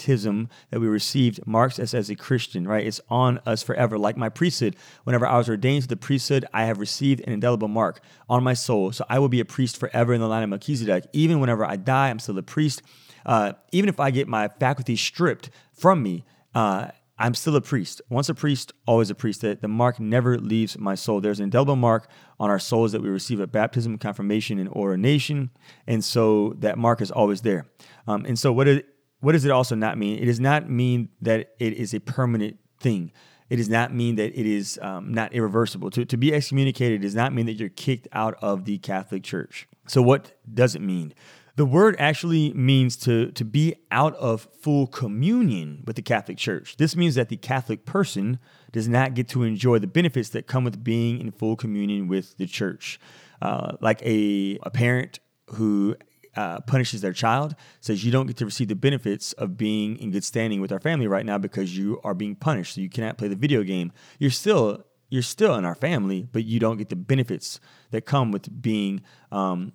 baptism 0.00 0.48
that 0.70 0.80
we 0.80 0.86
received 0.86 1.46
marks 1.46 1.78
us 1.78 1.92
as 1.92 2.08
a 2.08 2.16
Christian, 2.16 2.66
right? 2.66 2.86
It's 2.86 3.00
on 3.10 3.38
us 3.44 3.62
forever. 3.62 3.98
Like 3.98 4.16
my 4.16 4.30
priesthood, 4.30 4.76
whenever 5.04 5.26
I 5.26 5.36
was 5.36 5.48
ordained 5.48 5.82
to 5.82 5.88
the 5.88 5.96
priesthood, 5.96 6.46
I 6.54 6.64
have 6.64 6.78
received 6.78 7.20
an 7.26 7.32
indelible 7.32 7.68
mark 7.68 8.00
on 8.28 8.42
my 8.42 8.54
soul. 8.54 8.92
So 8.92 9.04
I 9.10 9.18
will 9.18 9.28
be 9.28 9.40
a 9.40 9.44
priest 9.44 9.76
forever 9.76 10.14
in 10.14 10.20
the 10.20 10.28
line 10.28 10.42
of 10.42 10.48
Melchizedek. 10.48 11.04
Even 11.12 11.38
whenever 11.38 11.66
I 11.66 11.76
die, 11.76 12.08
I'm 12.08 12.18
still 12.18 12.38
a 12.38 12.42
priest. 12.42 12.82
Uh, 13.26 13.52
even 13.72 13.90
if 13.90 14.00
I 14.00 14.10
get 14.10 14.26
my 14.26 14.48
faculty 14.48 14.96
stripped 14.96 15.50
from 15.74 16.02
me, 16.02 16.24
uh, 16.54 16.88
I'm 17.18 17.34
still 17.34 17.54
a 17.54 17.60
priest. 17.60 18.00
Once 18.08 18.30
a 18.30 18.34
priest, 18.34 18.72
always 18.86 19.10
a 19.10 19.14
priest. 19.14 19.42
The, 19.42 19.58
the 19.60 19.68
mark 19.68 20.00
never 20.00 20.38
leaves 20.38 20.78
my 20.78 20.94
soul. 20.94 21.20
There's 21.20 21.38
an 21.38 21.44
indelible 21.44 21.76
mark 21.76 22.08
on 22.38 22.48
our 22.48 22.58
souls 22.58 22.92
that 22.92 23.02
we 23.02 23.10
receive 23.10 23.42
at 23.42 23.52
baptism, 23.52 23.98
confirmation, 23.98 24.58
and 24.58 24.70
ordination. 24.70 25.50
And 25.86 26.02
so 26.02 26.54
that 26.60 26.78
mark 26.78 27.02
is 27.02 27.10
always 27.10 27.42
there. 27.42 27.66
Um, 28.06 28.24
and 28.24 28.38
so, 28.38 28.54
what, 28.54 28.68
it, 28.68 28.86
what 29.20 29.32
does 29.32 29.44
it 29.44 29.50
also 29.50 29.74
not 29.74 29.98
mean? 29.98 30.18
It 30.18 30.26
does 30.26 30.40
not 30.40 30.68
mean 30.68 31.10
that 31.20 31.54
it 31.58 31.74
is 31.74 31.94
a 31.94 32.00
permanent 32.00 32.58
thing. 32.78 33.12
It 33.48 33.56
does 33.56 33.68
not 33.68 33.92
mean 33.92 34.16
that 34.16 34.38
it 34.38 34.46
is 34.46 34.78
um, 34.80 35.12
not 35.12 35.32
irreversible. 35.32 35.90
To, 35.90 36.04
to 36.04 36.16
be 36.16 36.32
excommunicated 36.32 37.02
does 37.02 37.14
not 37.14 37.32
mean 37.34 37.46
that 37.46 37.54
you're 37.54 37.68
kicked 37.68 38.06
out 38.12 38.36
of 38.40 38.64
the 38.64 38.78
Catholic 38.78 39.24
Church. 39.24 39.68
So, 39.88 40.00
what 40.00 40.32
does 40.52 40.74
it 40.74 40.82
mean? 40.82 41.12
The 41.56 41.66
word 41.66 41.96
actually 41.98 42.54
means 42.54 42.96
to, 42.98 43.32
to 43.32 43.44
be 43.44 43.74
out 43.90 44.14
of 44.16 44.48
full 44.60 44.86
communion 44.86 45.82
with 45.84 45.96
the 45.96 46.02
Catholic 46.02 46.38
Church. 46.38 46.76
This 46.76 46.96
means 46.96 47.16
that 47.16 47.28
the 47.28 47.36
Catholic 47.36 47.84
person 47.84 48.38
does 48.72 48.88
not 48.88 49.14
get 49.14 49.28
to 49.30 49.42
enjoy 49.42 49.78
the 49.78 49.88
benefits 49.88 50.30
that 50.30 50.46
come 50.46 50.64
with 50.64 50.82
being 50.82 51.20
in 51.20 51.32
full 51.32 51.56
communion 51.56 52.08
with 52.08 52.36
the 52.38 52.46
church. 52.46 53.00
Uh, 53.42 53.76
like 53.80 54.00
a, 54.02 54.58
a 54.62 54.70
parent 54.70 55.18
who 55.54 55.96
uh, 56.36 56.60
punishes 56.60 57.00
their 57.00 57.12
child 57.12 57.54
says 57.80 58.04
you 58.04 58.12
don't 58.12 58.26
get 58.26 58.36
to 58.36 58.44
receive 58.44 58.68
the 58.68 58.74
benefits 58.76 59.32
of 59.34 59.56
being 59.56 59.96
in 59.98 60.10
good 60.10 60.24
standing 60.24 60.60
with 60.60 60.70
our 60.70 60.80
family 60.80 61.06
right 61.06 61.26
now 61.26 61.38
because 61.38 61.76
you 61.76 62.00
are 62.04 62.14
being 62.14 62.36
punished 62.36 62.74
so 62.74 62.80
you 62.80 62.88
cannot 62.88 63.18
play 63.18 63.28
the 63.28 63.36
video 63.36 63.62
game 63.62 63.92
you're 64.18 64.30
still 64.30 64.84
you're 65.08 65.22
still 65.22 65.56
in 65.56 65.64
our 65.64 65.74
family 65.74 66.28
but 66.32 66.44
you 66.44 66.60
don't 66.60 66.76
get 66.76 66.88
the 66.88 66.96
benefits 66.96 67.58
that 67.90 68.02
come 68.06 68.30
with 68.30 68.62
being 68.62 69.02
um, 69.32 69.72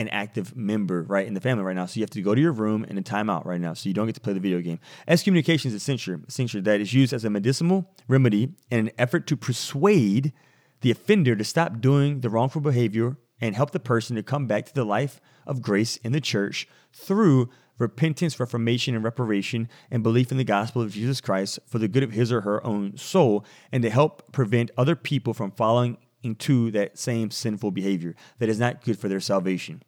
an 0.00 0.08
active 0.08 0.56
member, 0.56 1.02
right, 1.02 1.26
in 1.26 1.34
the 1.34 1.40
family 1.40 1.62
right 1.62 1.76
now. 1.76 1.86
So 1.86 1.96
you 1.96 2.02
have 2.02 2.10
to 2.10 2.22
go 2.22 2.34
to 2.34 2.40
your 2.40 2.52
room 2.52 2.84
and 2.88 2.98
a 2.98 3.02
timeout 3.02 3.44
right 3.44 3.60
now. 3.60 3.74
So 3.74 3.88
you 3.88 3.94
don't 3.94 4.06
get 4.06 4.14
to 4.14 4.20
play 4.20 4.32
the 4.32 4.40
video 4.40 4.60
game. 4.60 4.80
Excommunication 5.06 5.68
is 5.68 5.74
a 5.74 5.80
censure, 5.80 6.20
a 6.26 6.30
censure 6.30 6.60
that 6.62 6.80
is 6.80 6.94
used 6.94 7.12
as 7.12 7.24
a 7.24 7.30
medicinal 7.30 7.90
remedy 8.08 8.54
in 8.70 8.78
an 8.78 8.90
effort 8.98 9.26
to 9.28 9.36
persuade 9.36 10.32
the 10.80 10.90
offender 10.90 11.36
to 11.36 11.44
stop 11.44 11.80
doing 11.80 12.20
the 12.20 12.30
wrongful 12.30 12.62
behavior 12.62 13.16
and 13.40 13.56
help 13.56 13.70
the 13.70 13.80
person 13.80 14.16
to 14.16 14.22
come 14.22 14.46
back 14.46 14.66
to 14.66 14.74
the 14.74 14.84
life 14.84 15.20
of 15.46 15.62
grace 15.62 15.96
in 15.98 16.12
the 16.12 16.20
church 16.20 16.68
through 16.92 17.48
repentance, 17.78 18.38
reformation, 18.38 18.94
and 18.94 19.02
reparation, 19.02 19.68
and 19.90 20.02
belief 20.02 20.30
in 20.30 20.38
the 20.38 20.44
gospel 20.44 20.82
of 20.82 20.92
Jesus 20.92 21.20
Christ 21.20 21.58
for 21.66 21.78
the 21.78 21.88
good 21.88 22.02
of 22.02 22.12
his 22.12 22.30
or 22.30 22.42
her 22.42 22.64
own 22.64 22.96
soul, 22.96 23.44
and 23.72 23.82
to 23.82 23.90
help 23.90 24.30
prevent 24.32 24.70
other 24.76 24.94
people 24.94 25.32
from 25.32 25.50
following 25.52 25.96
into 26.22 26.70
that 26.72 26.98
same 26.98 27.30
sinful 27.30 27.70
behavior 27.70 28.14
that 28.38 28.48
is 28.48 28.60
not 28.60 28.84
good 28.84 28.98
for 28.98 29.08
their 29.08 29.20
salvation. 29.20 29.82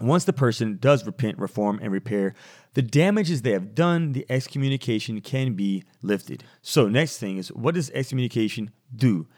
Once 0.00 0.24
the 0.24 0.32
person 0.32 0.78
does 0.80 1.06
repent, 1.06 1.38
reform, 1.38 1.78
and 1.80 1.92
repair 1.92 2.34
the 2.72 2.82
damages 2.82 3.42
they 3.42 3.52
have 3.52 3.74
done, 3.74 4.12
the 4.12 4.26
excommunication 4.28 5.20
can 5.20 5.54
be 5.54 5.84
lifted. 6.02 6.42
So, 6.62 6.88
next 6.88 7.18
thing 7.18 7.38
is 7.38 7.52
what 7.52 7.74
does 7.74 7.90
excommunication 7.90 8.70
do? 8.94 9.28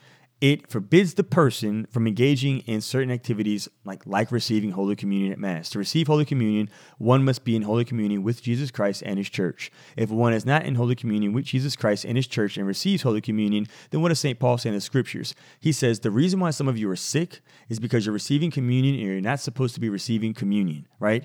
It 0.43 0.71
forbids 0.71 1.15
the 1.15 1.25
person 1.25 1.87
from 1.91 2.07
engaging 2.07 2.59
in 2.61 2.83
certain 2.83 3.11
activities 3.11 3.71
like, 3.87 4.07
like 4.07 4.31
receiving 4.31 4.73
Holy 4.73 4.95
Communion 4.95 5.33
at 5.33 5.39
Mass. 5.39 5.71
To 5.71 5.79
receive 5.79 6.09
Holy 6.09 6.27
Communion, 6.27 6.69
one 6.99 7.25
must 7.25 7.43
be 7.43 7.57
in 7.57 7.63
Holy 7.63 7.87
Communion 7.87 8.23
with 8.23 8.43
Jesus 8.43 8.71
Christ 8.71 9.03
and 9.07 9.17
His 9.17 9.31
church. 9.31 9.71
If 9.97 10.11
one 10.11 10.35
is 10.35 10.45
not 10.45 10.67
in 10.67 10.75
Holy 10.75 10.95
Communion 10.95 11.33
with 11.33 11.47
Jesus 11.47 11.75
Christ 11.75 12.05
and 12.05 12.19
His 12.19 12.27
church 12.27 12.59
and 12.59 12.67
receives 12.67 13.03
Holy 13.03 13.23
Communion, 13.23 13.67
then 13.91 14.03
what 14.03 14.11
does 14.11 14.21
St. 14.21 14.39
Paul 14.39 14.59
say 14.59 14.69
in 14.69 14.75
the 14.75 14.81
scriptures? 14.83 15.35
He 15.59 15.73
says, 15.73 16.01
The 16.01 16.11
reason 16.11 16.39
why 16.39 16.51
some 16.51 16.69
of 16.69 16.77
you 16.77 16.91
are 16.91 16.97
sick 16.97 17.41
is 17.71 17.81
because 17.81 18.05
you're 18.05 18.13
receiving 18.13 18.51
communion 18.51 18.97
and 18.97 19.05
you're 19.05 19.21
not 19.23 19.41
supposed 19.41 19.75
to 19.77 19.81
be 19.81 19.89
receiving 19.89 20.35
communion, 20.35 20.87
right? 21.01 21.25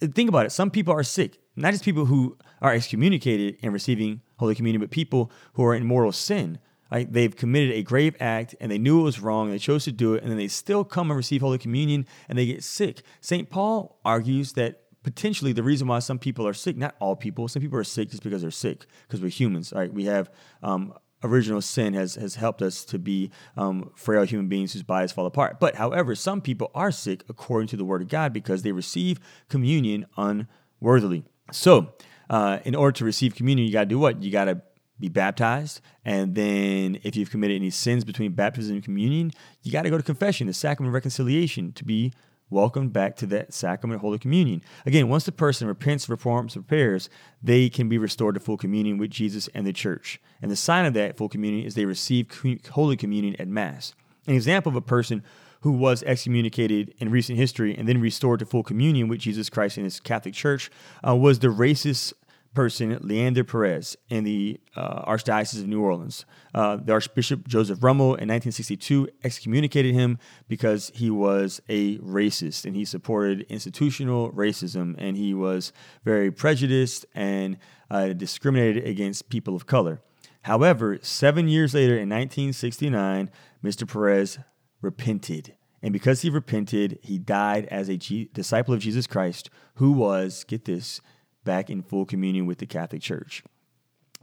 Think 0.00 0.28
about 0.28 0.46
it. 0.46 0.52
Some 0.52 0.72
people 0.72 0.92
are 0.92 1.04
sick, 1.04 1.38
not 1.54 1.70
just 1.70 1.84
people 1.84 2.06
who 2.06 2.36
are 2.60 2.74
excommunicated 2.74 3.56
and 3.62 3.72
receiving 3.72 4.20
Holy 4.38 4.56
Communion, 4.56 4.80
but 4.80 4.90
people 4.90 5.30
who 5.52 5.64
are 5.64 5.76
in 5.76 5.86
mortal 5.86 6.10
sin 6.10 6.58
like 6.90 7.12
they've 7.12 7.34
committed 7.34 7.72
a 7.74 7.82
grave 7.82 8.16
act 8.20 8.54
and 8.60 8.70
they 8.70 8.78
knew 8.78 9.00
it 9.00 9.04
was 9.04 9.20
wrong, 9.20 9.50
they 9.50 9.58
chose 9.58 9.84
to 9.84 9.92
do 9.92 10.14
it, 10.14 10.22
and 10.22 10.30
then 10.30 10.38
they 10.38 10.48
still 10.48 10.84
come 10.84 11.10
and 11.10 11.16
receive 11.16 11.40
Holy 11.40 11.58
Communion 11.58 12.06
and 12.28 12.38
they 12.38 12.46
get 12.46 12.62
sick. 12.64 13.02
St. 13.20 13.50
Paul 13.50 14.00
argues 14.04 14.54
that 14.54 14.82
potentially 15.02 15.52
the 15.52 15.62
reason 15.62 15.86
why 15.88 15.98
some 16.00 16.18
people 16.18 16.46
are 16.46 16.54
sick, 16.54 16.76
not 16.76 16.94
all 17.00 17.16
people, 17.16 17.48
some 17.48 17.62
people 17.62 17.78
are 17.78 17.84
sick 17.84 18.10
just 18.10 18.22
because 18.22 18.42
they're 18.42 18.50
sick, 18.50 18.86
because 19.06 19.20
we're 19.20 19.28
humans, 19.28 19.72
right? 19.74 19.92
We 19.92 20.04
have 20.04 20.30
um, 20.62 20.94
original 21.22 21.60
sin 21.60 21.94
has 21.94 22.14
has 22.14 22.36
helped 22.36 22.62
us 22.62 22.84
to 22.84 22.98
be 22.98 23.30
um, 23.56 23.90
frail 23.94 24.24
human 24.24 24.48
beings 24.48 24.72
whose 24.72 24.82
bodies 24.82 25.12
fall 25.12 25.26
apart. 25.26 25.60
But 25.60 25.76
however, 25.76 26.14
some 26.14 26.40
people 26.40 26.70
are 26.74 26.90
sick 26.90 27.24
according 27.28 27.68
to 27.68 27.76
the 27.76 27.84
word 27.84 28.02
of 28.02 28.08
God 28.08 28.32
because 28.32 28.62
they 28.62 28.72
receive 28.72 29.20
communion 29.48 30.06
unworthily. 30.16 31.24
So, 31.52 31.94
uh, 32.30 32.58
in 32.64 32.74
order 32.74 32.92
to 32.98 33.04
receive 33.04 33.34
communion, 33.34 33.66
you 33.66 33.72
got 33.72 33.84
to 33.84 33.86
do 33.86 33.98
what? 33.98 34.22
You 34.22 34.30
got 34.30 34.44
to 34.44 34.60
be 35.00 35.08
baptized. 35.08 35.80
And 36.04 36.34
then, 36.34 36.98
if 37.02 37.16
you've 37.16 37.30
committed 37.30 37.56
any 37.56 37.70
sins 37.70 38.04
between 38.04 38.32
baptism 38.32 38.74
and 38.76 38.84
communion, 38.84 39.32
you 39.62 39.72
got 39.72 39.82
to 39.82 39.90
go 39.90 39.96
to 39.96 40.02
confession, 40.02 40.46
the 40.46 40.52
sacrament 40.52 40.90
of 40.90 40.94
reconciliation, 40.94 41.72
to 41.72 41.84
be 41.84 42.12
welcomed 42.50 42.92
back 42.92 43.16
to 43.16 43.26
that 43.26 43.52
sacrament 43.52 43.96
of 43.96 44.00
Holy 44.00 44.18
Communion. 44.18 44.62
Again, 44.86 45.08
once 45.08 45.24
the 45.24 45.32
person 45.32 45.68
repents, 45.68 46.08
reforms, 46.08 46.56
repairs, 46.56 47.10
they 47.42 47.68
can 47.68 47.88
be 47.88 47.98
restored 47.98 48.34
to 48.34 48.40
full 48.40 48.56
communion 48.56 48.98
with 48.98 49.10
Jesus 49.10 49.48
and 49.54 49.66
the 49.66 49.72
church. 49.72 50.20
And 50.40 50.50
the 50.50 50.56
sign 50.56 50.86
of 50.86 50.94
that 50.94 51.16
full 51.16 51.28
communion 51.28 51.66
is 51.66 51.74
they 51.74 51.84
receive 51.84 52.30
Holy 52.70 52.96
Communion 52.96 53.36
at 53.38 53.48
Mass. 53.48 53.94
An 54.26 54.34
example 54.34 54.70
of 54.70 54.76
a 54.76 54.82
person 54.82 55.22
who 55.60 55.72
was 55.72 56.02
excommunicated 56.04 56.94
in 56.98 57.10
recent 57.10 57.38
history 57.38 57.76
and 57.76 57.88
then 57.88 58.00
restored 58.00 58.38
to 58.38 58.46
full 58.46 58.62
communion 58.62 59.08
with 59.08 59.18
Jesus 59.18 59.50
Christ 59.50 59.76
in 59.76 59.84
his 59.84 60.00
Catholic 60.00 60.34
Church 60.34 60.70
uh, 61.06 61.16
was 61.16 61.40
the 61.40 61.48
racist 61.48 62.12
person, 62.54 62.98
Leander 63.00 63.44
Perez, 63.44 63.96
in 64.08 64.24
the 64.24 64.60
uh, 64.74 65.10
Archdiocese 65.10 65.60
of 65.60 65.68
New 65.68 65.80
Orleans. 65.80 66.24
Uh, 66.54 66.76
the 66.76 66.92
Archbishop 66.92 67.46
Joseph 67.46 67.82
Rummel 67.82 68.08
in 68.08 68.28
1962 68.28 69.08
excommunicated 69.22 69.94
him 69.94 70.18
because 70.48 70.90
he 70.94 71.10
was 71.10 71.60
a 71.68 71.98
racist 71.98 72.64
and 72.64 72.74
he 72.74 72.84
supported 72.84 73.42
institutional 73.48 74.32
racism 74.32 74.94
and 74.98 75.16
he 75.16 75.34
was 75.34 75.72
very 76.04 76.30
prejudiced 76.30 77.06
and 77.14 77.58
uh, 77.90 78.08
discriminated 78.08 78.84
against 78.84 79.28
people 79.28 79.54
of 79.54 79.66
color. 79.66 80.00
However, 80.42 80.98
seven 81.02 81.48
years 81.48 81.74
later 81.74 81.94
in 81.94 82.08
1969, 82.08 83.30
Mr. 83.62 83.90
Perez 83.90 84.38
repented. 84.80 85.54
And 85.82 85.92
because 85.92 86.22
he 86.22 86.30
repented, 86.30 86.98
he 87.02 87.18
died 87.18 87.66
as 87.66 87.88
a 87.88 87.96
G- 87.96 88.30
disciple 88.32 88.74
of 88.74 88.80
Jesus 88.80 89.06
Christ 89.06 89.50
who 89.74 89.92
was, 89.92 90.44
get 90.44 90.64
this, 90.64 91.00
back 91.48 91.70
in 91.70 91.80
full 91.80 92.04
communion 92.04 92.44
with 92.44 92.58
the 92.58 92.66
Catholic 92.66 93.00
Church. 93.00 93.42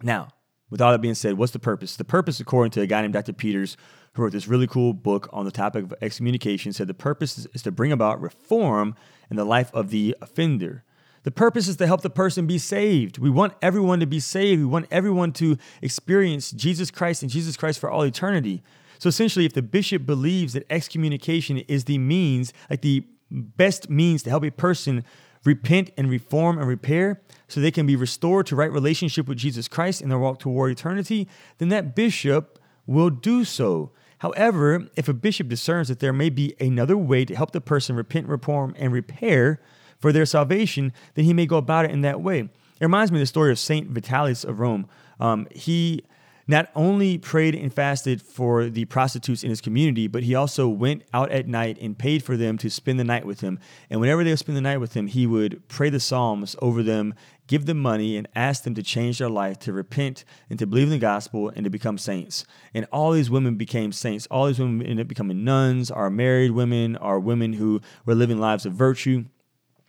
Now, 0.04 0.28
with 0.70 0.80
all 0.80 0.92
that 0.92 1.02
being 1.02 1.16
said, 1.16 1.40
what's 1.40 1.54
the 1.54 1.60
purpose? 1.60 1.96
The 1.96 2.04
purpose, 2.04 2.40
according 2.40 2.70
to 2.74 2.82
a 2.82 2.86
guy 2.86 3.02
named 3.02 3.16
Dr. 3.16 3.34
Peters, 3.34 3.78
who 4.14 4.22
wrote 4.22 4.32
this 4.32 4.48
really 4.48 4.68
cool 4.68 4.94
book 4.94 5.28
on 5.34 5.44
the 5.44 5.52
topic 5.52 5.86
of 5.86 5.94
excommunication, 6.04 6.72
said 6.72 6.86
the 6.86 6.94
purpose 6.94 7.48
is 7.52 7.64
to 7.64 7.72
bring 7.72 7.92
about 7.92 8.22
reform 8.22 8.94
in 9.32 9.38
the 9.38 9.44
life 9.44 9.74
of 9.74 9.90
the 9.90 10.16
offender. 10.22 10.84
The 11.24 11.32
purpose 11.32 11.68
is 11.68 11.78
to 11.78 11.88
help 11.88 12.02
the 12.02 12.12
person 12.12 12.46
be 12.46 12.60
saved. 12.60 13.18
We 13.18 13.32
want 13.32 13.54
everyone 13.60 14.02
to 14.02 14.06
be 14.06 14.20
saved. 14.20 14.62
We 14.62 14.68
want 14.68 14.86
everyone 14.92 15.32
to 15.34 15.58
experience 15.82 16.52
Jesus 16.52 16.92
Christ 16.92 17.24
and 17.24 17.32
Jesus 17.32 17.58
Christ 17.58 17.80
for 17.80 17.90
all 17.90 18.04
eternity. 18.04 18.62
So 19.00 19.10
essentially, 19.10 19.46
if 19.46 19.54
the 19.54 19.64
bishop 19.64 20.06
believes 20.06 20.54
that 20.54 20.68
excommunication 20.70 21.58
is 21.58 21.86
the 21.86 21.98
means, 21.98 22.54
like 22.70 22.84
the 22.84 23.04
best 23.32 23.90
means 23.90 24.22
to 24.24 24.30
help 24.30 24.44
a 24.44 24.52
person 24.52 25.04
repent 25.46 25.92
and 25.96 26.10
reform 26.10 26.58
and 26.58 26.68
repair 26.68 27.22
so 27.48 27.62
they 27.62 27.72
can 27.72 27.86
be 27.86 27.96
restored 27.96 28.48
to 28.48 28.56
right 28.56 28.72
relationship 28.72 29.28
with 29.28 29.38
Jesus 29.38 29.68
Christ 29.68 30.02
in 30.02 30.10
their 30.10 30.20
walk 30.20 30.40
toward 30.40 30.72
eternity, 30.72 31.28
then 31.60 31.70
that 31.70 31.96
bishop 31.96 32.60
will 32.88 33.10
do 33.10 33.46
so. 33.46 33.92
However, 34.20 34.88
if 34.96 35.08
a 35.08 35.14
bishop 35.14 35.48
discerns 35.48 35.88
that 35.88 36.00
there 36.00 36.14
may 36.14 36.30
be 36.30 36.56
another 36.60 36.98
way 36.98 37.26
to 37.26 37.36
help 37.36 37.52
the 37.52 37.62
person 37.62 37.96
repent, 37.96 38.28
reform, 38.28 38.74
and 38.78 38.92
repair 38.92 39.62
for 40.00 40.12
their 40.12 40.26
salvation, 40.26 40.92
then 41.14 41.26
he 41.26 41.34
may 41.34 41.46
go 41.46 41.58
about 41.58 41.86
it 41.86 41.92
in 41.92 42.02
that 42.02 42.22
way. 42.22 42.40
It 42.40 42.50
reminds 42.82 43.12
me 43.12 43.20
of 43.20 43.22
the 43.22 43.28
story 43.28 43.52
of 43.52 43.60
Saint 43.60 43.90
Vitalis 43.90 44.44
of 44.44 44.60
Rome. 44.60 44.88
Um, 45.20 45.48
he 45.52 46.04
not 46.48 46.70
only 46.76 47.18
prayed 47.18 47.56
and 47.56 47.74
fasted 47.74 48.22
for 48.22 48.70
the 48.70 48.86
prostitutes 48.86 49.44
in 49.44 49.50
his 49.50 49.62
community, 49.62 50.08
but 50.08 50.24
he 50.24 50.36
also 50.36 50.68
went 50.68 51.04
out 51.14 51.32
at 51.32 51.48
night 51.48 51.78
and 51.82 51.98
paid 51.98 52.24
for 52.24 52.38
them 52.38 52.58
to 52.60 52.70
spend 52.70 53.00
the 53.00 53.04
night 53.04 53.26
with 53.26 53.42
him. 53.42 53.60
And 53.90 54.00
whenever 54.00 54.24
they 54.24 54.30
would 54.30 54.40
spend 54.40 54.56
the 54.56 54.62
night 54.62 54.78
with 54.78 54.94
him, 54.94 55.08
he 55.08 55.26
would 55.26 55.68
pray 55.68 55.90
the 55.90 56.00
Psalms 56.00 56.56
over 56.62 56.84
them, 56.84 57.16
give 57.48 57.66
them 57.66 57.80
money, 57.80 58.16
and 58.16 58.28
ask 58.36 58.64
them 58.64 58.76
to 58.76 58.84
change 58.84 59.18
their 59.18 59.30
life, 59.30 59.58
to 59.60 59.74
repent, 59.74 60.24
and 60.50 60.60
to 60.60 60.68
believe 60.68 60.86
in 60.86 60.92
the 60.92 61.00
gospel, 61.00 61.50
and 61.50 61.64
to 61.64 61.70
become 61.72 61.98
saints. 61.98 62.46
And 62.76 62.86
all 62.92 63.12
these 63.12 63.32
women 63.32 63.56
became 63.56 63.92
saints. 63.92 64.28
All 64.28 64.46
these 64.46 64.60
women 64.60 64.86
ended 64.86 65.06
up 65.06 65.08
becoming 65.08 65.44
nuns, 65.44 65.90
are 65.90 66.12
married 66.12 66.52
women, 66.52 66.96
are 66.98 67.20
women 67.20 67.54
who 67.54 67.82
were 68.06 68.16
living 68.16 68.38
lives 68.38 68.68
of 68.68 68.74
virtue 68.74 69.26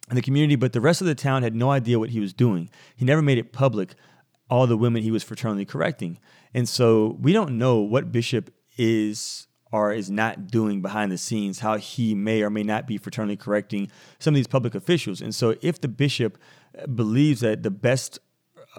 in 0.09 0.15
the 0.15 0.23
community, 0.23 0.57
but 0.57 0.73
the 0.73 0.81
rest 0.81 1.01
of 1.01 1.07
the 1.07 1.15
town 1.15 1.43
had 1.43 1.55
no 1.55 1.71
idea 1.71 1.99
what 1.99 2.11
he 2.11 2.21
was 2.21 2.33
doing. 2.33 2.71
He 2.95 3.05
never 3.05 3.23
made 3.23 3.39
it 3.39 3.53
public, 3.53 3.95
all 4.49 4.67
the 4.67 4.77
women 4.77 5.03
he 5.03 5.11
was 5.11 5.25
fraternally 5.25 5.67
correcting. 5.67 6.19
And 6.55 6.69
so 6.69 7.17
we 7.21 7.33
don't 7.33 7.59
know 7.59 7.79
what 7.79 8.13
Bishop 8.13 8.53
is 8.77 9.47
or 9.73 9.93
is 9.93 10.11
not 10.11 10.47
doing 10.47 10.81
behind 10.81 11.11
the 11.11 11.19
scenes, 11.19 11.59
how 11.59 11.77
he 11.77 12.15
may 12.15 12.43
or 12.43 12.51
may 12.51 12.63
not 12.63 12.87
be 12.87 12.99
fraternally 12.99 13.39
correcting 13.39 13.91
some 14.19 14.33
of 14.35 14.37
these 14.37 14.47
public 14.47 14.75
officials. 14.75 15.21
And 15.21 15.35
so 15.35 15.57
if 15.61 15.81
the 15.81 15.89
bishop 15.89 16.39
believes 16.95 17.41
that 17.41 17.63
the 17.63 17.71
best 17.71 18.19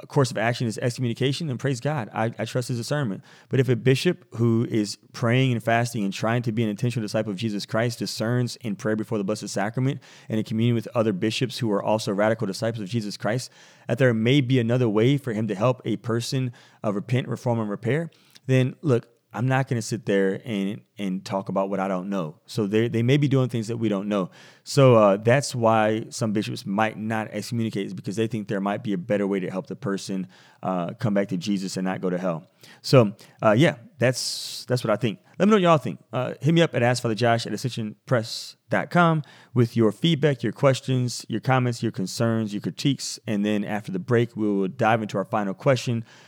course 0.07 0.31
of 0.31 0.37
action 0.37 0.67
is 0.67 0.77
excommunication, 0.77 1.47
then 1.47 1.57
praise 1.57 1.79
God. 1.79 2.09
I, 2.13 2.33
I, 2.37 2.45
trust 2.45 2.67
his 2.67 2.77
discernment. 2.77 3.23
But 3.49 3.59
if 3.59 3.69
a 3.69 3.75
bishop 3.75 4.25
who 4.35 4.67
is 4.69 4.97
praying 5.13 5.53
and 5.53 5.63
fasting 5.63 6.03
and 6.03 6.13
trying 6.13 6.41
to 6.43 6.51
be 6.51 6.63
an 6.63 6.69
intentional 6.69 7.03
disciple 7.03 7.31
of 7.31 7.37
Jesus 7.37 7.65
Christ 7.65 7.99
discerns 7.99 8.55
in 8.57 8.75
prayer 8.75 8.95
before 8.95 9.17
the 9.17 9.23
Blessed 9.23 9.49
Sacrament 9.49 10.01
and 10.29 10.37
in 10.37 10.45
communion 10.45 10.75
with 10.75 10.87
other 10.93 11.13
bishops 11.13 11.57
who 11.59 11.71
are 11.71 11.81
also 11.81 12.13
radical 12.13 12.47
disciples 12.47 12.81
of 12.81 12.89
Jesus 12.89 13.17
Christ, 13.17 13.51
that 13.87 13.97
there 13.97 14.13
may 14.13 14.41
be 14.41 14.59
another 14.59 14.87
way 14.89 15.17
for 15.17 15.33
him 15.33 15.47
to 15.47 15.55
help 15.55 15.81
a 15.85 15.97
person 15.97 16.51
uh, 16.83 16.93
repent, 16.93 17.27
reform, 17.27 17.59
and 17.59 17.69
repair, 17.69 18.11
then 18.45 18.75
look, 18.81 19.07
I'm 19.33 19.47
not 19.47 19.67
going 19.67 19.77
to 19.77 19.81
sit 19.81 20.05
there 20.05 20.41
and 20.45 20.81
and 20.97 21.23
talk 21.23 21.49
about 21.49 21.69
what 21.69 21.79
I 21.79 21.87
don't 21.87 22.09
know. 22.09 22.37
So 22.45 22.65
they 22.65 22.87
they 22.87 23.03
may 23.03 23.17
be 23.17 23.27
doing 23.27 23.49
things 23.49 23.67
that 23.67 23.77
we 23.77 23.89
don't 23.89 24.07
know. 24.07 24.31
So 24.63 24.95
uh, 24.95 25.17
that's 25.17 25.53
why 25.53 26.05
some 26.09 26.31
bishops 26.31 26.65
might 26.65 26.97
not 26.97 27.27
excommunicate 27.31 27.87
is 27.87 27.93
because 27.93 28.15
they 28.15 28.27
think 28.27 28.47
there 28.47 28.61
might 28.61 28.83
be 28.83 28.93
a 28.93 28.97
better 28.97 29.27
way 29.27 29.39
to 29.41 29.51
help 29.51 29.67
the 29.67 29.75
person 29.75 30.27
uh, 30.63 30.93
come 30.93 31.13
back 31.13 31.27
to 31.29 31.37
Jesus 31.37 31.77
and 31.77 31.85
not 31.85 32.01
go 32.01 32.09
to 32.09 32.17
hell. 32.17 32.47
So 32.81 33.13
uh, 33.43 33.51
yeah, 33.51 33.75
that's 33.99 34.65
that's 34.65 34.83
what 34.83 34.91
I 34.91 34.95
think. 34.95 35.19
Let 35.37 35.47
me 35.47 35.51
know 35.51 35.55
what 35.57 35.61
y'all 35.61 35.77
think. 35.77 35.99
Uh, 36.11 36.33
hit 36.41 36.53
me 36.53 36.61
up 36.61 36.73
at 36.73 36.81
AskFatherJosh 36.81 37.45
at 37.45 37.51
ascensionpress.com 37.51 39.23
with 39.53 39.77
your 39.77 39.91
feedback, 39.91 40.41
your 40.41 40.51
questions, 40.51 41.25
your 41.29 41.41
comments, 41.41 41.83
your 41.83 41.91
concerns, 41.91 42.53
your 42.53 42.61
critiques. 42.61 43.19
And 43.27 43.45
then 43.45 43.63
after 43.63 43.91
the 43.91 43.99
break, 43.99 44.35
we 44.35 44.47
will 44.47 44.67
dive 44.67 45.01
into 45.01 45.17
our 45.17 45.25
final 45.25 45.53
question 45.53 46.05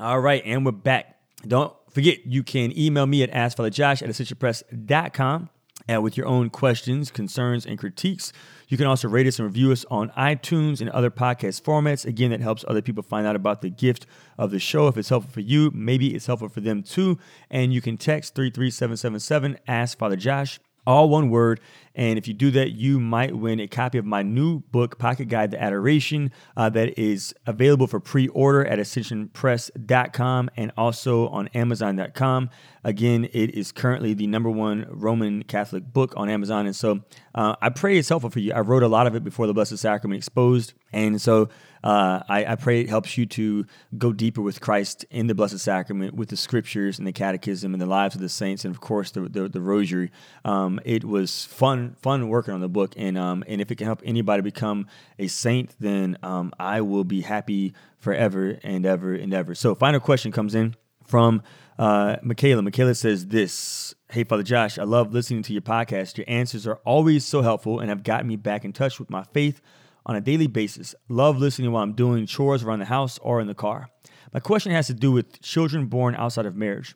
All 0.00 0.20
right, 0.20 0.40
and 0.44 0.64
we're 0.64 0.70
back. 0.70 1.18
Don't 1.44 1.74
forget, 1.90 2.24
you 2.24 2.44
can 2.44 2.76
email 2.78 3.04
me 3.04 3.24
at 3.24 3.32
askfatherjosh 3.32 4.00
at 4.00 4.08
ascensionpress.com 4.08 5.50
and 5.88 5.98
uh, 5.98 6.00
with 6.00 6.16
your 6.16 6.26
own 6.26 6.50
questions, 6.50 7.10
concerns, 7.10 7.66
and 7.66 7.76
critiques. 7.80 8.32
You 8.68 8.76
can 8.76 8.86
also 8.86 9.08
rate 9.08 9.26
us 9.26 9.40
and 9.40 9.46
review 9.46 9.72
us 9.72 9.84
on 9.90 10.10
iTunes 10.10 10.80
and 10.80 10.88
other 10.90 11.10
podcast 11.10 11.62
formats. 11.62 12.06
Again, 12.06 12.30
that 12.30 12.40
helps 12.40 12.64
other 12.68 12.80
people 12.80 13.02
find 13.02 13.26
out 13.26 13.34
about 13.34 13.60
the 13.60 13.70
gift 13.70 14.06
of 14.38 14.52
the 14.52 14.60
show. 14.60 14.86
If 14.86 14.96
it's 14.96 15.08
helpful 15.08 15.32
for 15.32 15.40
you, 15.40 15.72
maybe 15.74 16.14
it's 16.14 16.26
helpful 16.26 16.48
for 16.48 16.60
them 16.60 16.84
too. 16.84 17.18
And 17.50 17.72
you 17.72 17.80
can 17.80 17.96
text 17.96 18.36
33777, 18.36 19.58
Ask 19.66 19.98
Father 19.98 20.14
Josh 20.14 20.60
all 20.88 21.10
one 21.10 21.28
word. 21.28 21.60
And 21.98 22.16
if 22.16 22.28
you 22.28 22.32
do 22.32 22.52
that, 22.52 22.70
you 22.70 23.00
might 23.00 23.36
win 23.36 23.58
a 23.58 23.66
copy 23.66 23.98
of 23.98 24.04
my 24.04 24.22
new 24.22 24.60
book, 24.60 25.00
Pocket 25.00 25.24
Guide 25.24 25.50
to 25.50 25.60
Adoration, 25.60 26.30
uh, 26.56 26.70
that 26.70 26.96
is 26.96 27.34
available 27.44 27.88
for 27.88 27.98
pre 27.98 28.28
order 28.28 28.64
at 28.64 28.78
ascensionpress.com 28.78 30.50
and 30.56 30.72
also 30.76 31.26
on 31.28 31.48
amazon.com. 31.48 32.50
Again, 32.84 33.28
it 33.32 33.50
is 33.50 33.72
currently 33.72 34.14
the 34.14 34.28
number 34.28 34.48
one 34.48 34.86
Roman 34.88 35.42
Catholic 35.42 35.92
book 35.92 36.14
on 36.16 36.30
Amazon. 36.30 36.66
And 36.66 36.76
so 36.76 37.00
uh, 37.34 37.56
I 37.60 37.70
pray 37.70 37.98
it's 37.98 38.08
helpful 38.08 38.30
for 38.30 38.38
you. 38.38 38.52
I 38.52 38.60
wrote 38.60 38.84
a 38.84 38.88
lot 38.88 39.08
of 39.08 39.16
it 39.16 39.24
before 39.24 39.48
the 39.48 39.52
Blessed 39.52 39.76
Sacrament 39.76 40.18
exposed 40.18 40.74
And 40.92 41.20
so 41.20 41.48
uh, 41.82 42.22
I, 42.28 42.44
I, 42.44 42.54
pray 42.56 42.80
it 42.80 42.88
helps 42.88 43.16
you 43.16 43.26
to 43.26 43.64
go 43.96 44.12
deeper 44.12 44.42
with 44.42 44.60
Christ 44.60 45.04
in 45.10 45.28
the 45.28 45.34
Blessed 45.34 45.60
Sacrament, 45.60 46.14
with 46.14 46.28
the 46.28 46.36
scriptures 46.36 46.98
and 46.98 47.06
the 47.06 47.12
catechism 47.12 47.72
and 47.72 47.80
the 47.80 47.86
lives 47.86 48.14
of 48.14 48.20
the 48.20 48.28
saints, 48.28 48.64
and 48.64 48.74
of 48.74 48.80
course 48.80 49.12
the, 49.12 49.20
the, 49.22 49.48
the 49.48 49.60
rosary. 49.60 50.10
Um, 50.44 50.80
it 50.84 51.04
was 51.04 51.44
fun 51.44 51.87
fun 51.96 52.28
working 52.28 52.54
on 52.54 52.60
the 52.60 52.68
book, 52.68 52.94
and 52.96 53.16
um, 53.16 53.44
and 53.46 53.60
if 53.60 53.70
it 53.70 53.76
can 53.76 53.86
help 53.86 54.02
anybody 54.04 54.42
become 54.42 54.86
a 55.18 55.28
saint, 55.28 55.74
then 55.80 56.18
um, 56.22 56.52
I 56.58 56.80
will 56.80 57.04
be 57.04 57.22
happy 57.22 57.74
forever 57.98 58.58
and 58.62 58.86
ever 58.86 59.14
and 59.14 59.32
ever. 59.34 59.54
So, 59.54 59.74
final 59.74 60.00
question 60.00 60.32
comes 60.32 60.54
in 60.54 60.74
from 61.06 61.42
uh, 61.78 62.16
Michaela. 62.22 62.62
Michaela 62.62 62.94
says 62.94 63.26
this 63.26 63.94
Hey, 64.10 64.24
Father 64.24 64.42
Josh, 64.42 64.78
I 64.78 64.84
love 64.84 65.12
listening 65.12 65.42
to 65.44 65.52
your 65.52 65.62
podcast. 65.62 66.16
Your 66.16 66.26
answers 66.28 66.66
are 66.66 66.80
always 66.84 67.24
so 67.24 67.42
helpful 67.42 67.80
and 67.80 67.88
have 67.88 68.02
gotten 68.02 68.26
me 68.26 68.36
back 68.36 68.64
in 68.64 68.72
touch 68.72 68.98
with 68.98 69.10
my 69.10 69.24
faith 69.32 69.60
on 70.06 70.16
a 70.16 70.20
daily 70.20 70.46
basis. 70.46 70.94
Love 71.08 71.38
listening 71.38 71.70
while 71.70 71.82
I'm 71.82 71.92
doing 71.92 72.26
chores 72.26 72.62
around 72.62 72.78
the 72.78 72.86
house 72.86 73.18
or 73.18 73.40
in 73.40 73.46
the 73.46 73.54
car. 73.54 73.90
My 74.32 74.40
question 74.40 74.72
has 74.72 74.86
to 74.88 74.94
do 74.94 75.12
with 75.12 75.40
children 75.42 75.86
born 75.86 76.14
outside 76.14 76.46
of 76.46 76.56
marriage. 76.56 76.94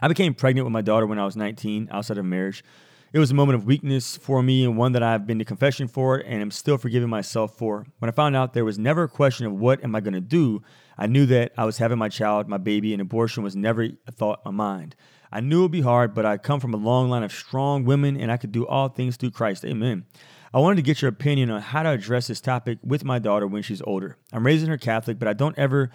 I 0.00 0.08
became 0.08 0.34
pregnant 0.34 0.66
with 0.66 0.72
my 0.72 0.82
daughter 0.82 1.06
when 1.06 1.18
I 1.18 1.24
was 1.24 1.36
19, 1.36 1.88
outside 1.90 2.18
of 2.18 2.24
marriage. 2.24 2.64
It 3.14 3.20
was 3.20 3.30
a 3.30 3.34
moment 3.34 3.54
of 3.54 3.64
weakness 3.64 4.16
for 4.16 4.42
me 4.42 4.64
and 4.64 4.76
one 4.76 4.90
that 4.90 5.02
I've 5.04 5.24
been 5.24 5.38
to 5.38 5.44
confession 5.44 5.86
for 5.86 6.16
and 6.16 6.42
am 6.42 6.50
still 6.50 6.76
forgiving 6.76 7.08
myself 7.08 7.56
for. 7.56 7.86
When 8.00 8.08
I 8.08 8.12
found 8.12 8.34
out 8.34 8.54
there 8.54 8.64
was 8.64 8.76
never 8.76 9.04
a 9.04 9.08
question 9.08 9.46
of 9.46 9.52
what 9.52 9.84
am 9.84 9.94
I 9.94 10.00
going 10.00 10.14
to 10.14 10.20
do, 10.20 10.62
I 10.98 11.06
knew 11.06 11.24
that 11.26 11.52
I 11.56 11.64
was 11.64 11.78
having 11.78 11.96
my 11.96 12.08
child, 12.08 12.48
my 12.48 12.56
baby, 12.56 12.92
and 12.92 13.00
abortion 13.00 13.44
was 13.44 13.54
never 13.54 13.84
a 13.84 14.10
thought 14.10 14.40
in 14.44 14.52
my 14.52 14.64
mind. 14.64 14.96
I 15.30 15.38
knew 15.38 15.60
it 15.60 15.62
would 15.62 15.70
be 15.70 15.82
hard, 15.82 16.12
but 16.12 16.26
I 16.26 16.38
come 16.38 16.58
from 16.58 16.74
a 16.74 16.76
long 16.76 17.08
line 17.08 17.22
of 17.22 17.30
strong 17.30 17.84
women 17.84 18.16
and 18.16 18.32
I 18.32 18.36
could 18.36 18.50
do 18.50 18.66
all 18.66 18.88
things 18.88 19.16
through 19.16 19.30
Christ. 19.30 19.64
Amen. 19.64 20.06
I 20.52 20.58
wanted 20.58 20.76
to 20.76 20.82
get 20.82 21.00
your 21.00 21.08
opinion 21.08 21.52
on 21.52 21.60
how 21.60 21.84
to 21.84 21.90
address 21.90 22.26
this 22.26 22.40
topic 22.40 22.78
with 22.82 23.04
my 23.04 23.20
daughter 23.20 23.46
when 23.46 23.62
she's 23.62 23.82
older. 23.82 24.16
I'm 24.32 24.44
raising 24.44 24.70
her 24.70 24.76
Catholic, 24.76 25.20
but 25.20 25.28
I 25.28 25.34
don't 25.34 25.56
ever 25.56 25.92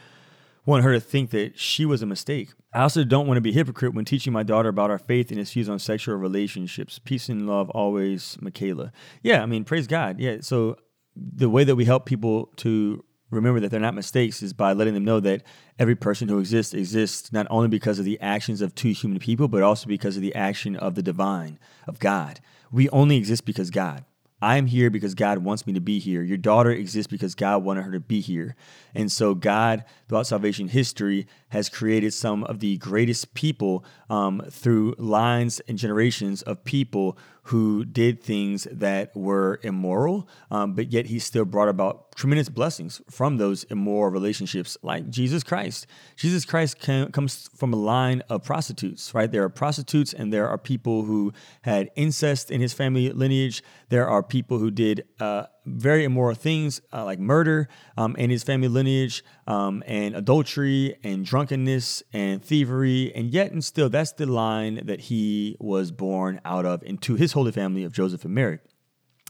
want 0.69 0.83
her 0.83 0.93
to 0.93 0.99
think 0.99 1.31
that 1.31 1.59
she 1.59 1.85
was 1.85 2.01
a 2.01 2.05
mistake. 2.05 2.49
I 2.73 2.83
also 2.83 3.03
don't 3.03 3.27
want 3.27 3.37
to 3.37 3.41
be 3.41 3.51
hypocrite 3.51 3.93
when 3.93 4.05
teaching 4.05 4.31
my 4.31 4.43
daughter 4.43 4.69
about 4.69 4.91
our 4.91 4.99
faith 4.99 5.31
and 5.31 5.39
its 5.39 5.51
views 5.51 5.67
on 5.67 5.79
sexual 5.79 6.15
relationships. 6.15 6.99
Peace 6.99 7.27
and 7.27 7.47
love 7.47 7.69
always, 7.71 8.37
Michaela. 8.39 8.91
Yeah, 9.23 9.41
I 9.41 9.45
mean, 9.47 9.65
praise 9.65 9.87
God. 9.87 10.19
Yeah, 10.19 10.37
so 10.41 10.77
the 11.15 11.49
way 11.49 11.63
that 11.63 11.75
we 11.75 11.85
help 11.85 12.05
people 12.05 12.51
to 12.57 13.03
remember 13.31 13.59
that 13.59 13.69
they're 13.69 13.79
not 13.79 13.95
mistakes 13.95 14.41
is 14.41 14.53
by 14.53 14.73
letting 14.73 14.93
them 14.93 15.05
know 15.05 15.19
that 15.19 15.43
every 15.77 15.95
person 15.95 16.27
who 16.27 16.39
exists 16.39 16.73
exists 16.73 17.31
not 17.33 17.47
only 17.49 17.67
because 17.67 17.99
of 17.99 18.05
the 18.05 18.19
actions 18.21 18.61
of 18.61 18.73
two 18.73 18.91
human 18.91 19.19
people, 19.19 19.47
but 19.47 19.63
also 19.63 19.87
because 19.87 20.15
of 20.15 20.21
the 20.21 20.35
action 20.35 20.75
of 20.75 20.95
the 20.95 21.03
divine, 21.03 21.59
of 21.87 21.99
God. 21.99 22.39
We 22.71 22.89
only 22.89 23.17
exist 23.17 23.45
because 23.45 23.69
God. 23.69 24.05
I'm 24.41 24.67
here 24.67 24.89
because 24.89 25.15
God 25.15 25.39
wants 25.39 25.67
me 25.67 25.73
to 25.73 25.81
be 25.81 25.99
here. 25.99 26.23
Your 26.23 26.37
daughter 26.37 26.71
exists 26.71 27.09
because 27.09 27.35
God 27.35 27.63
wanted 27.63 27.83
her 27.83 27.91
to 27.91 27.99
be 27.99 28.21
here. 28.21 28.55
And 28.95 29.11
so, 29.11 29.33
God, 29.35 29.83
throughout 30.07 30.27
salvation 30.27 30.69
history, 30.69 31.27
has 31.49 31.69
created 31.69 32.13
some 32.13 32.43
of 32.45 32.59
the 32.59 32.77
greatest 32.77 33.33
people 33.33 33.83
um, 34.09 34.41
through 34.49 34.95
lines 34.97 35.59
and 35.67 35.77
generations 35.77 36.41
of 36.43 36.63
people 36.63 37.17
who 37.49 37.83
did 37.83 38.21
things 38.21 38.67
that 38.71 39.15
were 39.15 39.59
immoral, 39.63 40.27
um, 40.51 40.73
but 40.73 40.91
yet 40.91 41.07
He 41.07 41.17
still 41.17 41.45
brought 41.45 41.67
about 41.67 42.15
tremendous 42.15 42.47
blessings 42.47 43.01
from 43.09 43.37
those 43.37 43.63
immoral 43.65 44.11
relationships, 44.11 44.77
like 44.83 45.09
Jesus 45.09 45.43
Christ. 45.43 45.87
Jesus 46.15 46.45
Christ 46.45 46.79
comes 46.79 47.49
from 47.55 47.73
a 47.73 47.77
line 47.77 48.21
of 48.29 48.43
prostitutes, 48.43 49.13
right? 49.15 49.31
There 49.31 49.43
are 49.43 49.49
prostitutes, 49.49 50.13
and 50.13 50.31
there 50.31 50.47
are 50.47 50.57
people 50.59 51.03
who 51.03 51.33
had 51.63 51.89
incest 51.95 52.51
in 52.51 52.61
his 52.61 52.73
family 52.73 53.11
lineage. 53.11 53.63
There 53.89 54.07
are 54.07 54.21
people 54.21 54.59
who 54.59 54.69
did. 54.69 55.05
Uh, 55.19 55.45
very 55.77 56.03
immoral 56.03 56.35
things 56.35 56.81
uh, 56.93 57.03
like 57.05 57.19
murder 57.19 57.67
um, 57.97 58.15
and 58.17 58.31
his 58.31 58.43
family 58.43 58.67
lineage 58.67 59.23
um, 59.47 59.83
and 59.85 60.15
adultery 60.15 60.95
and 61.03 61.25
drunkenness 61.25 62.03
and 62.13 62.43
thievery. 62.43 63.13
And 63.15 63.31
yet, 63.31 63.51
and 63.51 63.63
still, 63.63 63.89
that's 63.89 64.13
the 64.13 64.25
line 64.25 64.81
that 64.85 64.99
he 64.99 65.57
was 65.59 65.91
born 65.91 66.41
out 66.45 66.65
of 66.65 66.83
into 66.83 67.15
his 67.15 67.33
holy 67.33 67.51
family 67.51 67.83
of 67.83 67.91
Joseph 67.91 68.25
and 68.25 68.33
Mary. 68.33 68.59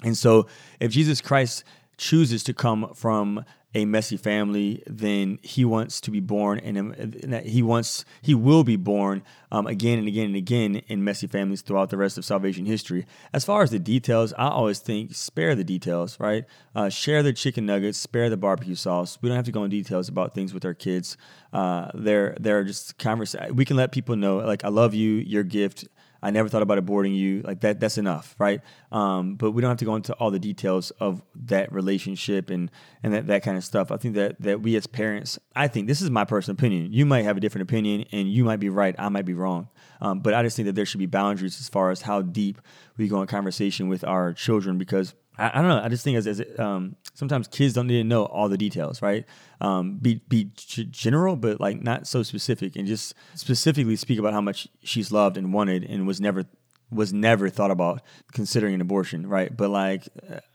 And 0.03 0.17
so, 0.17 0.47
if 0.79 0.91
Jesus 0.91 1.19
Christ 1.19 1.63
chooses 1.99 2.43
to 2.45 2.53
come 2.53 2.91
from 2.95 3.43
a 3.75 3.85
messy 3.85 4.17
family, 4.17 4.81
then 4.87 5.37
he 5.43 5.63
wants 5.63 6.01
to 6.01 6.09
be 6.09 6.19
born, 6.19 6.57
and 6.59 7.45
he 7.45 7.61
wants 7.61 8.03
he 8.21 8.33
will 8.33 8.63
be 8.63 8.75
born 8.75 9.21
um, 9.51 9.67
again 9.67 9.99
and 9.99 10.07
again 10.07 10.25
and 10.27 10.35
again 10.35 10.77
in 10.87 11.03
messy 11.03 11.27
families 11.27 11.61
throughout 11.61 11.91
the 11.91 11.97
rest 11.97 12.17
of 12.17 12.25
salvation 12.25 12.65
history. 12.65 13.05
As 13.31 13.45
far 13.45 13.61
as 13.61 13.69
the 13.69 13.77
details, 13.77 14.33
I 14.39 14.47
always 14.47 14.79
think 14.79 15.13
spare 15.13 15.53
the 15.53 15.63
details, 15.63 16.19
right? 16.19 16.45
Uh, 16.73 16.89
share 16.89 17.21
the 17.21 17.31
chicken 17.31 17.67
nuggets, 17.67 17.99
spare 17.99 18.29
the 18.29 18.37
barbecue 18.37 18.75
sauce. 18.75 19.19
We 19.21 19.29
don't 19.29 19.35
have 19.35 19.45
to 19.45 19.51
go 19.51 19.63
in 19.63 19.69
details 19.69 20.09
about 20.09 20.33
things 20.33 20.51
with 20.51 20.65
our 20.65 20.73
kids. 20.73 21.15
Uh, 21.53 21.91
they're 21.93 22.35
they're 22.39 22.63
just 22.63 22.97
conversation. 22.97 23.55
We 23.55 23.65
can 23.65 23.77
let 23.77 23.91
people 23.91 24.15
know, 24.15 24.37
like 24.37 24.63
I 24.63 24.69
love 24.69 24.95
you, 24.95 25.11
your 25.11 25.43
gift 25.43 25.85
I 26.21 26.31
never 26.31 26.49
thought 26.49 26.61
about 26.61 26.83
aborting 26.83 27.15
you. 27.15 27.41
Like 27.41 27.61
that, 27.61 27.79
that's 27.79 27.97
enough, 27.97 28.35
right? 28.39 28.61
Um, 28.91 29.35
but 29.35 29.51
we 29.51 29.61
don't 29.61 29.69
have 29.69 29.77
to 29.77 29.85
go 29.85 29.95
into 29.95 30.13
all 30.13 30.31
the 30.31 30.39
details 30.39 30.91
of 30.99 31.21
that 31.35 31.71
relationship 31.71 32.49
and 32.49 32.69
and 33.03 33.13
that, 33.13 33.27
that 33.27 33.43
kind 33.43 33.57
of 33.57 33.63
stuff. 33.63 33.91
I 33.91 33.97
think 33.97 34.15
that 34.15 34.41
that 34.41 34.61
we 34.61 34.75
as 34.75 34.87
parents, 34.87 35.39
I 35.55 35.67
think 35.67 35.87
this 35.87 36.01
is 36.01 36.09
my 36.09 36.25
personal 36.25 36.55
opinion. 36.55 36.91
You 36.91 37.05
might 37.05 37.23
have 37.23 37.37
a 37.37 37.39
different 37.39 37.69
opinion, 37.69 38.05
and 38.11 38.31
you 38.31 38.43
might 38.43 38.59
be 38.59 38.69
right. 38.69 38.95
I 38.97 39.09
might 39.09 39.25
be 39.25 39.33
wrong. 39.33 39.69
Um, 40.01 40.19
but 40.21 40.33
I 40.33 40.43
just 40.43 40.55
think 40.55 40.65
that 40.67 40.75
there 40.75 40.85
should 40.85 40.99
be 40.99 41.05
boundaries 41.05 41.59
as 41.59 41.69
far 41.69 41.91
as 41.91 42.01
how 42.01 42.21
deep 42.21 42.61
we 42.97 43.07
go 43.07 43.21
in 43.21 43.27
conversation 43.27 43.89
with 43.89 44.03
our 44.03 44.33
children 44.33 44.77
because 44.77 45.13
I, 45.39 45.49
I 45.53 45.61
don't 45.61 45.69
know. 45.69 45.81
I 45.81 45.89
just 45.89 46.03
think 46.03 46.17
as, 46.17 46.27
as 46.27 46.43
um, 46.59 46.95
sometimes 47.13 47.47
kids 47.47 47.73
don't 47.73 47.87
need 47.87 47.97
to 47.97 48.03
know 48.03 48.25
all 48.25 48.49
the 48.49 48.57
details, 48.57 49.01
right? 49.01 49.25
Um, 49.61 49.97
be 49.97 50.21
be 50.27 50.51
g- 50.55 50.85
general, 50.85 51.35
but 51.35 51.59
like 51.59 51.81
not 51.81 52.07
so 52.07 52.23
specific, 52.23 52.75
and 52.75 52.87
just 52.87 53.13
specifically 53.35 53.95
speak 53.95 54.19
about 54.19 54.33
how 54.33 54.41
much 54.41 54.67
she's 54.83 55.11
loved 55.11 55.37
and 55.37 55.53
wanted, 55.53 55.83
and 55.83 56.05
was 56.05 56.19
never 56.19 56.45
was 56.91 57.13
never 57.13 57.49
thought 57.49 57.71
about 57.71 58.01
considering 58.33 58.73
an 58.73 58.81
abortion, 58.81 59.27
right? 59.27 59.55
But 59.55 59.69
like, 59.69 60.07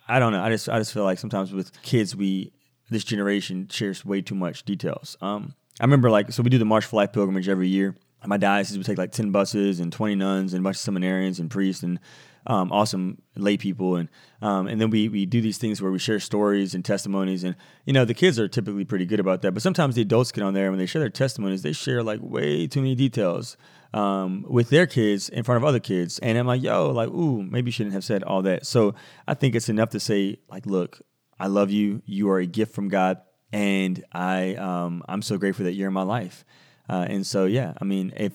I 0.09 0.19
don't 0.19 0.33
know. 0.33 0.43
I 0.43 0.51
just 0.51 0.69
I 0.69 0.79
just 0.79 0.93
feel 0.93 1.05
like 1.05 1.19
sometimes 1.19 1.53
with 1.53 1.81
kids, 1.83 2.15
we 2.15 2.53
this 2.91 3.05
generation 3.05 3.69
shares 3.71 4.05
way 4.05 4.21
too 4.21 4.35
much 4.35 4.65
details. 4.65 5.17
Um, 5.21 5.55
I 5.81 5.85
remember 5.85 6.11
like 6.11 6.33
so 6.33 6.43
we 6.43 6.51
do 6.51 6.59
the 6.59 6.65
March 6.65 6.85
for 6.85 6.97
Life 6.97 7.13
pilgrimage 7.13 7.49
every 7.49 7.69
year. 7.69 7.97
My 8.27 8.37
diocese 8.37 8.77
would 8.77 8.87
take 8.87 8.99
like 8.99 9.13
ten 9.13 9.31
buses 9.31 9.81
and 9.81 9.93
twenty 9.93 10.15
nuns 10.15 10.55
and 10.55 10.61
a 10.61 10.65
bunch 10.65 10.77
of 10.77 10.95
seminarians 10.95 11.39
and 11.39 11.51
priests 11.51 11.83
and 11.83 11.99
um, 12.47 12.71
awesome 12.73 13.23
lay 13.37 13.57
people, 13.57 13.97
and 13.97 14.09
um, 14.43 14.67
and 14.67 14.81
then 14.81 14.91
we 14.91 15.09
we 15.09 15.27
do 15.27 15.41
these 15.41 15.59
things 15.59 15.81
where 15.81 15.91
we 15.91 15.99
share 15.99 16.21
stories 16.21 16.75
and 16.75 16.85
testimonies, 16.85 17.45
and 17.45 17.57
you 17.87 17.93
know 17.93 18.05
the 18.05 18.15
kids 18.15 18.39
are 18.39 18.49
typically 18.49 18.85
pretty 18.85 19.07
good 19.07 19.21
about 19.21 19.43
that, 19.43 19.53
but 19.53 19.63
sometimes 19.63 19.95
the 19.95 20.03
adults 20.03 20.33
get 20.33 20.45
on 20.45 20.55
there 20.55 20.65
and 20.65 20.73
when 20.73 20.79
they 20.79 20.87
share 20.87 21.01
their 21.01 21.09
testimonies, 21.09 21.63
they 21.63 21.73
share 21.73 22.03
like 22.03 22.21
way 22.23 22.67
too 22.67 22.81
many 22.81 22.95
details 22.95 23.57
um, 23.95 24.45
with 24.49 24.69
their 24.71 24.87
kids 24.87 25.29
in 25.29 25.43
front 25.43 25.57
of 25.57 25.65
other 25.65 25.81
kids, 25.81 26.19
and 26.19 26.37
I'm 26.37 26.47
like, 26.47 26.63
yo, 26.63 26.91
like, 26.91 27.09
ooh, 27.09 27.43
maybe 27.43 27.69
you 27.69 27.73
shouldn't 27.73 27.95
have 27.95 28.05
said 28.05 28.23
all 28.23 28.43
that. 28.43 28.67
So 28.67 28.95
I 29.27 29.35
think 29.35 29.55
it's 29.55 29.69
enough 29.69 29.91
to 29.91 30.01
say 30.01 30.39
like, 30.51 30.67
look, 30.67 31.01
I 31.39 31.47
love 31.47 31.71
you, 31.71 32.03
you 32.05 32.29
are 32.31 32.39
a 32.39 32.47
gift 32.47 32.75
from 32.75 32.89
God, 32.89 33.23
and 33.53 34.05
I 34.13 34.55
um, 34.57 35.03
I'm 35.09 35.23
so 35.23 35.39
grateful 35.39 35.65
that 35.65 35.73
you're 35.73 35.89
in 35.89 35.95
my 35.95 36.03
life, 36.03 36.45
uh, 36.89 37.07
and 37.09 37.27
so 37.27 37.45
yeah, 37.45 37.75
I 37.81 37.85
mean 37.85 38.13
if 38.17 38.33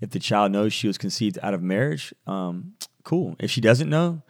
if 0.00 0.10
the 0.10 0.18
child 0.18 0.52
knows 0.52 0.72
she 0.72 0.86
was 0.86 0.98
conceived 0.98 1.38
out 1.42 1.54
of 1.54 1.62
marriage, 1.62 2.12
um, 2.26 2.74
cool. 3.04 3.36
If 3.38 3.50
she 3.50 3.60
doesn't 3.60 3.88
know, 3.88 4.22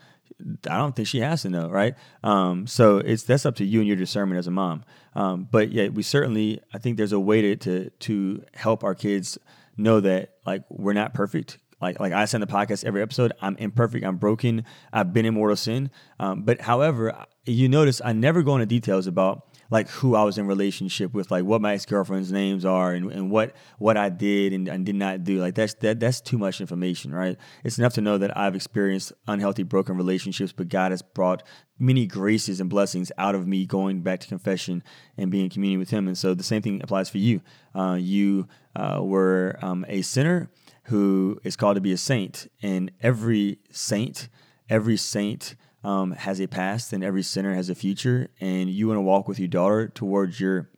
I 0.69 0.77
don't 0.77 0.95
think 0.95 1.09
she 1.09 1.21
has 1.21 1.43
to 1.43 1.51
know, 1.51 1.69
right? 1.69 1.95
Um, 2.23 2.67
so 2.67 2.99
it's 2.99 3.23
that's 3.23 3.47
up 3.47 3.57
to 3.57 3.65
you 3.65 3.81
and 3.81 3.89
your 3.89 3.97
discernment 3.97 4.39
as 4.39 4.47
a 4.47 4.51
mom. 4.51 4.85
Um, 5.15 5.49
but 5.51 5.73
yeah, 5.73 5.89
we 5.89 6.03
certainly 6.03 6.61
I 6.73 6.79
think 6.79 6.97
there's 6.97 7.13
a 7.13 7.21
way 7.21 7.43
to, 7.43 7.57
to 7.57 7.91
to 7.91 8.45
help 8.55 8.85
our 8.85 8.95
kids 8.95 9.39
know 9.77 10.01
that 10.01 10.35
like 10.47 10.65
we're 10.69 10.93
not 10.93 11.15
perfect. 11.15 11.59
Like 11.81 12.01
like 12.01 12.13
I 12.13 12.25
said 12.25 12.43
in 12.43 12.49
the 12.49 12.53
podcast 12.53 12.85
every 12.85 13.03
episode, 13.03 13.33
I'm 13.41 13.57
imperfect, 13.57 14.05
I'm 14.05 14.17
broken, 14.17 14.65
I've 14.93 15.13
been 15.13 15.27
in 15.27 15.35
mortal 15.35 15.57
sin. 15.57 15.91
Um, 16.19 16.43
but 16.43 16.61
however, 16.61 17.27
you 17.45 17.69
notice 17.69 18.01
I 18.05 18.13
never 18.13 18.43
go 18.43 18.55
into 18.55 18.67
details 18.67 19.07
about 19.07 19.47
like 19.73 19.89
who 19.89 20.15
I 20.15 20.23
was 20.23 20.37
in 20.37 20.47
relationship 20.47 21.15
with, 21.15 21.31
like 21.31 21.45
what 21.45 21.63
my 21.63 21.73
ex 21.73 21.87
girlfriend's 21.87 22.31
names 22.31 22.67
are, 22.67 22.93
and, 22.93 23.11
and 23.11 23.31
what 23.31 23.57
what 23.79 23.97
I 23.97 24.11
did 24.11 24.53
and, 24.53 24.69
and 24.69 24.85
did 24.85 24.97
not 24.97 25.25
do. 25.25 25.41
Like 25.41 25.55
that's 25.55 25.73
that 25.77 25.99
that's 25.99 26.21
too 26.21 26.37
much 26.37 26.61
information, 26.61 27.15
right? 27.15 27.39
It's 27.65 27.79
enough 27.79 27.95
to 27.95 28.03
know 28.03 28.19
that 28.19 28.37
I've 28.37 28.55
experienced 28.55 29.15
unhealthy, 29.27 29.63
broken 29.63 29.97
relationships, 29.97 30.53
but 30.53 30.69
God 30.69 30.91
has 30.91 31.01
brought 31.01 31.43
many 31.79 32.07
graces 32.07 32.61
and 32.61 32.69
blessings 32.69 33.11
out 33.17 33.35
of 33.35 33.47
me 33.47 33.65
going 33.65 34.03
back 34.03 34.21
to 34.21 34.29
confession 34.29 34.83
and 35.17 35.31
being 35.31 35.45
in 35.45 35.51
communion 35.51 35.81
with 35.81 35.89
Him. 35.89 36.07
And 36.07 36.19
so 36.19 36.35
the 36.35 36.43
same 36.43 36.61
thing 36.61 36.83
applies 36.83 37.09
for 37.09 37.19
you. 37.19 37.41
Uh, 37.75 37.97
you 37.99 38.49
uh, 38.77 39.01
were 39.03 39.59
um, 39.63 39.87
a 39.89 40.03
sinner 40.03 40.51
who 40.85 41.41
is 41.45 41.57
called 41.57 41.77
to 41.77 41.81
be 41.81 41.93
a 41.93 41.97
saint, 41.97 42.47
and 42.61 42.93
every 43.01 43.59
saint, 43.71 44.29
every 44.69 44.99
saint 44.99 45.55
um, 45.85 46.13
has 46.13 46.41
a 46.41 46.47
past 46.47 46.93
and 46.93 47.03
every 47.03 47.23
sinner 47.23 47.55
has 47.55 47.69
a 47.69 47.75
future, 47.75 48.29
and 48.41 48.71
you 48.71 48.89
want 48.89 48.99
to 48.99 49.03
walk 49.03 49.29
with 49.29 49.39
your 49.39 49.49
daughter 49.49 49.89
towards 49.89 50.41
your 50.41 50.69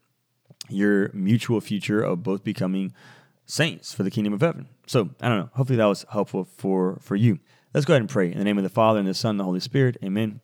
your 0.70 1.10
mutual 1.12 1.60
future 1.60 2.02
of 2.02 2.22
both 2.22 2.42
becoming 2.42 2.94
saints 3.44 3.92
for 3.92 4.02
the 4.02 4.10
kingdom 4.10 4.32
of 4.32 4.40
heaven. 4.40 4.66
So 4.86 5.10
I 5.20 5.28
don't 5.28 5.38
know. 5.38 5.50
Hopefully 5.54 5.76
that 5.76 5.84
was 5.84 6.06
helpful 6.10 6.44
for 6.44 6.98
for 7.00 7.16
you. 7.16 7.38
Let's 7.74 7.84
go 7.84 7.92
ahead 7.92 8.02
and 8.02 8.08
pray 8.08 8.30
in 8.30 8.38
the 8.38 8.44
name 8.44 8.58
of 8.58 8.64
the 8.64 8.70
Father 8.70 8.98
and 8.98 9.08
the 9.08 9.14
Son 9.14 9.30
and 9.30 9.40
the 9.40 9.44
Holy 9.44 9.60
Spirit. 9.60 9.96
Amen. 10.02 10.40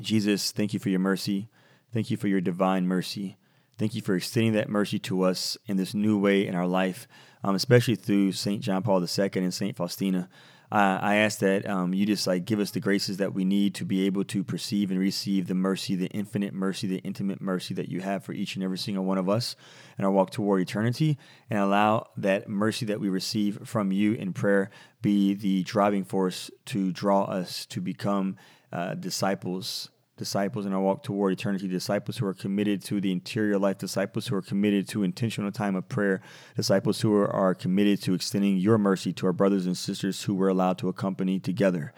Jesus, 0.00 0.52
thank 0.52 0.72
you 0.72 0.80
for 0.80 0.88
your 0.88 1.00
mercy. 1.00 1.48
Thank 1.92 2.10
you 2.10 2.16
for 2.16 2.28
your 2.28 2.40
divine 2.40 2.86
mercy. 2.86 3.36
Thank 3.76 3.94
you 3.94 4.02
for 4.02 4.14
extending 4.14 4.52
that 4.52 4.68
mercy 4.68 4.98
to 5.00 5.22
us 5.22 5.56
in 5.66 5.76
this 5.76 5.94
new 5.94 6.18
way 6.18 6.46
in 6.46 6.54
our 6.54 6.66
life, 6.66 7.08
um, 7.42 7.54
especially 7.54 7.96
through 7.96 8.32
St. 8.32 8.62
John 8.62 8.82
Paul 8.82 9.00
II 9.02 9.30
and 9.34 9.52
St. 9.52 9.76
Faustina. 9.76 10.28
Uh, 10.74 10.98
I 11.00 11.14
ask 11.18 11.38
that 11.38 11.68
um, 11.70 11.94
you 11.94 12.04
just 12.04 12.26
like 12.26 12.46
give 12.46 12.58
us 12.58 12.72
the 12.72 12.80
graces 12.80 13.18
that 13.18 13.32
we 13.32 13.44
need 13.44 13.76
to 13.76 13.84
be 13.84 14.06
able 14.06 14.24
to 14.24 14.42
perceive 14.42 14.90
and 14.90 14.98
receive 14.98 15.46
the 15.46 15.54
mercy, 15.54 15.94
the 15.94 16.08
infinite 16.08 16.52
mercy, 16.52 16.88
the 16.88 16.98
intimate 16.98 17.40
mercy 17.40 17.74
that 17.74 17.88
you 17.88 18.00
have 18.00 18.24
for 18.24 18.32
each 18.32 18.56
and 18.56 18.64
every 18.64 18.76
single 18.76 19.04
one 19.04 19.16
of 19.16 19.28
us 19.28 19.54
in 19.96 20.04
our 20.04 20.10
walk 20.10 20.30
toward 20.30 20.60
eternity, 20.60 21.16
and 21.48 21.60
allow 21.60 22.08
that 22.16 22.48
mercy 22.48 22.84
that 22.86 22.98
we 22.98 23.08
receive 23.08 23.60
from 23.62 23.92
you 23.92 24.14
in 24.14 24.32
prayer 24.32 24.68
be 25.00 25.32
the 25.32 25.62
driving 25.62 26.02
force 26.02 26.50
to 26.64 26.90
draw 26.90 27.22
us 27.22 27.66
to 27.66 27.80
become 27.80 28.36
uh, 28.72 28.94
disciples 28.94 29.90
disciples 30.16 30.64
in 30.66 30.72
our 30.72 30.80
walk 30.80 31.02
toward 31.02 31.32
eternity, 31.32 31.66
disciples 31.66 32.16
who 32.16 32.26
are 32.26 32.34
committed 32.34 32.82
to 32.84 33.00
the 33.00 33.10
interior 33.10 33.58
life, 33.58 33.78
disciples 33.78 34.26
who 34.26 34.36
are 34.36 34.42
committed 34.42 34.88
to 34.88 35.02
intentional 35.02 35.50
time 35.50 35.74
of 35.74 35.88
prayer, 35.88 36.20
disciples 36.56 37.00
who 37.00 37.14
are, 37.14 37.30
are 37.30 37.54
committed 37.54 38.00
to 38.02 38.14
extending 38.14 38.56
your 38.56 38.78
mercy 38.78 39.12
to 39.12 39.26
our 39.26 39.32
brothers 39.32 39.66
and 39.66 39.76
sisters 39.76 40.22
who 40.22 40.34
we're 40.34 40.48
allowed 40.48 40.78
to 40.78 40.88
accompany 40.88 41.40
together. 41.40 41.92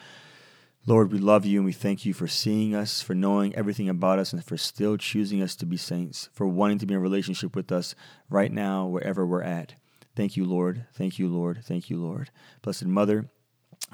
Lord, 0.88 1.12
we 1.12 1.18
love 1.18 1.44
you 1.44 1.58
and 1.58 1.66
we 1.66 1.72
thank 1.72 2.06
you 2.06 2.14
for 2.14 2.28
seeing 2.28 2.74
us, 2.74 3.02
for 3.02 3.14
knowing 3.14 3.54
everything 3.56 3.88
about 3.88 4.20
us, 4.20 4.32
and 4.32 4.44
for 4.44 4.56
still 4.56 4.96
choosing 4.96 5.42
us 5.42 5.56
to 5.56 5.66
be 5.66 5.76
saints, 5.76 6.28
for 6.32 6.46
wanting 6.46 6.78
to 6.78 6.86
be 6.86 6.94
in 6.94 7.00
relationship 7.00 7.56
with 7.56 7.72
us 7.72 7.96
right 8.30 8.52
now, 8.52 8.86
wherever 8.86 9.26
we're 9.26 9.42
at. 9.42 9.74
Thank 10.14 10.36
you, 10.36 10.44
Lord. 10.44 10.86
Thank 10.94 11.18
you, 11.18 11.28
Lord. 11.28 11.64
Thank 11.64 11.90
you, 11.90 11.98
Lord. 11.98 12.30
Blessed 12.62 12.86
Mother, 12.86 13.28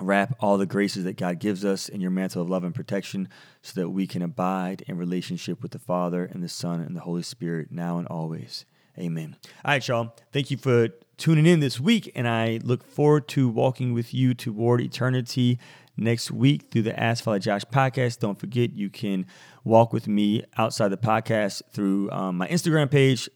wrap 0.00 0.34
all 0.40 0.58
the 0.58 0.66
graces 0.66 1.04
that 1.04 1.16
God 1.16 1.38
gives 1.38 1.64
us 1.64 1.88
in 1.88 2.00
your 2.00 2.10
mantle 2.10 2.42
of 2.42 2.50
love 2.50 2.64
and 2.64 2.74
protection 2.74 3.28
so 3.60 3.80
that 3.80 3.90
we 3.90 4.06
can 4.06 4.22
abide 4.22 4.82
in 4.86 4.96
relationship 4.96 5.62
with 5.62 5.72
the 5.72 5.78
Father 5.78 6.24
and 6.24 6.42
the 6.42 6.48
Son 6.48 6.80
and 6.80 6.96
the 6.96 7.00
Holy 7.00 7.22
Spirit 7.22 7.68
now 7.70 7.98
and 7.98 8.08
always. 8.08 8.64
Amen. 8.98 9.36
All 9.64 9.72
right, 9.72 9.88
y'all. 9.88 10.14
Thank 10.32 10.50
you 10.50 10.56
for 10.56 10.88
tuning 11.16 11.46
in 11.46 11.60
this 11.60 11.80
week, 11.80 12.12
and 12.14 12.28
I 12.28 12.60
look 12.62 12.84
forward 12.84 13.28
to 13.28 13.48
walking 13.48 13.94
with 13.94 14.12
you 14.12 14.34
toward 14.34 14.80
eternity 14.80 15.58
next 15.96 16.30
week 16.30 16.70
through 16.70 16.82
the 16.82 16.98
Ask 16.98 17.24
Father 17.24 17.38
Josh 17.38 17.62
podcast. 17.64 18.18
Don't 18.18 18.38
forget, 18.38 18.72
you 18.72 18.90
can 18.90 19.26
walk 19.64 19.92
with 19.92 20.08
me 20.08 20.44
outside 20.56 20.88
the 20.88 20.96
podcast 20.96 21.62
through 21.72 22.10
um, 22.10 22.38
my 22.38 22.48
Instagram 22.48 22.90
page, 22.90 23.28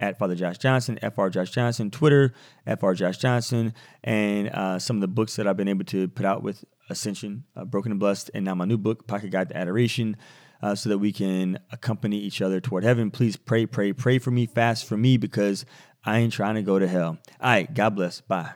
at 0.00 0.18
Father 0.18 0.34
Josh 0.34 0.58
Johnson, 0.58 0.98
FR 1.14 1.28
Josh 1.28 1.50
Johnson, 1.50 1.90
Twitter, 1.90 2.32
FR 2.66 2.92
Josh 2.92 3.18
Johnson, 3.18 3.74
and 4.02 4.48
uh, 4.48 4.78
some 4.78 4.96
of 4.96 5.00
the 5.00 5.08
books 5.08 5.36
that 5.36 5.46
I've 5.46 5.56
been 5.56 5.68
able 5.68 5.84
to 5.86 6.08
put 6.08 6.26
out 6.26 6.42
with 6.42 6.64
Ascension, 6.90 7.44
uh, 7.56 7.64
Broken 7.64 7.92
and 7.92 8.00
Blessed, 8.00 8.30
and 8.34 8.44
now 8.44 8.54
my 8.54 8.64
new 8.64 8.78
book, 8.78 9.06
Pocket 9.06 9.30
Guide 9.30 9.48
to 9.50 9.56
Adoration, 9.56 10.16
uh, 10.62 10.74
so 10.74 10.88
that 10.88 10.98
we 10.98 11.12
can 11.12 11.58
accompany 11.72 12.18
each 12.18 12.42
other 12.42 12.60
toward 12.60 12.84
heaven. 12.84 13.10
Please 13.10 13.36
pray, 13.36 13.66
pray, 13.66 13.92
pray 13.92 14.18
for 14.18 14.30
me, 14.30 14.46
fast 14.46 14.86
for 14.86 14.96
me, 14.96 15.16
because 15.16 15.64
I 16.04 16.18
ain't 16.18 16.32
trying 16.32 16.56
to 16.56 16.62
go 16.62 16.78
to 16.78 16.86
hell. 16.86 17.18
All 17.40 17.50
right, 17.50 17.72
God 17.72 17.96
bless. 17.96 18.20
Bye. 18.20 18.52